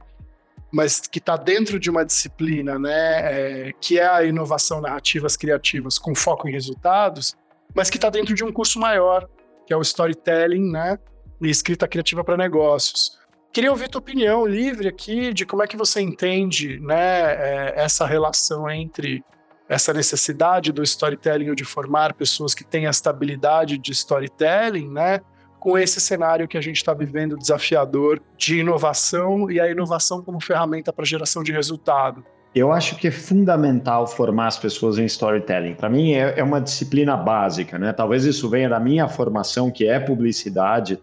mas 0.74 1.02
que 1.02 1.20
está 1.20 1.38
dentro 1.38 1.80
de 1.80 1.88
uma 1.88 2.04
disciplina, 2.04 2.80
né, 2.80 3.68
é, 3.70 3.74
que 3.80 4.00
é 4.00 4.08
a 4.08 4.24
inovação 4.24 4.82
narrativas 4.82 5.38
criativas 5.38 6.00
com 6.00 6.16
foco 6.16 6.50
em 6.50 6.52
resultados, 6.52 7.36
mas 7.76 7.92
que 7.92 7.98
está 7.98 8.10
dentro 8.10 8.34
de 8.34 8.44
um 8.44 8.52
curso 8.52 8.80
maior, 8.80 9.30
que 9.68 9.74
é 9.74 9.78
o 9.78 9.82
storytelling, 9.82 10.72
né, 10.72 10.98
e 11.40 11.48
escrita 11.48 11.88
criativa 11.88 12.24
para 12.24 12.36
negócios. 12.36 13.20
Queria 13.52 13.70
ouvir 13.70 13.88
tua 13.88 14.00
opinião 14.00 14.48
livre 14.48 14.88
aqui 14.88 15.32
de 15.32 15.46
como 15.46 15.62
é 15.62 15.68
que 15.68 15.78
você 15.78 16.02
entende, 16.02 16.80
né, 16.80 17.34
é, 17.34 17.74
essa 17.76 18.08
relação 18.08 18.68
entre 18.68 19.24
essa 19.74 19.92
necessidade 19.92 20.72
do 20.72 20.84
storytelling 20.84 21.50
ou 21.50 21.56
de 21.56 21.66
formar 21.66 22.14
pessoas 22.14 22.54
que 22.54 22.64
têm 22.64 22.86
a 22.86 22.92
estabilidade 22.92 23.78
de 23.78 23.92
storytelling, 23.92 24.88
né, 24.88 25.20
com 25.60 25.78
esse 25.78 26.00
cenário 26.00 26.48
que 26.48 26.58
a 26.58 26.62
gente 26.62 26.78
está 26.78 26.94
vivendo 26.94 27.38
desafiador 27.38 28.22
de 28.38 28.60
inovação 28.60 29.50
e 29.50 29.60
a 29.60 29.70
inovação 29.70 30.22
como 30.22 30.40
ferramenta 30.40 30.94
para 30.94 31.06
geração 31.06 31.42
de 31.42 31.52
resultado. 31.52 32.24
Eu 32.54 32.72
acho 32.72 32.98
que 32.98 33.08
é 33.08 33.12
fundamental 33.12 34.06
formar 34.06 34.48
as 34.48 34.60
pessoas 34.60 35.00
em 35.00 35.06
storytelling. 35.06 35.74
Para 35.74 35.90
mim 35.90 36.14
é, 36.14 36.38
é, 36.38 36.44
uma 36.44 36.62
disciplina 36.62 37.18
básica, 37.18 37.80
né? 37.80 37.92
Talvez 37.92 38.26
isso 38.26 38.48
venha 38.48 38.70
da 38.70 38.80
minha 38.80 39.08
formação, 39.08 39.72
que 39.72 39.88
é 39.88 40.00
publicidade, 40.00 41.00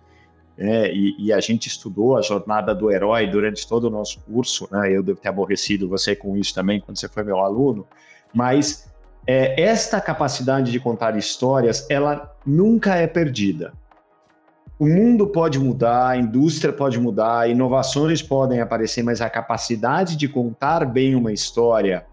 né? 0.57 0.93
e, 0.93 1.17
e, 1.19 1.33
a 1.33 1.41
gente 1.41 1.67
estudou 1.67 2.17
a 2.17 2.23
jornada 2.23 2.73
do 2.73 2.89
herói 2.89 3.27
durante 3.27 3.67
todo 3.67 3.85
o 3.85 3.91
nosso 3.91 4.21
curso, 4.21 4.69
né? 4.71 4.95
Eu 4.95 5.03
devo 5.03 5.19
ter 5.19 5.29
aborrecido 5.29 5.89
você 5.89 6.15
com 6.15 6.37
isso 6.37 6.55
também 6.55 6.79
quando 6.79 6.99
você 6.99 7.09
foi 7.09 7.25
meu 7.25 7.39
aluno, 7.41 7.85
mas 8.33 8.91
é, 9.27 9.61
esta 9.61 10.01
capacidade 10.01 10.71
de 10.73 10.81
contar 10.81 11.17
histórias, 11.17 11.87
ela 11.91 12.35
nunca 12.47 12.95
é 12.95 13.07
perdida 13.07 13.73
o 14.81 14.87
mundo 14.87 15.27
pode 15.27 15.59
mudar, 15.59 16.09
a 16.09 16.17
indústria 16.17 16.73
pode 16.73 16.99
mudar, 16.99 17.51
inovações 17.51 18.23
podem 18.23 18.63
aparecer, 18.63 19.03
mas 19.03 19.21
a 19.21 19.29
capacidade 19.29 20.17
de 20.17 20.27
contar 20.27 20.87
bem 20.87 21.15
uma 21.15 21.31
história, 21.31 22.07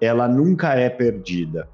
ela 0.00 0.26
nunca 0.26 0.74
é 0.74 0.90
perdida. 0.90 1.68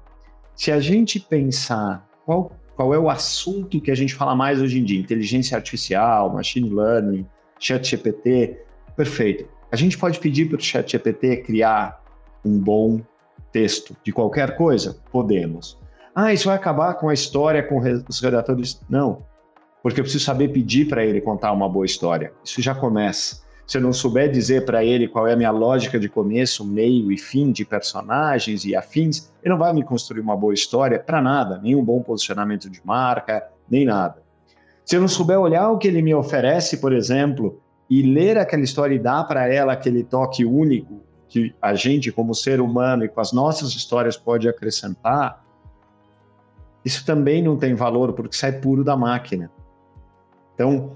Se 0.55 0.71
a 0.71 0.79
gente 0.79 1.19
pensar 1.19 2.07
qual, 2.23 2.51
qual 2.75 2.93
é 2.93 2.99
o 2.99 3.09
assunto 3.09 3.81
que 3.81 3.89
a 3.89 3.95
gente 3.95 4.13
fala 4.13 4.35
mais 4.35 4.61
hoje 4.61 4.79
em 4.79 4.83
dia, 4.83 4.99
inteligência 4.99 5.57
artificial, 5.57 6.31
machine 6.31 6.69
learning, 6.69 7.25
chat 7.57 7.83
GPT, 7.89 8.59
perfeito. 8.95 9.49
A 9.71 9.75
gente 9.75 9.97
pode 9.97 10.19
pedir 10.19 10.47
para 10.47 10.59
o 10.59 10.61
chat 10.61 10.91
GPT 10.91 11.37
criar 11.37 11.99
um 12.45 12.59
bom 12.59 13.01
texto 13.55 13.95
de 14.03 14.11
qualquer 14.11 14.57
coisa? 14.57 14.97
Podemos. 15.11 15.77
Ah, 16.13 16.33
isso 16.33 16.47
vai 16.47 16.55
acabar 16.55 16.93
com 16.95 17.09
a 17.09 17.13
história, 17.13 17.63
com 17.63 17.79
os 18.09 18.19
redatores? 18.19 18.81
Não 18.89 19.23
porque 19.85 19.99
eu 19.99 20.03
preciso 20.03 20.25
saber 20.25 20.47
pedir 20.47 20.87
para 20.87 21.05
ele 21.05 21.21
contar 21.21 21.51
uma 21.51 21.69
boa 21.69 21.85
história. 21.85 22.33
Isso 22.43 22.59
já 22.59 22.73
começa. 22.73 23.45
se 23.67 23.77
eu 23.77 23.81
não 23.83 23.93
souber 23.93 24.31
dizer 24.31 24.65
para 24.65 24.83
ele 24.83 25.07
qual 25.07 25.27
é 25.27 25.33
a 25.33 25.35
minha 25.35 25.51
lógica 25.51 25.99
de 25.99 26.09
começo, 26.09 26.65
meio 26.65 27.11
e 27.11 27.19
fim 27.19 27.51
de 27.51 27.63
personagens 27.63 28.65
e 28.65 28.75
afins, 28.75 29.31
ele 29.43 29.51
não 29.53 29.59
vai 29.59 29.71
me 29.73 29.83
construir 29.83 30.21
uma 30.21 30.35
boa 30.35 30.55
história 30.55 30.97
para 30.97 31.21
nada, 31.21 31.59
nem 31.61 31.75
um 31.75 31.83
bom 31.83 32.01
posicionamento 32.01 32.67
de 32.67 32.81
marca, 32.83 33.47
nem 33.69 33.85
nada. 33.85 34.23
Se 34.83 34.95
eu 34.95 35.01
não 35.01 35.07
souber 35.07 35.39
olhar 35.39 35.69
o 35.69 35.77
que 35.77 35.87
ele 35.87 36.01
me 36.01 36.15
oferece, 36.15 36.77
por 36.77 36.91
exemplo, 36.91 37.61
e 37.87 38.01
ler 38.01 38.39
aquela 38.39 38.63
história 38.63 38.95
e 38.95 38.99
dar 38.99 39.23
para 39.25 39.47
ela 39.47 39.73
aquele 39.73 40.03
toque 40.03 40.43
único 40.43 41.03
que 41.27 41.53
a 41.61 41.73
gente, 41.73 42.11
como 42.11 42.33
ser 42.33 42.61
humano 42.61 43.03
e 43.03 43.09
com 43.09 43.19
as 43.19 43.31
nossas 43.31 43.69
histórias, 43.69 44.15
pode 44.15 44.47
acrescentar, 44.47 45.43
isso 46.83 47.05
também 47.05 47.41
não 47.41 47.57
tem 47.57 47.73
valor 47.73 48.13
porque 48.13 48.35
sai 48.35 48.51
puro 48.51 48.83
da 48.83 48.95
máquina. 48.95 49.49
Então, 50.53 50.93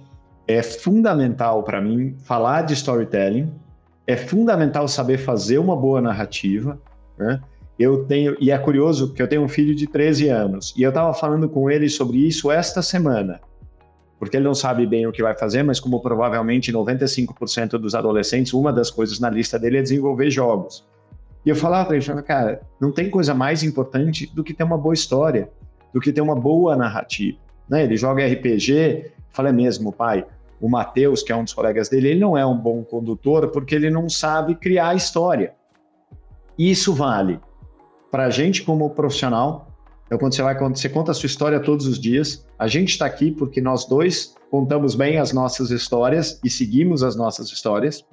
é 0.48 0.62
fundamental 0.62 1.64
para 1.64 1.82
mim 1.82 2.16
falar 2.24 2.62
de 2.64 2.74
storytelling, 2.74 3.52
é 4.06 4.16
fundamental 4.16 4.88
saber 4.88 5.18
fazer 5.18 5.58
uma 5.58 5.76
boa 5.76 6.02
narrativa. 6.02 6.80
Né? 7.18 7.42
Eu 7.78 8.06
tenho, 8.06 8.36
e 8.40 8.52
é 8.52 8.58
curioso 8.58 9.08
porque 9.08 9.22
eu 9.22 9.28
tenho 9.28 9.44
um 9.44 9.48
filho 9.48 9.76
de 9.76 9.88
13 9.88 10.30
anos 10.30 10.74
e 10.78 10.84
eu 10.84 10.90
estava 10.90 11.14
falando 11.14 11.48
com 11.50 11.70
ele 11.70 11.90
sobre 11.90 12.18
isso 12.18 12.52
esta 12.52 12.82
semana 12.82 13.40
porque 14.20 14.36
ele 14.36 14.44
não 14.44 14.54
sabe 14.54 14.86
bem 14.86 15.08
o 15.08 15.12
que 15.12 15.24
vai 15.24 15.36
fazer, 15.36 15.64
mas 15.64 15.80
como 15.80 16.02
provavelmente 16.02 16.74
95% 16.74 17.78
dos 17.78 17.96
adolescentes, 17.96 18.54
uma 18.54 18.74
das 18.74 18.92
coisas 18.92 19.20
na 19.20 19.30
lista 19.30 19.58
dele 19.58 19.78
é 19.78 19.82
desenvolver 19.82 20.30
jogos. 20.30 20.86
E 21.46 21.50
eu 21.50 21.56
falava 21.56 21.88
para 21.88 21.96
ele, 21.96 22.22
cara, 22.24 22.62
não 22.80 22.92
tem 22.92 23.10
coisa 23.10 23.34
mais 23.34 23.64
importante 23.64 24.30
do 24.36 24.44
que 24.44 24.54
ter 24.54 24.64
uma 24.64 24.78
boa 24.78 24.94
história, 24.94 25.50
do 25.94 26.02
que 26.02 26.12
ter 26.12 26.20
uma 26.20 26.36
boa 26.36 26.76
narrativa. 26.76 27.38
Né? 27.70 27.86
Ele 27.86 27.96
joga 27.96 28.28
RPG, 28.28 29.12
fala 29.30 29.50
é 29.50 29.54
mesmo, 29.54 29.92
pai, 29.94 30.26
o 30.60 30.70
Matheus, 30.70 31.24
que 31.24 31.32
é 31.32 31.36
um 31.36 31.46
dos 31.46 31.54
colegas 31.54 31.88
dele, 31.88 32.10
ele 32.10 32.20
não 32.20 32.38
é 32.38 32.46
um 32.46 32.58
bom 32.58 32.84
condutor 32.84 33.48
porque 33.48 33.74
ele 33.74 33.90
não 33.90 34.10
sabe 34.10 34.56
criar 34.56 34.96
história. 34.96 35.54
Isso 36.58 36.94
vale 36.94 37.40
para 38.12 38.26
a 38.26 38.30
gente 38.30 38.64
como 38.64 38.90
profissional, 38.90 39.69
então, 40.10 40.18
quando 40.18 40.34
você 40.34 40.42
vai, 40.42 40.58
quando 40.58 40.76
você 40.76 40.90
conta 40.90 41.12
a 41.12 41.14
sua 41.14 41.28
história 41.28 41.60
todos 41.60 41.86
os 41.86 42.00
dias, 42.00 42.44
a 42.58 42.68
gente 42.68 42.90
está 42.90 43.06
aqui 43.06 43.30
porque 43.30 43.62
nós 43.62 43.86
dois 43.86 44.36
contamos 44.50 44.96
bem 44.96 45.20
as 45.20 45.32
nossas 45.32 45.70
histórias 45.70 46.40
e 46.44 46.50
seguimos 46.50 47.04
as 47.04 47.16
nossas 47.16 47.52
histórias. 47.52 48.04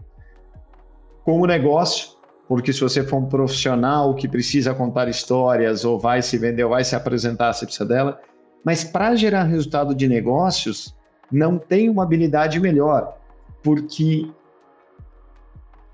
Como 1.24 1.46
negócio, 1.46 2.10
porque 2.46 2.70
se 2.70 2.82
você 2.82 3.02
for 3.02 3.16
um 3.16 3.24
profissional 3.24 4.14
que 4.14 4.28
precisa 4.28 4.74
contar 4.74 5.08
histórias 5.08 5.86
ou 5.86 5.98
vai 5.98 6.20
se 6.20 6.36
vender 6.36 6.64
ou 6.64 6.70
vai 6.70 6.84
se 6.84 6.94
apresentar, 6.94 7.54
você 7.54 7.64
precisa 7.64 7.86
dela. 7.86 8.20
Mas 8.62 8.84
para 8.84 9.16
gerar 9.16 9.44
resultado 9.44 9.94
de 9.94 10.06
negócios, 10.06 10.94
não 11.32 11.56
tem 11.56 11.88
uma 11.88 12.02
habilidade 12.02 12.60
melhor, 12.60 13.16
porque 13.62 14.30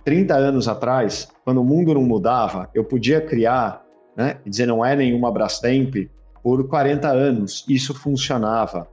30 0.05 0.35
anos 0.35 0.67
atrás, 0.67 1.29
quando 1.45 1.61
o 1.61 1.65
mundo 1.65 1.95
não 1.95 2.03
mudava, 2.03 2.69
eu 2.75 2.83
podia 2.83 3.21
criar 3.21 3.82
né? 4.16 4.38
Dizer 4.44 4.66
não 4.66 4.85
é 4.85 4.94
nenhuma 4.94 5.31
Brastemp 5.31 6.09
por 6.42 6.66
40 6.68 7.09
anos. 7.09 7.64
Isso 7.68 7.94
funcionava. 7.94 8.88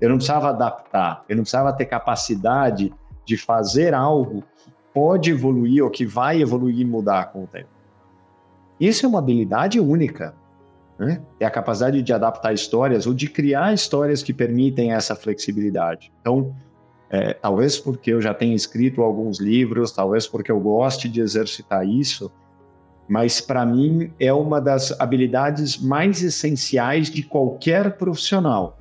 Eu 0.00 0.08
não 0.08 0.16
precisava 0.16 0.50
adaptar, 0.50 1.24
eu 1.28 1.36
não 1.36 1.42
precisava 1.42 1.72
ter 1.72 1.86
capacidade 1.86 2.92
de 3.24 3.36
fazer 3.36 3.94
algo 3.94 4.44
que 4.56 4.72
pode 4.94 5.30
evoluir 5.30 5.82
ou 5.82 5.90
que 5.90 6.06
vai 6.06 6.40
evoluir 6.40 6.80
e 6.80 6.84
mudar 6.84 7.32
com 7.32 7.44
o 7.44 7.46
tempo. 7.46 7.68
Isso 8.78 9.04
é 9.04 9.08
uma 9.08 9.18
habilidade 9.18 9.80
única. 9.80 10.34
Né? 10.98 11.20
É 11.38 11.46
a 11.46 11.50
capacidade 11.50 12.00
de 12.00 12.12
adaptar 12.12 12.52
histórias 12.52 13.06
ou 13.06 13.14
de 13.14 13.28
criar 13.28 13.74
histórias 13.74 14.22
que 14.22 14.32
permitem 14.32 14.92
essa 14.92 15.16
flexibilidade. 15.16 16.12
Então, 16.20 16.54
é, 17.10 17.34
talvez 17.34 17.78
porque 17.78 18.12
eu 18.12 18.20
já 18.20 18.34
tenha 18.34 18.54
escrito 18.54 19.02
alguns 19.02 19.40
livros, 19.40 19.92
talvez 19.92 20.26
porque 20.26 20.50
eu 20.50 20.60
goste 20.60 21.08
de 21.08 21.20
exercitar 21.20 21.86
isso, 21.86 22.30
mas 23.08 23.40
para 23.40 23.64
mim 23.64 24.12
é 24.20 24.32
uma 24.32 24.60
das 24.60 24.98
habilidades 25.00 25.78
mais 25.78 26.22
essenciais 26.22 27.10
de 27.10 27.22
qualquer 27.22 27.96
profissional. 27.96 28.78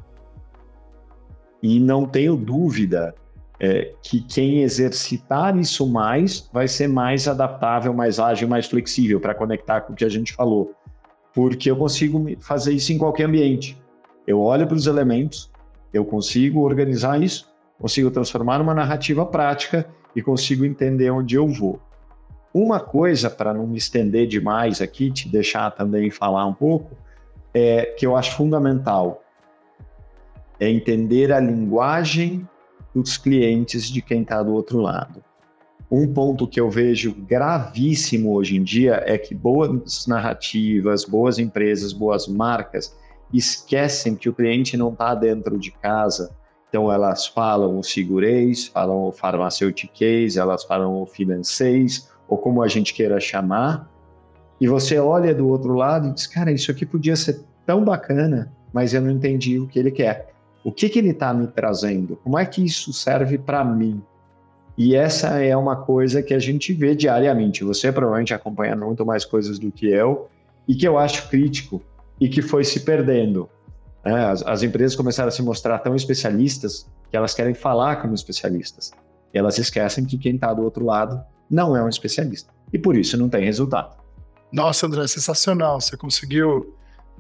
E 1.64 1.80
não 1.80 2.06
tenho 2.06 2.36
dúvida 2.36 3.16
é, 3.60 3.94
que 4.04 4.22
quem 4.22 4.62
exercitar 4.62 5.58
isso 5.58 5.88
mais 5.88 6.48
vai 6.52 6.68
ser 6.68 6.88
mais 6.88 7.28
adaptável, 7.28 7.94
mais 7.94 8.20
ágil, 8.20 8.48
mais 8.48 8.68
flexível 8.68 9.20
para 9.20 9.34
conectar 9.34 9.82
com 9.82 9.94
o 9.94 9.96
que 9.96 10.06
a 10.06 10.10
gente 10.10 10.34
falou. 10.34 10.74
Porque 11.34 11.72
eu 11.72 11.76
consigo 11.76 12.26
fazer 12.40 12.74
isso 12.74 12.92
em 12.92 12.98
qualquer 12.98 13.26
ambiente. 13.26 13.82
Eu 14.26 14.42
olho 14.42 14.68
para 14.68 14.76
os 14.76 14.88
elementos, 14.88 15.50
eu 15.94 16.04
consigo 16.04 16.62
organizar 16.62 17.22
isso, 17.22 17.50
consigo 17.80 18.12
transformar 18.12 18.60
numa 18.60 18.74
narrativa 18.74 19.26
prática 19.26 19.88
e 20.16 20.22
consigo 20.22 20.66
entender 20.66 21.10
onde 21.10 21.36
eu 21.36 21.48
vou. 21.48 21.80
Uma 22.60 22.80
coisa, 22.80 23.30
para 23.30 23.54
não 23.54 23.68
me 23.68 23.78
estender 23.78 24.26
demais 24.26 24.82
aqui, 24.82 25.12
te 25.12 25.30
deixar 25.30 25.70
também 25.70 26.10
falar 26.10 26.44
um 26.48 26.56
pouco, 26.56 26.98
é 27.54 27.86
que 27.86 28.04
eu 28.04 28.16
acho 28.16 28.36
fundamental 28.36 29.24
é 30.60 30.68
entender 30.68 31.32
a 31.32 31.40
linguagem 31.40 32.50
dos 32.96 33.16
clientes 33.16 33.88
de 33.88 34.02
quem 34.02 34.24
está 34.24 34.42
do 34.42 34.56
outro 34.56 34.80
lado. 34.80 35.24
Um 35.92 36.12
ponto 36.12 36.48
que 36.48 36.60
eu 36.60 36.68
vejo 36.68 37.14
gravíssimo 37.14 38.34
hoje 38.34 38.58
em 38.58 38.64
dia 38.64 39.04
é 39.06 39.20
que 39.20 39.36
boas 39.36 40.08
narrativas, 40.08 41.06
boas 41.06 41.38
empresas, 41.38 41.94
boas 41.94 42.28
marcas 42.28 42.98
esquecem 43.32 44.16
que 44.16 44.30
o 44.30 44.34
cliente 44.34 44.76
não 44.76 44.90
está 44.90 45.14
dentro 45.14 45.60
de 45.60 45.70
casa. 45.70 46.36
Então 46.70 46.92
elas 46.92 47.28
falam 47.28 47.78
o 47.78 47.84
segurez, 47.84 48.66
falam 48.66 49.04
o 49.04 49.12
farmacêutiquez, 49.12 50.38
elas 50.38 50.64
falam 50.64 51.00
o 51.00 51.06
financeis, 51.06 52.10
ou 52.28 52.38
como 52.38 52.62
a 52.62 52.68
gente 52.68 52.94
queira 52.94 53.20
chamar, 53.20 53.90
e 54.60 54.68
você 54.68 54.98
olha 54.98 55.34
do 55.34 55.48
outro 55.48 55.74
lado 55.74 56.08
e 56.08 56.12
diz, 56.12 56.28
cara, 56.28 56.52
isso 56.52 56.72
aqui 56.72 56.86
podia 56.86 57.16
ser 57.16 57.42
tão 57.66 57.84
bacana, 57.84 58.52
mas 58.74 58.94
eu 58.94 59.02
não 59.02 59.12
entendi 59.12 59.60
o 59.60 59.68
que 59.68 59.78
ele 59.78 59.92
quer. 59.92 60.34
O 60.64 60.72
que, 60.72 60.90
que 60.90 61.00
ele 61.00 61.12
está 61.12 61.34
me 61.34 61.48
trazendo? 61.48 62.18
Como 62.18 62.38
é 62.38 62.46
que 62.46 62.66
isso 62.66 62.92
serve 62.92 63.38
para 63.38 63.64
mim? 63.64 64.02
E 64.78 64.96
essa 64.96 65.42
é 65.42 65.56
uma 65.56 65.76
coisa 65.76 66.22
que 66.22 66.34
a 66.34 66.40
gente 66.40 66.74
vê 66.74 66.96
diariamente. 66.96 67.64
Você 67.64 67.92
provavelmente 67.92 68.34
acompanha 68.34 68.76
muito 68.76 69.06
mais 69.06 69.26
coisas 69.26 69.58
do 69.58 69.72
que 69.72 69.88
eu, 69.88 70.28
e 70.68 70.76
que 70.76 70.88
eu 70.88 70.98
acho 70.98 71.30
crítico, 71.30 71.82
e 72.20 72.28
que 72.28 72.42
foi 72.42 72.64
se 72.64 72.82
perdendo. 72.82 73.50
É, 74.04 74.12
as, 74.12 74.46
as 74.46 74.64
empresas 74.64 74.96
começaram 74.96 75.30
a 75.30 75.32
se 75.32 75.42
mostrar 75.42 75.80
tão 75.80 75.96
especialistas 75.96 76.88
que 77.10 77.18
elas 77.18 77.34
querem 77.34 77.54
falar 77.54 78.02
como 78.02 78.14
especialistas. 78.14 78.92
E 79.34 79.38
elas 79.38 79.58
esquecem 79.58 80.06
que 80.06 80.18
quem 80.18 80.36
está 80.36 80.54
do 80.54 80.64
outro 80.64 80.86
lado 80.86 81.24
não 81.50 81.76
é 81.76 81.84
um 81.84 81.90
especialista. 81.90 82.54
E 82.72 82.78
por 82.78 82.98
isso 82.98 83.18
não 83.18 83.30
tem 83.30 83.44
resultado. 83.44 83.98
Nossa, 84.52 84.86
André, 84.86 85.08
sensacional. 85.08 85.80
Você 85.80 85.96
conseguiu 85.98 86.76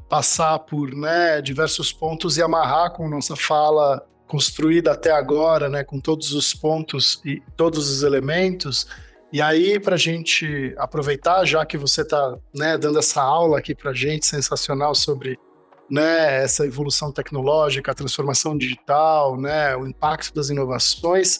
passar 0.09 0.59
por 0.59 0.93
né, 0.93 1.41
diversos 1.41 1.91
pontos 1.91 2.37
e 2.37 2.41
amarrar 2.41 2.91
com 2.91 3.09
nossa 3.09 3.35
fala 3.35 4.05
construída 4.27 4.91
até 4.91 5.11
agora, 5.11 5.69
né, 5.69 5.83
com 5.83 5.99
todos 5.99 6.33
os 6.33 6.53
pontos 6.53 7.21
e 7.25 7.41
todos 7.55 7.89
os 7.89 8.03
elementos. 8.03 8.87
E 9.31 9.41
aí, 9.41 9.79
para 9.79 9.95
a 9.95 9.97
gente 9.97 10.73
aproveitar, 10.77 11.45
já 11.45 11.65
que 11.65 11.77
você 11.77 12.01
está 12.01 12.37
né, 12.53 12.77
dando 12.77 12.99
essa 12.99 13.21
aula 13.21 13.59
aqui 13.59 13.75
para 13.75 13.91
a 13.91 13.93
gente, 13.93 14.25
sensacional 14.25 14.95
sobre 14.95 15.37
né, 15.89 16.43
essa 16.43 16.65
evolução 16.65 17.11
tecnológica, 17.11 17.91
a 17.91 17.95
transformação 17.95 18.57
digital, 18.57 19.37
né, 19.39 19.75
o 19.75 19.85
impacto 19.87 20.33
das 20.33 20.49
inovações, 20.49 21.39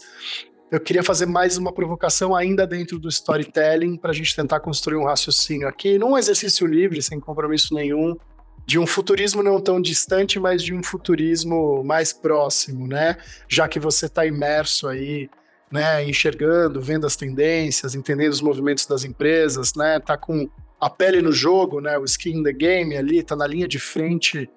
eu 0.70 0.80
queria 0.80 1.04
fazer 1.04 1.26
mais 1.26 1.58
uma 1.58 1.72
provocação 1.72 2.36
ainda 2.36 2.68
dentro 2.68 3.00
do 3.00 3.08
storytelling 3.08 3.96
para 3.96 4.12
a 4.12 4.14
gente 4.14 4.36
tentar 4.36 4.60
construir 4.60 4.98
um 4.98 5.06
raciocínio 5.06 5.68
aqui, 5.68 5.98
num 5.98 6.18
exercício 6.18 6.68
livre, 6.68 7.02
sem 7.02 7.20
compromisso 7.20 7.74
nenhum, 7.74 8.18
de 8.66 8.78
um 8.78 8.86
futurismo 8.86 9.42
não 9.42 9.62
tão 9.62 9.82
distante, 9.82 10.40
mas 10.40 10.62
de 10.62 10.74
um 10.74 10.84
futurismo 10.84 11.84
mais 11.86 12.12
próximo, 12.12 12.86
né? 12.86 13.16
Já 13.48 13.66
que 13.68 13.80
você 13.80 14.08
está 14.08 14.26
imerso 14.26 14.90
aí, 14.90 15.30
né, 15.72 16.04
enxergando, 16.04 16.82
vendo 16.82 17.08
as 17.08 17.16
tendências, 17.16 17.96
entendendo 17.96 18.34
os 18.34 18.42
movimentos 18.42 18.86
das 18.86 19.06
empresas, 19.06 19.74
né? 19.74 20.02
Tá 20.02 20.18
com 20.18 20.50
a 20.82 20.90
pele 20.90 21.22
no 21.22 21.32
jogo, 21.32 21.80
né? 21.80 21.98
O 21.98 22.04
skin 22.04 22.40
in 22.40 22.44
the 22.44 22.52
game 22.52 22.98
ali, 22.98 23.24
tá 23.24 23.38
na 23.38 23.48
linha 23.48 23.70
de 23.70 23.80
frente 23.80 24.50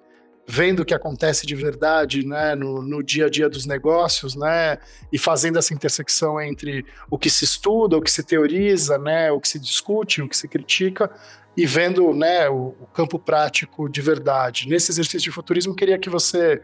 vendo 0.47 0.81
o 0.81 0.85
que 0.85 0.93
acontece 0.93 1.45
de 1.45 1.55
verdade 1.55 2.25
né, 2.25 2.55
no, 2.55 2.81
no, 2.81 3.03
dia 3.03 3.27
a 3.27 3.29
dia 3.29 3.49
dos 3.49 3.65
negócios, 3.65 4.35
né, 4.35 4.77
e 5.11 5.17
fazendo 5.17 5.59
essa 5.59 5.73
intersecção 5.73 6.41
entre 6.41 6.85
o 7.09 7.17
que 7.17 7.29
se 7.29 7.45
estuda, 7.45 7.97
o 7.97 8.01
que 8.01 8.11
se 8.11 8.23
teoriza, 8.23 8.97
né, 8.97 9.31
o 9.31 9.39
que 9.39 9.47
se 9.47 9.59
discute, 9.59 10.21
o 10.21 10.27
que 10.27 10.35
se 10.35 10.47
critica, 10.47 11.09
e 11.55 11.65
vendo 11.65 12.13
né, 12.13 12.49
o, 12.49 12.75
o 12.79 12.87
campo 12.93 13.19
prático 13.19 13.89
de 13.89 14.01
verdade. 14.01 14.67
Nesse 14.67 14.91
exercício 14.91 15.21
de 15.21 15.31
futurismo, 15.31 15.75
queria 15.75 15.97
que 15.97 16.09
você 16.09 16.61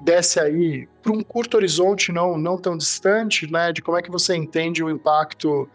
desse 0.00 0.40
aí 0.40 0.88
para 1.02 1.12
um 1.12 1.22
curto 1.22 1.56
horizonte, 1.56 2.10
não, 2.10 2.38
não 2.38 2.56
tão 2.56 2.76
distante, 2.76 3.50
né, 3.50 3.72
de 3.72 3.82
como 3.82 3.98
é 3.98 4.02
que 4.02 4.10
você 4.10 4.34
entende 4.34 4.82
o 4.82 4.90
impacto 4.90 5.68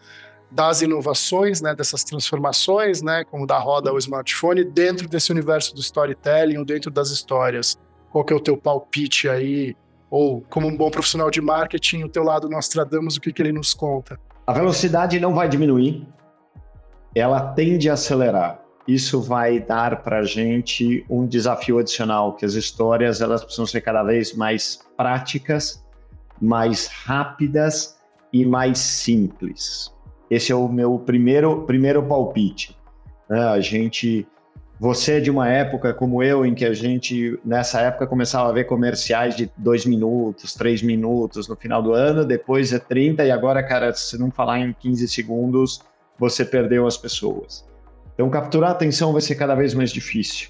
das 0.52 0.82
inovações, 0.82 1.62
né, 1.62 1.76
dessas 1.76 2.04
transformações, 2.04 3.02
né, 3.02 3.24
como 3.26 3.46
da 3.46 3.58
roda 3.58 3.90
ao 3.90 3.98
smartphone, 3.98 4.64
dentro 4.64 5.08
desse 5.08 5.32
universo 5.32 5.74
do 5.74 5.82
storytelling, 5.82 6.64
dentro 6.64 6.90
das 6.90 7.10
histórias. 7.10 7.78
Qual 8.10 8.24
que 8.24 8.32
é 8.32 8.36
o 8.36 8.40
teu 8.40 8.56
palpite 8.56 9.28
aí 9.28 9.76
Ou 10.10 10.42
como 10.50 10.68
um 10.68 10.78
bom 10.78 10.90
profissional 10.90 11.30
de 11.30 11.42
marketing, 11.42 12.04
o 12.04 12.10
teu 12.10 12.24
lado 12.24 12.48
Nostradamus, 12.48 13.18
o 13.18 13.22
que, 13.22 13.34
que 13.34 13.42
ele 13.42 13.52
nos 13.52 13.74
conta? 13.74 14.18
A 14.48 14.54
velocidade 14.54 15.20
não 15.20 15.34
vai 15.34 15.50
diminuir, 15.50 16.08
ela 17.16 17.54
tende 17.54 17.90
a 17.90 17.94
acelerar. 17.94 18.62
Isso 18.88 19.20
vai 19.20 19.60
dar 19.60 20.04
para 20.04 20.20
a 20.20 20.24
gente 20.24 21.04
um 21.10 21.26
desafio 21.26 21.80
adicional, 21.80 22.36
que 22.36 22.46
as 22.46 22.54
histórias 22.54 23.20
elas 23.20 23.44
precisam 23.44 23.66
ser 23.66 23.82
cada 23.82 24.04
vez 24.04 24.36
mais 24.36 24.80
práticas, 24.96 25.84
mais 26.40 26.88
rápidas 26.88 27.98
e 28.32 28.46
mais 28.46 28.78
simples. 28.78 29.95
Esse 30.30 30.52
é 30.52 30.56
o 30.56 30.68
meu 30.68 31.00
primeiro, 31.00 31.64
primeiro 31.64 32.04
palpite. 32.04 32.78
Né? 33.30 33.40
A 33.40 33.60
gente, 33.60 34.28
você 34.80 35.18
é 35.18 35.20
de 35.20 35.30
uma 35.30 35.48
época 35.48 35.94
como 35.94 36.24
eu, 36.24 36.46
em 36.46 36.54
que 36.54 36.66
a 36.66 36.74
gente, 36.74 37.40
nessa 37.44 37.82
época, 37.82 38.08
começava 38.08 38.50
a 38.50 38.52
ver 38.52 38.66
comerciais 38.66 39.36
de 39.36 39.52
dois 39.58 39.86
minutos, 39.86 40.54
três 40.54 40.82
minutos 40.82 41.48
no 41.48 41.56
final 41.56 41.82
do 41.82 41.94
ano, 41.94 42.26
depois 42.26 42.74
é 42.74 42.80
30, 42.80 43.24
e 43.26 43.32
agora, 43.32 43.62
cara, 43.64 43.94
se 43.94 44.18
não 44.18 44.32
falar 44.32 44.60
em 44.60 44.74
15 44.74 45.08
segundos, 45.08 45.82
você 46.18 46.44
perdeu 46.44 46.88
as 46.88 46.98
pessoas. 46.98 47.66
Então, 48.14 48.30
capturar 48.30 48.70
a 48.70 48.74
atenção 48.74 49.12
vai 49.12 49.22
ser 49.22 49.36
cada 49.36 49.56
vez 49.56 49.74
mais 49.74 49.92
difícil. 49.92 50.50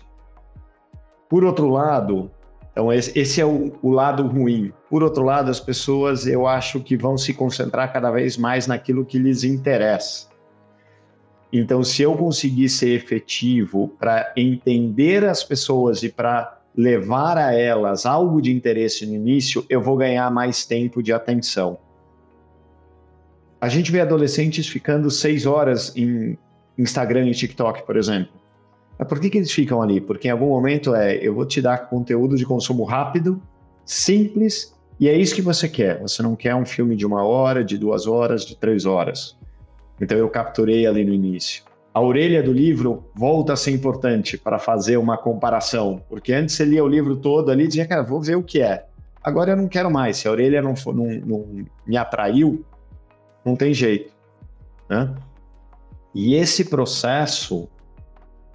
Por 1.28 1.44
outro 1.44 1.68
lado, 1.68 2.32
então 2.76 2.92
esse 2.92 3.40
é 3.40 3.46
o, 3.46 3.72
o, 3.82 3.90
lado 3.90 4.28
ruim. 4.28 4.74
Por 4.90 5.02
outro 5.02 5.24
lado, 5.24 5.50
as 5.50 5.62
pessoas 5.62 6.28
eu 6.28 6.46
acho 6.46 6.82
que 6.82 6.98
vão 6.98 7.18
se 7.18 7.34
concentrar 7.34 7.94
cada 7.94 8.12
vez 8.12 8.36
mais 8.36 8.68
naquilo 8.68 9.06
que 9.06 9.18
lhes 9.18 9.46
interessa. 9.46 10.28
Então, 11.54 11.82
se 11.86 12.02
eu 12.02 12.18
conseguir 12.18 12.68
ser 12.68 12.90
efetivo 12.90 13.88
para 13.98 14.34
entender 14.36 15.24
as 15.24 15.42
pessoas 15.42 16.04
e 16.04 16.10
para 16.10 16.60
levar 16.76 17.38
a 17.38 17.54
elas 17.54 18.06
algo 18.06 18.42
de 18.42 18.52
interesse 18.52 19.06
no 19.06 19.16
início, 19.16 19.66
eu 19.70 19.82
vou 19.82 19.96
ganhar 19.96 20.30
mais 20.30 20.66
tempo 20.66 21.02
de 21.02 21.14
atenção. 21.14 21.78
A 23.62 23.70
gente 23.70 23.90
vê 23.90 24.02
adolescentes 24.02 24.68
ficando 24.68 25.10
seis 25.10 25.46
horas 25.46 25.96
em 25.96 26.38
Instagram 26.78 27.28
e 27.28 27.34
TikTok, 27.34 27.86
por 27.86 27.96
exemplo. 27.96 28.45
Mas 28.98 29.08
por 29.08 29.20
que, 29.20 29.30
que 29.30 29.38
eles 29.38 29.52
ficam 29.52 29.82
ali? 29.82 30.00
Porque 30.00 30.28
em 30.28 30.32
algum 30.32 30.50
momento 30.50 30.96
é 30.96 31.16
eu 31.16 31.34
vou 31.34 31.46
te 31.46 31.62
dar 31.62 31.90
conteúdo 31.90 32.38
de 32.38 32.46
consumo 32.46 32.84
rápido, 32.84 33.42
simples, 33.86 34.74
e 35.00 35.10
é 35.10 35.18
isso 35.18 35.36
que 35.36 35.42
você 35.42 35.68
quer. 35.68 36.02
Você 36.02 36.24
não 36.24 36.36
quer 36.36 36.56
um 36.56 36.66
filme 36.66 36.96
de 36.96 37.06
uma 37.06 37.24
hora, 37.24 37.64
de 37.64 37.78
duas 37.78 38.08
horas, 38.08 38.46
de 38.46 38.56
três 38.56 38.86
horas. 38.86 39.38
Então 40.00 40.18
eu 40.18 40.30
capturei 40.30 40.88
ali 40.88 41.04
no 41.04 41.14
início. 41.14 41.64
A 41.94 42.02
orelha 42.02 42.44
do 42.44 42.52
livro 42.52 43.06
volta 43.16 43.54
a 43.54 43.56
ser 43.56 43.72
importante 43.72 44.38
para 44.38 44.60
fazer 44.60 44.98
uma 44.98 45.18
comparação, 45.18 46.02
porque 46.10 46.34
antes 46.34 46.56
você 46.56 46.66
lia 46.66 46.84
o 46.84 46.88
livro 46.88 47.16
todo 47.16 47.50
ali 47.50 47.64
e 47.64 47.68
dizia, 47.68 47.88
cara, 47.88 48.04
vou 48.04 48.22
ver 48.22 48.36
o 48.36 48.44
que 48.44 48.62
é. 48.62 48.86
Agora 49.24 49.52
eu 49.52 49.58
não 49.58 49.68
quero 49.68 49.90
mais. 49.90 50.18
Se 50.18 50.28
a 50.28 50.32
orelha 50.32 50.62
não, 50.62 50.76
for, 50.76 50.94
não, 50.94 51.08
não 51.26 51.66
me 51.88 51.98
atraiu, 51.98 52.66
não 53.46 53.56
tem 53.56 53.74
jeito. 53.74 54.14
Né? 54.90 55.16
E 56.14 56.36
esse 56.36 56.66
processo 56.66 57.70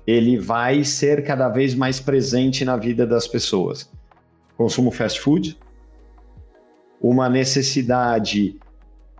ele 0.07 0.39
vai 0.39 0.85
ser 0.85 1.25
cada 1.25 1.49
vez 1.49 1.75
mais 1.75 2.01
presente 2.01 2.65
na 2.65 2.77
vida 2.77 3.07
das 3.07 3.27
pessoas. 3.27 3.91
Consumo 4.57 4.91
fast 4.91 5.21
food, 5.21 5.59
uma 7.01 7.29
necessidade 7.29 8.59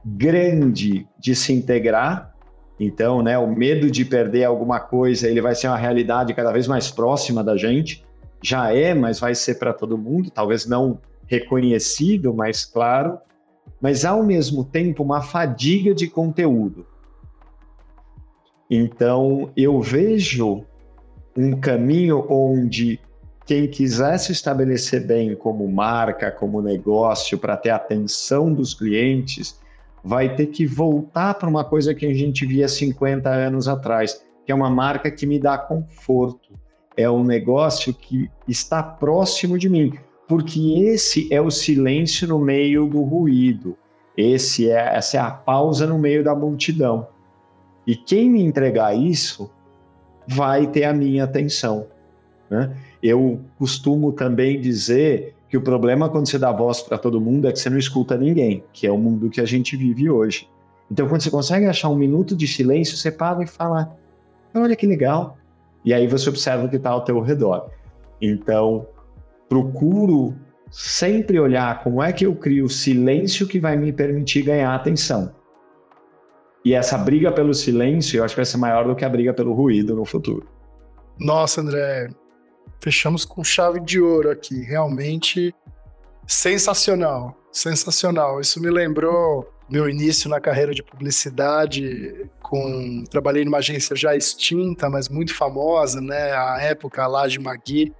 grande 0.05 1.07
de 1.19 1.35
se 1.35 1.53
integrar. 1.53 2.35
Então, 2.79 3.23
né, 3.23 3.39
o 3.39 3.47
medo 3.47 3.91
de 3.91 4.05
perder 4.05 4.45
alguma 4.45 4.81
coisa, 4.81 5.29
ele 5.29 5.41
vai 5.41 5.55
ser 5.55 5.69
uma 5.69 5.77
realidade 5.77 6.35
cada 6.35 6.51
vez 6.51 6.67
mais 6.67 6.91
próxima 6.91 7.45
da 7.45 7.57
gente. 7.57 8.05
Já 8.43 8.75
é, 8.75 8.95
mas 8.95 9.21
vai 9.21 9.35
ser 9.35 9.59
para 9.59 9.73
todo 9.73 9.99
mundo, 9.99 10.31
talvez 10.31 10.67
não 10.67 10.99
reconhecido, 11.27 12.33
mas 12.33 12.65
claro. 12.65 13.19
Mas 13.81 14.05
ao 14.05 14.23
mesmo 14.25 14.65
tempo, 14.65 15.03
uma 15.03 15.23
fadiga 15.23 15.95
de 15.95 16.09
conteúdo. 16.09 16.87
Então, 18.71 19.51
eu 19.57 19.81
vejo 19.81 20.65
um 21.37 21.59
caminho 21.59 22.27
onde 22.29 23.01
quem 23.47 23.67
quiser 23.67 24.19
se 24.19 24.33
estabelecer 24.33 25.07
bem 25.07 25.35
como 25.35 25.69
marca, 25.69 26.31
como 26.31 26.63
negócio, 26.63 27.39
para 27.39 27.57
ter 27.57 27.71
atenção 27.71 28.53
dos 28.53 28.75
clientes, 28.75 29.59
vai 30.05 30.35
ter 30.35 30.47
que 30.47 30.67
voltar 30.67 31.35
para 31.35 31.49
uma 31.49 31.65
coisa 31.65 31.95
que 31.95 32.07
a 32.07 32.15
gente 32.15 32.47
via 32.47 32.69
50 32.69 33.29
anos 33.29 33.69
atrás, 33.69 34.25
que 34.47 34.53
é 34.53 34.55
uma 34.55 34.71
marca 34.71 35.11
que 35.11 35.27
me 35.27 35.39
dá 35.39 35.59
conforto. 35.59 36.55
É 36.97 37.11
um 37.11 37.25
negócio 37.25 37.95
que 37.95 38.31
está 38.47 38.83
próximo 38.83 39.59
de 39.59 39.69
mim, 39.69 39.95
porque 40.29 40.61
esse 40.85 41.33
é 41.33 41.41
o 41.41 41.51
silêncio 41.51 42.29
no 42.29 42.39
meio 42.39 42.87
do 42.87 43.03
ruído. 43.03 43.77
Esse 44.17 44.71
é 44.71 44.97
essa 44.97 45.17
é 45.17 45.21
a 45.21 45.31
pausa 45.31 45.87
no 45.87 45.99
meio 45.99 46.23
da 46.23 46.35
multidão. 46.35 47.09
E 47.87 47.97
quem 47.97 48.31
me 48.31 48.43
entregar 48.43 48.95
isso 48.95 49.51
vai 50.31 50.67
ter 50.67 50.85
a 50.85 50.93
minha 50.93 51.25
atenção. 51.25 51.87
Né? 52.49 52.75
Eu 53.03 53.41
costumo 53.59 54.13
também 54.13 54.61
dizer 54.61 55.35
que 55.49 55.57
o 55.57 55.61
problema 55.61 56.09
quando 56.09 56.29
você 56.29 56.39
dá 56.39 56.53
voz 56.53 56.81
para 56.81 56.97
todo 56.97 57.21
mundo 57.21 57.49
é 57.49 57.53
que 57.53 57.59
você 57.59 57.69
não 57.69 57.79
escuta 57.79 58.17
ninguém, 58.17 58.63
que 58.73 58.87
é 58.87 58.93
o 58.93 58.99
mundo 58.99 59.29
que 59.29 59.41
a 59.41 59.45
gente 59.45 59.77
vive 59.77 60.09
hoje. 60.09 60.49
Então, 60.91 61.09
quando 61.09 61.23
você 61.23 61.31
consegue 61.31 61.67
achar 61.67 61.89
um 61.89 61.97
minuto 61.97 62.37
de 62.37 62.47
silêncio, 62.47 62.97
você 62.97 63.11
para 63.11 63.43
e 63.43 63.47
fala: 63.47 63.97
olha 64.55 64.77
que 64.77 64.87
legal. 64.87 65.37
E 65.85 65.95
aí 65.95 66.07
você 66.07 66.29
observa 66.29 66.65
o 66.65 66.69
que 66.69 66.77
está 66.77 66.91
ao 66.91 67.05
teu 67.05 67.21
redor. 67.21 67.71
Então, 68.21 68.87
procuro 69.49 70.35
sempre 70.71 71.41
olhar 71.41 71.83
como 71.83 72.03
é 72.03 72.13
que 72.13 72.27
eu 72.27 72.35
crio 72.35 72.67
o 72.67 72.69
silêncio 72.69 73.47
que 73.47 73.59
vai 73.59 73.77
me 73.77 73.93
permitir 73.93 74.43
ganhar 74.43 74.75
atenção. 74.75 75.33
E 76.65 76.75
essa 76.75 76.99
briga 76.99 77.33
pelo 77.33 77.55
silêncio, 77.55 78.19
eu 78.19 78.25
acho 78.25 78.35
que 78.35 78.41
vai 78.41 78.45
ser 78.45 78.59
maior 78.59 78.87
do 78.87 78.95
que 78.95 79.05
a 79.05 79.09
briga 79.09 79.33
pelo 79.33 79.53
ruído 79.53 79.95
no 79.95 80.05
futuro. 80.05 80.47
Nossa, 81.19 81.61
André, 81.61 82.09
fechamos 82.81 83.25
com 83.25 83.43
chave 83.43 83.81
de 83.81 84.01
ouro 84.01 84.31
aqui. 84.31 84.63
Realmente 84.63 85.55
sensacional, 86.27 87.37
sensacional. 87.51 88.41
Isso 88.41 88.61
me 88.61 88.71
lembrou 88.71 89.51
meu 89.71 89.89
início 89.89 90.29
na 90.29 90.41
carreira 90.41 90.75
de 90.75 90.83
publicidade, 90.83 92.29
com 92.43 93.05
trabalhei 93.09 93.45
numa 93.45 93.59
agência 93.59 93.95
já 93.95 94.17
extinta, 94.17 94.91
mas 94.91 95.09
muito 95.09 95.35
famosa, 95.35 96.01
né? 96.01 96.33
A 96.33 96.59
época 96.61 97.07
lá 97.07 97.27
de 97.29 97.39
Magui, 97.39 97.95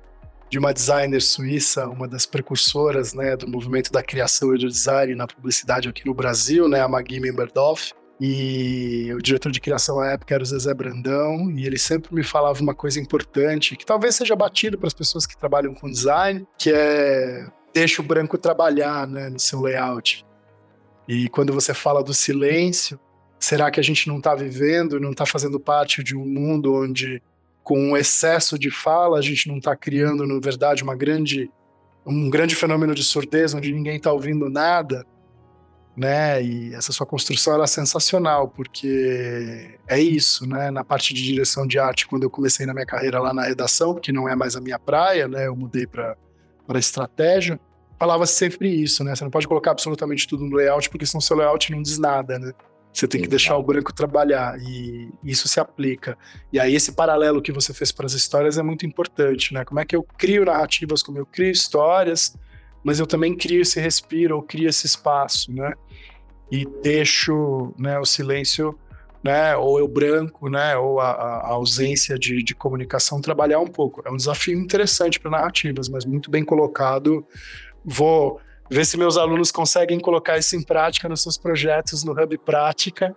de 0.51 0.59
uma 0.59 0.75
designer 0.75 1.23
suíça, 1.23 1.89
uma 1.89 2.09
das 2.09 2.27
precursoras, 2.27 3.15
né, 3.15 3.37
do 3.37 3.47
movimento 3.47 3.93
da 3.93 4.03
criação 4.03 4.53
e 4.55 4.59
do 4.59 4.67
design 4.67 5.15
na 5.15 5.27
publicidade 5.27 5.89
aqui 5.89 6.05
no 6.05 6.13
Brasil, 6.13 6.69
né, 6.69 6.81
a 6.81 6.89
Magui 6.89 7.21
Memberdorf. 7.21 7.93
E 8.21 9.11
o 9.15 9.23
diretor 9.23 9.51
de 9.51 9.61
criação 9.61 9.99
à 9.99 10.09
época 10.09 10.35
era 10.35 10.43
o 10.43 10.47
Zezé 10.47 10.75
Brandão, 10.75 11.51
e 11.51 11.65
ele 11.65 11.79
sempre 11.79 12.15
me 12.15 12.23
falava 12.23 12.61
uma 12.61 12.75
coisa 12.75 13.01
importante, 13.01 13.75
que 13.77 13.87
talvez 13.87 14.15
seja 14.15 14.37
batido 14.37 14.77
para 14.77 14.89
as 14.89 14.93
pessoas 14.93 15.25
que 15.25 15.37
trabalham 15.37 15.75
com 15.75 15.91
design, 15.91 16.47
que 16.59 16.71
é 16.71 17.47
deixa 17.73 18.03
o 18.03 18.05
branco 18.05 18.37
trabalhar 18.37 19.07
né, 19.07 19.31
no 19.31 19.39
seu 19.39 19.61
layout. 19.61 20.27
E 21.09 21.29
quando 21.29 21.53
você 21.53 21.73
fala 21.73 22.03
do 22.03 22.13
silêncio, 22.13 22.99
será 23.39 23.71
que 23.71 23.81
a 23.81 23.83
gente 23.83 24.07
não 24.07 24.19
está 24.19 24.35
vivendo, 24.35 25.01
não 25.01 25.13
está 25.13 25.25
fazendo 25.25 25.59
parte 25.59 26.03
de 26.03 26.17
um 26.17 26.25
mundo 26.25 26.75
onde, 26.75 27.23
com 27.63 27.79
um 27.79 27.97
excesso 27.97 28.59
de 28.59 28.71
fala, 28.71 29.19
a 29.19 29.23
gente 29.23 29.49
não 29.49 29.59
está 29.59 29.75
criando, 29.75 30.27
na 30.27 30.39
verdade, 30.39 30.83
uma 30.83 30.95
grande, 30.95 31.51
um 32.05 32.29
grande 32.29 32.55
fenômeno 32.55 32.95
de 32.95 33.03
surdez, 33.03 33.55
onde 33.55 33.73
ninguém 33.73 33.97
está 33.97 34.13
ouvindo 34.13 34.51
nada? 34.51 35.07
Né? 36.01 36.43
E 36.43 36.75
essa 36.75 36.93
sua 36.93 37.05
construção 37.05 37.53
era 37.53 37.67
sensacional, 37.67 38.49
porque 38.49 39.79
é 39.87 40.01
isso, 40.01 40.49
né? 40.49 40.71
Na 40.71 40.83
parte 40.83 41.13
de 41.13 41.23
direção 41.23 41.67
de 41.67 41.79
arte, 41.79 42.07
quando 42.07 42.23
eu 42.23 42.31
comecei 42.31 42.65
na 42.65 42.73
minha 42.73 42.87
carreira 42.87 43.21
lá 43.21 43.35
na 43.35 43.43
redação, 43.43 43.95
que 43.95 44.11
não 44.11 44.27
é 44.27 44.35
mais 44.35 44.57
a 44.57 44.63
minha 44.63 44.79
praia, 44.79 45.29
né? 45.29 45.47
Eu 45.47 45.55
mudei 45.55 45.87
para 45.87 46.17
para 46.67 46.79
estratégia. 46.79 47.61
Falava 47.99 48.25
sempre 48.25 48.69
isso, 48.71 49.05
né? 49.05 49.15
Você 49.15 49.25
não 49.25 49.31
pode 49.31 49.47
colocar 49.47 49.73
absolutamente 49.73 50.27
tudo 50.27 50.47
no 50.47 50.57
layout, 50.57 50.89
porque 50.89 51.05
senão 51.05 51.21
seu 51.21 51.37
layout 51.37 51.71
não 51.71 51.83
diz 51.83 51.99
nada, 51.99 52.39
né? 52.39 52.53
Você 52.93 53.07
tem 53.07 53.21
que 53.21 53.27
Exato. 53.27 53.31
deixar 53.31 53.57
o 53.57 53.63
branco 53.63 53.93
trabalhar 53.93 54.57
e 54.59 55.11
isso 55.23 55.49
se 55.49 55.61
aplica. 55.61 56.17
E 56.53 56.59
aí 56.59 56.75
esse 56.75 56.93
paralelo 56.93 57.43
que 57.43 57.53
você 57.53 57.75
fez 57.75 57.93
para 57.93 58.07
as 58.07 58.15
histórias 58.15 58.57
é 58.57 58.63
muito 58.63 58.87
importante, 58.87 59.53
né? 59.53 59.65
Como 59.65 59.81
é 59.81 59.85
que 59.85 59.95
eu 59.95 60.03
crio 60.17 60.47
narrativas, 60.47 61.03
como 61.03 61.19
eu 61.19 61.27
crio 61.27 61.51
histórias, 61.51 62.35
mas 62.83 62.99
eu 62.99 63.07
também 63.07 63.37
crio 63.37 63.63
esse 63.63 63.81
respiro, 63.81 64.37
ou 64.37 64.43
crio 64.43 64.69
esse 64.69 64.87
espaço, 64.87 65.53
né? 65.53 65.73
E 66.51 66.67
deixo 66.83 67.73
né, 67.79 67.99
o 67.99 68.05
silêncio, 68.05 68.77
né, 69.23 69.55
ou 69.55 69.79
eu 69.79 69.87
branco, 69.87 70.49
né, 70.49 70.77
ou 70.77 70.99
a, 70.99 71.11
a 71.11 71.49
ausência 71.51 72.19
de, 72.19 72.43
de, 72.43 72.55
comunicação 72.55 73.21
trabalhar 73.21 73.61
um 73.61 73.67
pouco. 73.67 74.03
É 74.05 74.11
um 74.11 74.17
desafio 74.17 74.59
interessante 74.59 75.21
para 75.21 75.31
narrativas, 75.31 75.89
mas 75.89 76.05
muito 76.05 76.31
bem 76.31 76.45
colocado. 76.45 77.25
Vou 77.85 78.41
ver 78.71 78.85
se 78.85 78.97
meus 78.97 79.17
alunos 79.17 79.53
conseguem 79.53 80.01
colocar 80.01 80.39
isso 80.39 80.57
em 80.57 80.63
prática 80.63 81.09
nos 81.09 81.23
seus 81.23 81.37
projetos 81.37 82.03
no 82.03 82.13
Hub 82.13 82.39
Prática 82.39 83.15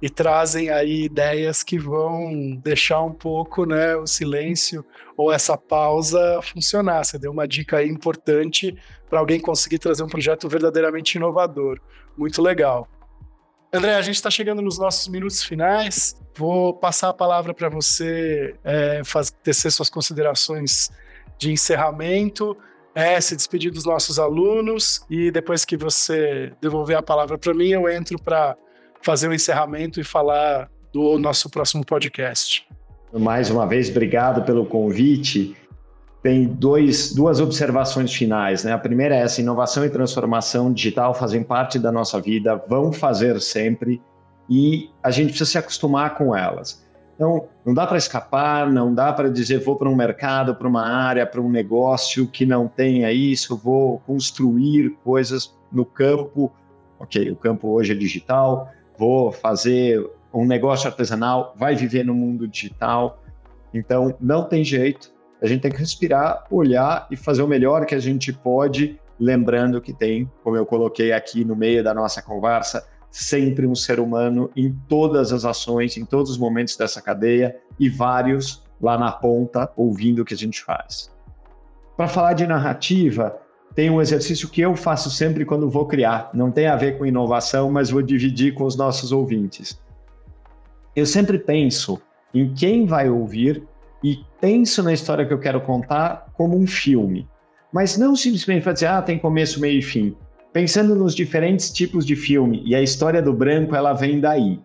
e 0.00 0.10
trazem 0.10 0.70
aí 0.70 1.04
ideias 1.04 1.62
que 1.62 1.78
vão 1.78 2.56
deixar 2.62 3.02
um 3.02 3.12
pouco 3.12 3.64
né, 3.64 3.96
o 3.96 4.06
silêncio 4.06 4.84
ou 5.16 5.32
essa 5.32 5.56
pausa 5.56 6.40
funcionar. 6.42 7.04
Você 7.04 7.18
deu 7.18 7.32
uma 7.32 7.48
dica 7.48 7.78
aí 7.78 7.88
importante 7.88 8.76
para 9.08 9.18
alguém 9.18 9.40
conseguir 9.40 9.78
trazer 9.78 10.02
um 10.02 10.08
projeto 10.08 10.48
verdadeiramente 10.48 11.14
inovador. 11.14 11.80
Muito 12.16 12.42
legal. 12.42 12.88
André, 13.72 13.94
a 13.94 14.02
gente 14.02 14.16
está 14.16 14.30
chegando 14.30 14.62
nos 14.62 14.78
nossos 14.78 15.08
minutos 15.08 15.42
finais. 15.42 16.16
Vou 16.36 16.74
passar 16.74 17.08
a 17.08 17.14
palavra 17.14 17.52
para 17.54 17.68
você 17.68 18.54
é, 18.62 19.02
fazer, 19.04 19.32
tecer 19.42 19.72
suas 19.72 19.88
considerações 19.90 20.90
de 21.38 21.52
encerramento, 21.52 22.56
é, 22.94 23.20
se 23.20 23.34
despedir 23.34 23.70
dos 23.70 23.84
nossos 23.84 24.18
alunos 24.18 25.04
e 25.10 25.30
depois 25.30 25.64
que 25.64 25.76
você 25.76 26.52
devolver 26.60 26.96
a 26.96 27.02
palavra 27.02 27.36
para 27.36 27.52
mim, 27.52 27.68
eu 27.68 27.88
entro 27.88 28.18
para 28.18 28.56
fazer 29.06 29.28
o 29.28 29.34
encerramento 29.34 30.00
e 30.00 30.04
falar 30.04 30.68
do 30.92 31.16
nosso 31.16 31.48
próximo 31.48 31.86
podcast. 31.86 32.66
Mais 33.12 33.48
uma 33.48 33.64
vez, 33.64 33.88
obrigado 33.88 34.42
pelo 34.42 34.66
convite. 34.66 35.56
Tem 36.24 36.44
dois, 36.44 37.14
duas 37.14 37.38
observações 37.38 38.12
finais. 38.12 38.64
Né? 38.64 38.72
A 38.72 38.78
primeira 38.78 39.14
é 39.14 39.20
essa: 39.20 39.40
inovação 39.40 39.84
e 39.84 39.90
transformação 39.90 40.72
digital 40.72 41.14
fazem 41.14 41.44
parte 41.44 41.78
da 41.78 41.92
nossa 41.92 42.20
vida, 42.20 42.56
vão 42.68 42.92
fazer 42.92 43.40
sempre, 43.40 44.02
e 44.50 44.90
a 45.00 45.12
gente 45.12 45.28
precisa 45.28 45.50
se 45.52 45.58
acostumar 45.58 46.16
com 46.16 46.34
elas. 46.34 46.84
Então, 47.14 47.48
não 47.64 47.72
dá 47.72 47.86
para 47.86 47.96
escapar, 47.96 48.68
não 48.68 48.92
dá 48.92 49.12
para 49.12 49.30
dizer 49.30 49.60
vou 49.60 49.76
para 49.76 49.88
um 49.88 49.94
mercado, 49.94 50.56
para 50.56 50.66
uma 50.66 50.84
área, 50.84 51.24
para 51.24 51.40
um 51.40 51.48
negócio 51.48 52.26
que 52.26 52.44
não 52.44 52.66
tenha 52.66 53.12
isso, 53.12 53.56
vou 53.56 54.00
construir 54.00 54.90
coisas 55.04 55.56
no 55.70 55.84
campo. 55.84 56.52
Ok, 56.98 57.30
o 57.30 57.36
campo 57.36 57.68
hoje 57.68 57.92
é 57.92 57.94
digital, 57.94 58.72
vou 58.98 59.32
fazer 59.32 60.04
um 60.32 60.46
negócio 60.46 60.88
artesanal, 60.88 61.54
vai 61.56 61.74
viver 61.74 62.04
no 62.04 62.14
mundo 62.14 62.46
digital. 62.46 63.22
Então, 63.72 64.14
não 64.20 64.44
tem 64.44 64.62
jeito. 64.62 65.12
A 65.40 65.46
gente 65.46 65.62
tem 65.62 65.70
que 65.70 65.78
respirar, 65.78 66.44
olhar 66.50 67.06
e 67.10 67.16
fazer 67.16 67.42
o 67.42 67.48
melhor 67.48 67.86
que 67.86 67.94
a 67.94 67.98
gente 67.98 68.32
pode, 68.32 68.98
lembrando 69.18 69.80
que 69.80 69.92
tem, 69.92 70.30
como 70.42 70.56
eu 70.56 70.66
coloquei 70.66 71.12
aqui 71.12 71.44
no 71.44 71.54
meio 71.54 71.82
da 71.82 71.94
nossa 71.94 72.22
conversa, 72.22 72.86
sempre 73.10 73.66
um 73.66 73.74
ser 73.74 73.98
humano 73.98 74.50
em 74.54 74.74
todas 74.88 75.32
as 75.32 75.44
ações, 75.44 75.96
em 75.96 76.04
todos 76.04 76.30
os 76.32 76.38
momentos 76.38 76.76
dessa 76.76 77.00
cadeia 77.00 77.56
e 77.78 77.88
vários 77.88 78.62
lá 78.80 78.98
na 78.98 79.10
ponta 79.12 79.70
ouvindo 79.76 80.20
o 80.20 80.24
que 80.24 80.34
a 80.34 80.36
gente 80.36 80.62
faz. 80.62 81.10
Para 81.96 82.08
falar 82.08 82.34
de 82.34 82.46
narrativa, 82.46 83.38
tem 83.76 83.90
um 83.90 84.00
exercício 84.00 84.48
que 84.48 84.62
eu 84.62 84.74
faço 84.74 85.10
sempre 85.10 85.44
quando 85.44 85.68
vou 85.68 85.84
criar. 85.86 86.30
Não 86.32 86.50
tem 86.50 86.66
a 86.66 86.76
ver 86.76 86.96
com 86.96 87.04
inovação, 87.04 87.70
mas 87.70 87.90
vou 87.90 88.00
dividir 88.00 88.54
com 88.54 88.64
os 88.64 88.74
nossos 88.74 89.12
ouvintes. 89.12 89.78
Eu 90.96 91.04
sempre 91.04 91.38
penso 91.38 92.00
em 92.32 92.54
quem 92.54 92.86
vai 92.86 93.10
ouvir 93.10 93.62
e 94.02 94.20
penso 94.40 94.82
na 94.82 94.94
história 94.94 95.26
que 95.26 95.32
eu 95.32 95.38
quero 95.38 95.60
contar 95.60 96.32
como 96.32 96.56
um 96.56 96.66
filme. 96.66 97.28
Mas 97.70 97.98
não 97.98 98.16
simplesmente 98.16 98.62
para 98.62 98.72
dizer, 98.72 98.86
ah, 98.86 99.02
tem 99.02 99.18
começo, 99.18 99.60
meio 99.60 99.78
e 99.78 99.82
fim. 99.82 100.16
Pensando 100.54 100.94
nos 100.94 101.14
diferentes 101.14 101.70
tipos 101.70 102.06
de 102.06 102.16
filme, 102.16 102.62
e 102.64 102.74
a 102.74 102.80
história 102.80 103.20
do 103.20 103.34
branco, 103.34 103.76
ela 103.76 103.92
vem 103.92 104.18
daí. 104.18 104.58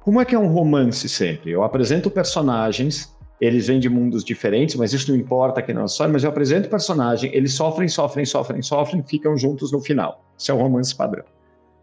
Como 0.00 0.18
é 0.18 0.24
que 0.24 0.34
é 0.34 0.38
um 0.38 0.48
romance 0.48 1.10
sempre? 1.10 1.50
Eu 1.50 1.62
apresento 1.62 2.10
personagens 2.10 3.14
eles 3.40 3.66
vêm 3.66 3.78
de 3.78 3.88
mundos 3.88 4.24
diferentes, 4.24 4.76
mas 4.76 4.92
isso 4.92 5.10
não 5.10 5.18
importa 5.18 5.60
que 5.60 5.72
não 5.72 5.84
é 5.84 5.88
só, 5.88 6.08
mas 6.08 6.24
eu 6.24 6.30
apresento 6.30 6.68
o 6.68 6.70
personagem, 6.70 7.34
eles 7.34 7.52
sofrem, 7.52 7.88
sofrem, 7.88 8.24
sofrem, 8.24 8.62
sofrem, 8.62 9.02
ficam 9.02 9.36
juntos 9.36 9.70
no 9.72 9.80
final. 9.80 10.24
Isso 10.38 10.50
é 10.50 10.54
o 10.54 10.58
romance 10.58 10.94
padrão. 10.94 11.24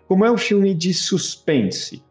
Como 0.07 0.25
é 0.25 0.31
um 0.31 0.37
filme 0.37 0.73
de 0.73 0.93
suspense, 0.93 2.03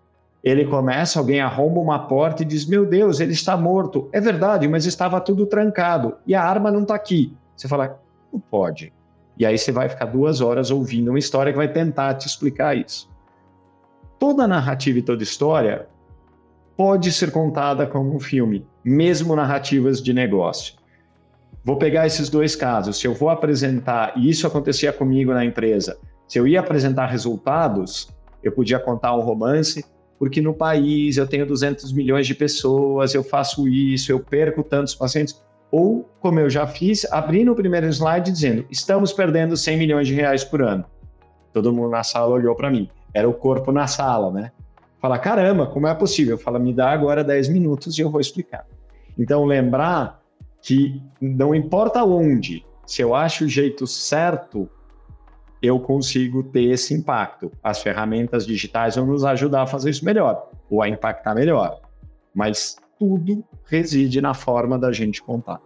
ele 0.43 0.65
começa, 0.65 1.19
alguém 1.19 1.41
arromba 1.41 1.81
uma 1.81 2.07
porta 2.07 2.43
e 2.43 2.47
diz: 2.47 2.67
Meu 2.67 2.85
Deus, 2.85 3.21
ele 3.21 3.33
está 3.33 3.57
morto. 3.57 4.09
É 4.13 4.21
verdade, 4.21 4.67
mas 4.67 4.87
estava 4.87 5.21
tudo 5.21 5.47
trancado 5.47 6.17
e 6.27 6.35
a 6.35 6.43
arma 6.43 6.71
não 6.71 6.83
está 6.83 6.95
aqui. 6.95 7.37
Você 7.57 7.69
fala: 7.69 8.01
Não 8.33 8.41
pode. 8.41 8.93
E 9.39 9.47
aí 9.47 9.57
você 9.57 9.73
vai 9.73 9.89
ficar 9.89 10.07
duas 10.07 10.41
horas 10.41 10.71
ouvindo 10.71 11.09
uma 11.09 11.19
história 11.19 11.53
que 11.53 11.57
vai 11.57 11.69
tentar 11.69 12.15
te 12.15 12.27
explicar 12.27 12.77
isso. 12.77 13.09
Toda 14.19 14.47
narrativa 14.47 14.99
e 14.99 15.03
toda 15.03 15.23
história 15.23 15.89
pode 16.77 17.13
ser 17.13 17.31
contada 17.31 17.87
como 17.87 18.15
um 18.15 18.21
filme, 18.21 18.67
mesmo 18.85 19.37
narrativas 19.37 20.03
de 20.03 20.13
negócio. 20.13 20.75
Vou 21.65 21.77
pegar 21.77 22.07
esses 22.07 22.29
dois 22.29 22.57
casos. 22.57 22.99
Se 22.99 23.07
eu 23.07 23.15
vou 23.15 23.31
apresentar, 23.31 24.15
e 24.17 24.29
isso 24.29 24.47
acontecia 24.47 24.93
comigo 24.93 25.33
na 25.33 25.45
empresa, 25.45 25.97
se 26.27 26.39
eu 26.39 26.47
ia 26.47 26.61
apresentar 26.61 27.07
resultados, 27.07 28.09
eu 28.43 28.51
podia 28.51 28.81
contar 28.81 29.15
um 29.15 29.21
romance, 29.21 29.85
porque 30.19 30.41
no 30.41 30.55
país 30.55 31.17
eu 31.17 31.27
tenho 31.27 31.47
200 31.47 31.93
milhões 31.93 32.27
de 32.27 32.35
pessoas, 32.35 33.15
eu 33.15 33.23
faço 33.23 33.69
isso, 33.69 34.11
eu 34.11 34.19
perco 34.19 34.63
tantos 34.63 34.95
pacientes. 34.95 35.41
Ou, 35.71 36.09
como 36.21 36.41
eu 36.41 36.51
já 36.51 36.67
fiz, 36.67 37.05
abri 37.13 37.45
no 37.45 37.55
primeiro 37.55 37.87
slide 37.87 38.31
dizendo: 38.31 38.65
estamos 38.71 39.13
perdendo 39.13 39.57
100 39.57 39.79
milhões 39.79 40.07
de 40.07 40.15
reais 40.15 40.45
por 40.45 40.63
ano. 40.63 40.85
Todo 41.53 41.73
mundo 41.73 41.91
na 41.91 42.03
sala 42.03 42.35
olhou 42.35 42.55
para 42.55 42.71
mim. 42.71 42.89
Era 43.15 43.29
o 43.29 43.35
corpo 43.35 43.71
na 43.73 43.87
sala, 43.87 44.31
né? 44.31 44.53
Fala, 45.01 45.19
caramba, 45.19 45.67
como 45.67 45.87
é 45.87 45.95
possível? 45.95 46.39
Fala, 46.39 46.59
me 46.59 46.73
dá 46.73 46.91
agora 46.91 47.25
10 47.25 47.49
minutos 47.49 47.99
e 47.99 48.03
eu 48.03 48.11
vou 48.11 48.21
explicar. 48.21 48.65
Então, 49.19 49.45
lembrar 49.45 50.23
que 50.61 51.03
não 51.21 51.55
importa 51.55 52.05
onde, 52.05 52.65
se 52.87 53.03
eu 53.03 53.15
acho 53.15 53.45
o 53.45 53.49
jeito 53.49 53.87
certo, 53.87 54.69
eu 55.63 55.79
consigo 55.79 56.43
ter 56.43 56.65
esse 56.65 56.93
impacto. 56.95 57.51
As 57.63 57.81
ferramentas 57.83 58.47
digitais 58.47 58.97
vão 58.97 59.07
nos 59.07 59.25
ajudar 59.25 59.63
a 59.63 59.67
fazer 59.67 59.91
isso 59.91 60.05
melhor, 60.05 60.51
ou 60.69 60.83
a 60.83 60.89
impactar 60.89 61.35
melhor. 61.35 61.81
Mas 62.35 62.77
tudo 62.99 63.45
reside 63.65 64.21
na 64.21 64.35
forma 64.35 64.79
da 64.79 64.93
gente 64.93 65.23
contar. 65.23 65.61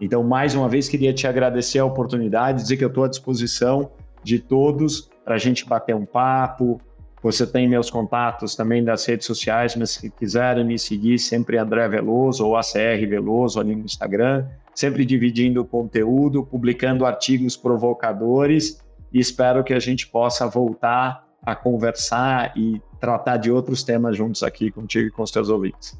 Então, 0.00 0.22
mais 0.24 0.54
uma 0.54 0.68
vez, 0.68 0.88
queria 0.88 1.12
te 1.12 1.26
agradecer 1.26 1.78
a 1.78 1.84
oportunidade, 1.84 2.62
dizer 2.62 2.76
que 2.76 2.84
eu 2.84 2.88
estou 2.88 3.04
à 3.04 3.08
disposição 3.08 3.92
de 4.22 4.38
todos 4.38 5.10
para 5.24 5.36
a 5.36 5.38
gente 5.38 5.66
bater 5.66 5.94
um 5.94 6.04
papo, 6.04 6.80
você 7.22 7.46
tem 7.46 7.68
meus 7.68 7.88
contatos 7.88 8.56
também 8.56 8.82
das 8.82 9.06
redes 9.06 9.26
sociais, 9.26 9.76
mas 9.76 9.92
se 9.92 10.10
quiserem 10.10 10.64
me 10.64 10.76
seguir, 10.78 11.18
sempre 11.18 11.56
André 11.56 11.88
Veloso 11.88 12.44
ou 12.44 12.56
ACR 12.56 13.06
Veloso 13.08 13.60
ali 13.60 13.76
no 13.76 13.84
Instagram, 13.84 14.44
sempre 14.74 15.06
dividindo 15.06 15.64
conteúdo, 15.64 16.44
publicando 16.44 17.06
artigos 17.06 17.56
provocadores 17.56 18.82
e 19.12 19.20
espero 19.20 19.62
que 19.62 19.72
a 19.72 19.78
gente 19.78 20.08
possa 20.08 20.48
voltar 20.48 21.24
a 21.44 21.54
conversar 21.54 22.56
e 22.56 22.80
tratar 22.98 23.36
de 23.36 23.50
outros 23.50 23.84
temas 23.84 24.16
juntos 24.16 24.42
aqui 24.42 24.70
contigo 24.70 25.08
e 25.08 25.10
com 25.10 25.22
os 25.22 25.30
teus 25.30 25.48
ouvintes. 25.48 25.98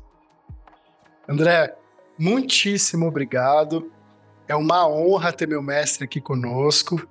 André, 1.29 1.75
muitíssimo 2.19 3.07
obrigado. 3.07 3.93
É 4.49 4.57
uma 4.57 4.89
honra 4.89 5.33
ter 5.33 5.47
meu 5.47 5.63
mestre 5.63 6.05
aqui 6.05 6.21
conosco. 6.21 7.07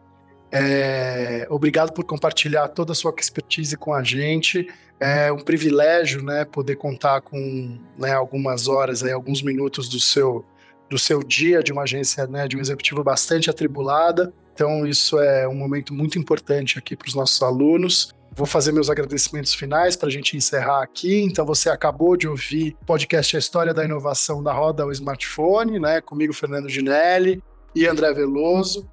É, 0.52 1.48
obrigado 1.50 1.94
por 1.94 2.04
compartilhar 2.04 2.68
toda 2.68 2.92
a 2.92 2.96
sua 2.96 3.14
expertise 3.18 3.78
com 3.78 3.94
a 3.94 4.04
gente. 4.04 4.68
É 5.00 5.32
um 5.32 5.40
privilégio, 5.40 6.22
né, 6.22 6.46
poder 6.46 6.76
contar 6.76 7.22
com 7.22 7.80
né, 7.98 8.12
algumas 8.14 8.68
horas, 8.68 9.04
aí, 9.04 9.12
alguns 9.12 9.42
minutos 9.42 9.88
do 9.90 10.00
seu 10.00 10.46
do 10.90 11.00
seu 11.00 11.24
dia 11.24 11.64
de 11.64 11.72
uma 11.72 11.84
agência, 11.84 12.28
né, 12.28 12.50
de 12.50 12.58
um 12.58 12.60
executivo 12.60 13.02
bastante 13.02 13.50
atribulada. 13.50 14.34
Então 14.54 14.86
isso 14.86 15.18
é 15.22 15.48
um 15.48 15.56
momento 15.56 15.94
muito 15.94 16.20
importante 16.20 16.78
aqui 16.78 16.98
para 16.98 17.08
os 17.08 17.16
nossos 17.16 17.42
alunos. 17.42 18.14
Vou 18.34 18.46
fazer 18.46 18.74
meus 18.74 18.90
agradecimentos 18.90 19.54
finais 19.54 19.96
para 19.96 20.10
a 20.10 20.12
gente 20.12 20.38
encerrar 20.38 20.82
aqui. 20.82 21.22
Então, 21.22 21.46
você 21.46 21.70
acabou 21.70 22.16
de 22.16 22.30
ouvir 22.30 22.78
o 22.82 22.86
podcast 22.86 23.36
A 23.36 23.40
História 23.40 23.74
da 23.74 23.84
Inovação 23.84 24.42
da 24.42 24.54
Roda 24.54 24.84
ao 24.84 24.92
Smartphone, 24.92 25.80
né? 25.80 26.00
Comigo, 26.00 26.34
Fernando 26.34 26.70
Ginelli 26.70 27.44
e 27.76 27.86
André 27.86 28.14
Veloso. 28.14 28.90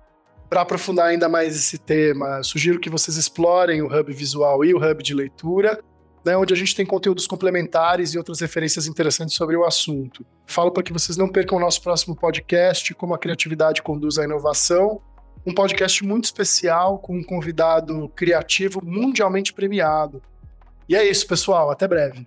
Para 0.48 0.62
aprofundar 0.62 1.06
ainda 1.06 1.28
mais 1.28 1.54
esse 1.54 1.76
tema, 1.76 2.42
sugiro 2.42 2.80
que 2.80 2.88
vocês 2.88 3.16
explorem 3.16 3.82
o 3.82 3.86
Hub 3.86 4.12
Visual 4.12 4.64
e 4.64 4.72
o 4.72 4.78
Hub 4.78 5.02
de 5.02 5.12
Leitura, 5.12 5.78
né, 6.24 6.36
onde 6.36 6.54
a 6.54 6.56
gente 6.56 6.74
tem 6.74 6.86
conteúdos 6.86 7.26
complementares 7.26 8.14
e 8.14 8.18
outras 8.18 8.40
referências 8.40 8.86
interessantes 8.86 9.34
sobre 9.34 9.56
o 9.56 9.64
assunto. 9.64 10.24
Falo 10.46 10.70
para 10.70 10.82
que 10.82 10.92
vocês 10.92 11.18
não 11.18 11.28
percam 11.28 11.58
o 11.58 11.60
nosso 11.60 11.82
próximo 11.82 12.16
podcast, 12.16 12.94
Como 12.94 13.14
a 13.14 13.18
Criatividade 13.18 13.82
Conduz 13.82 14.18
à 14.18 14.24
Inovação, 14.24 15.02
um 15.46 15.52
podcast 15.54 16.04
muito 16.04 16.24
especial 16.24 16.98
com 16.98 17.16
um 17.16 17.22
convidado 17.22 18.08
criativo 18.16 18.80
mundialmente 18.82 19.52
premiado. 19.52 20.22
E 20.88 20.96
é 20.96 21.08
isso, 21.08 21.26
pessoal. 21.26 21.70
Até 21.70 21.86
breve. 21.86 22.26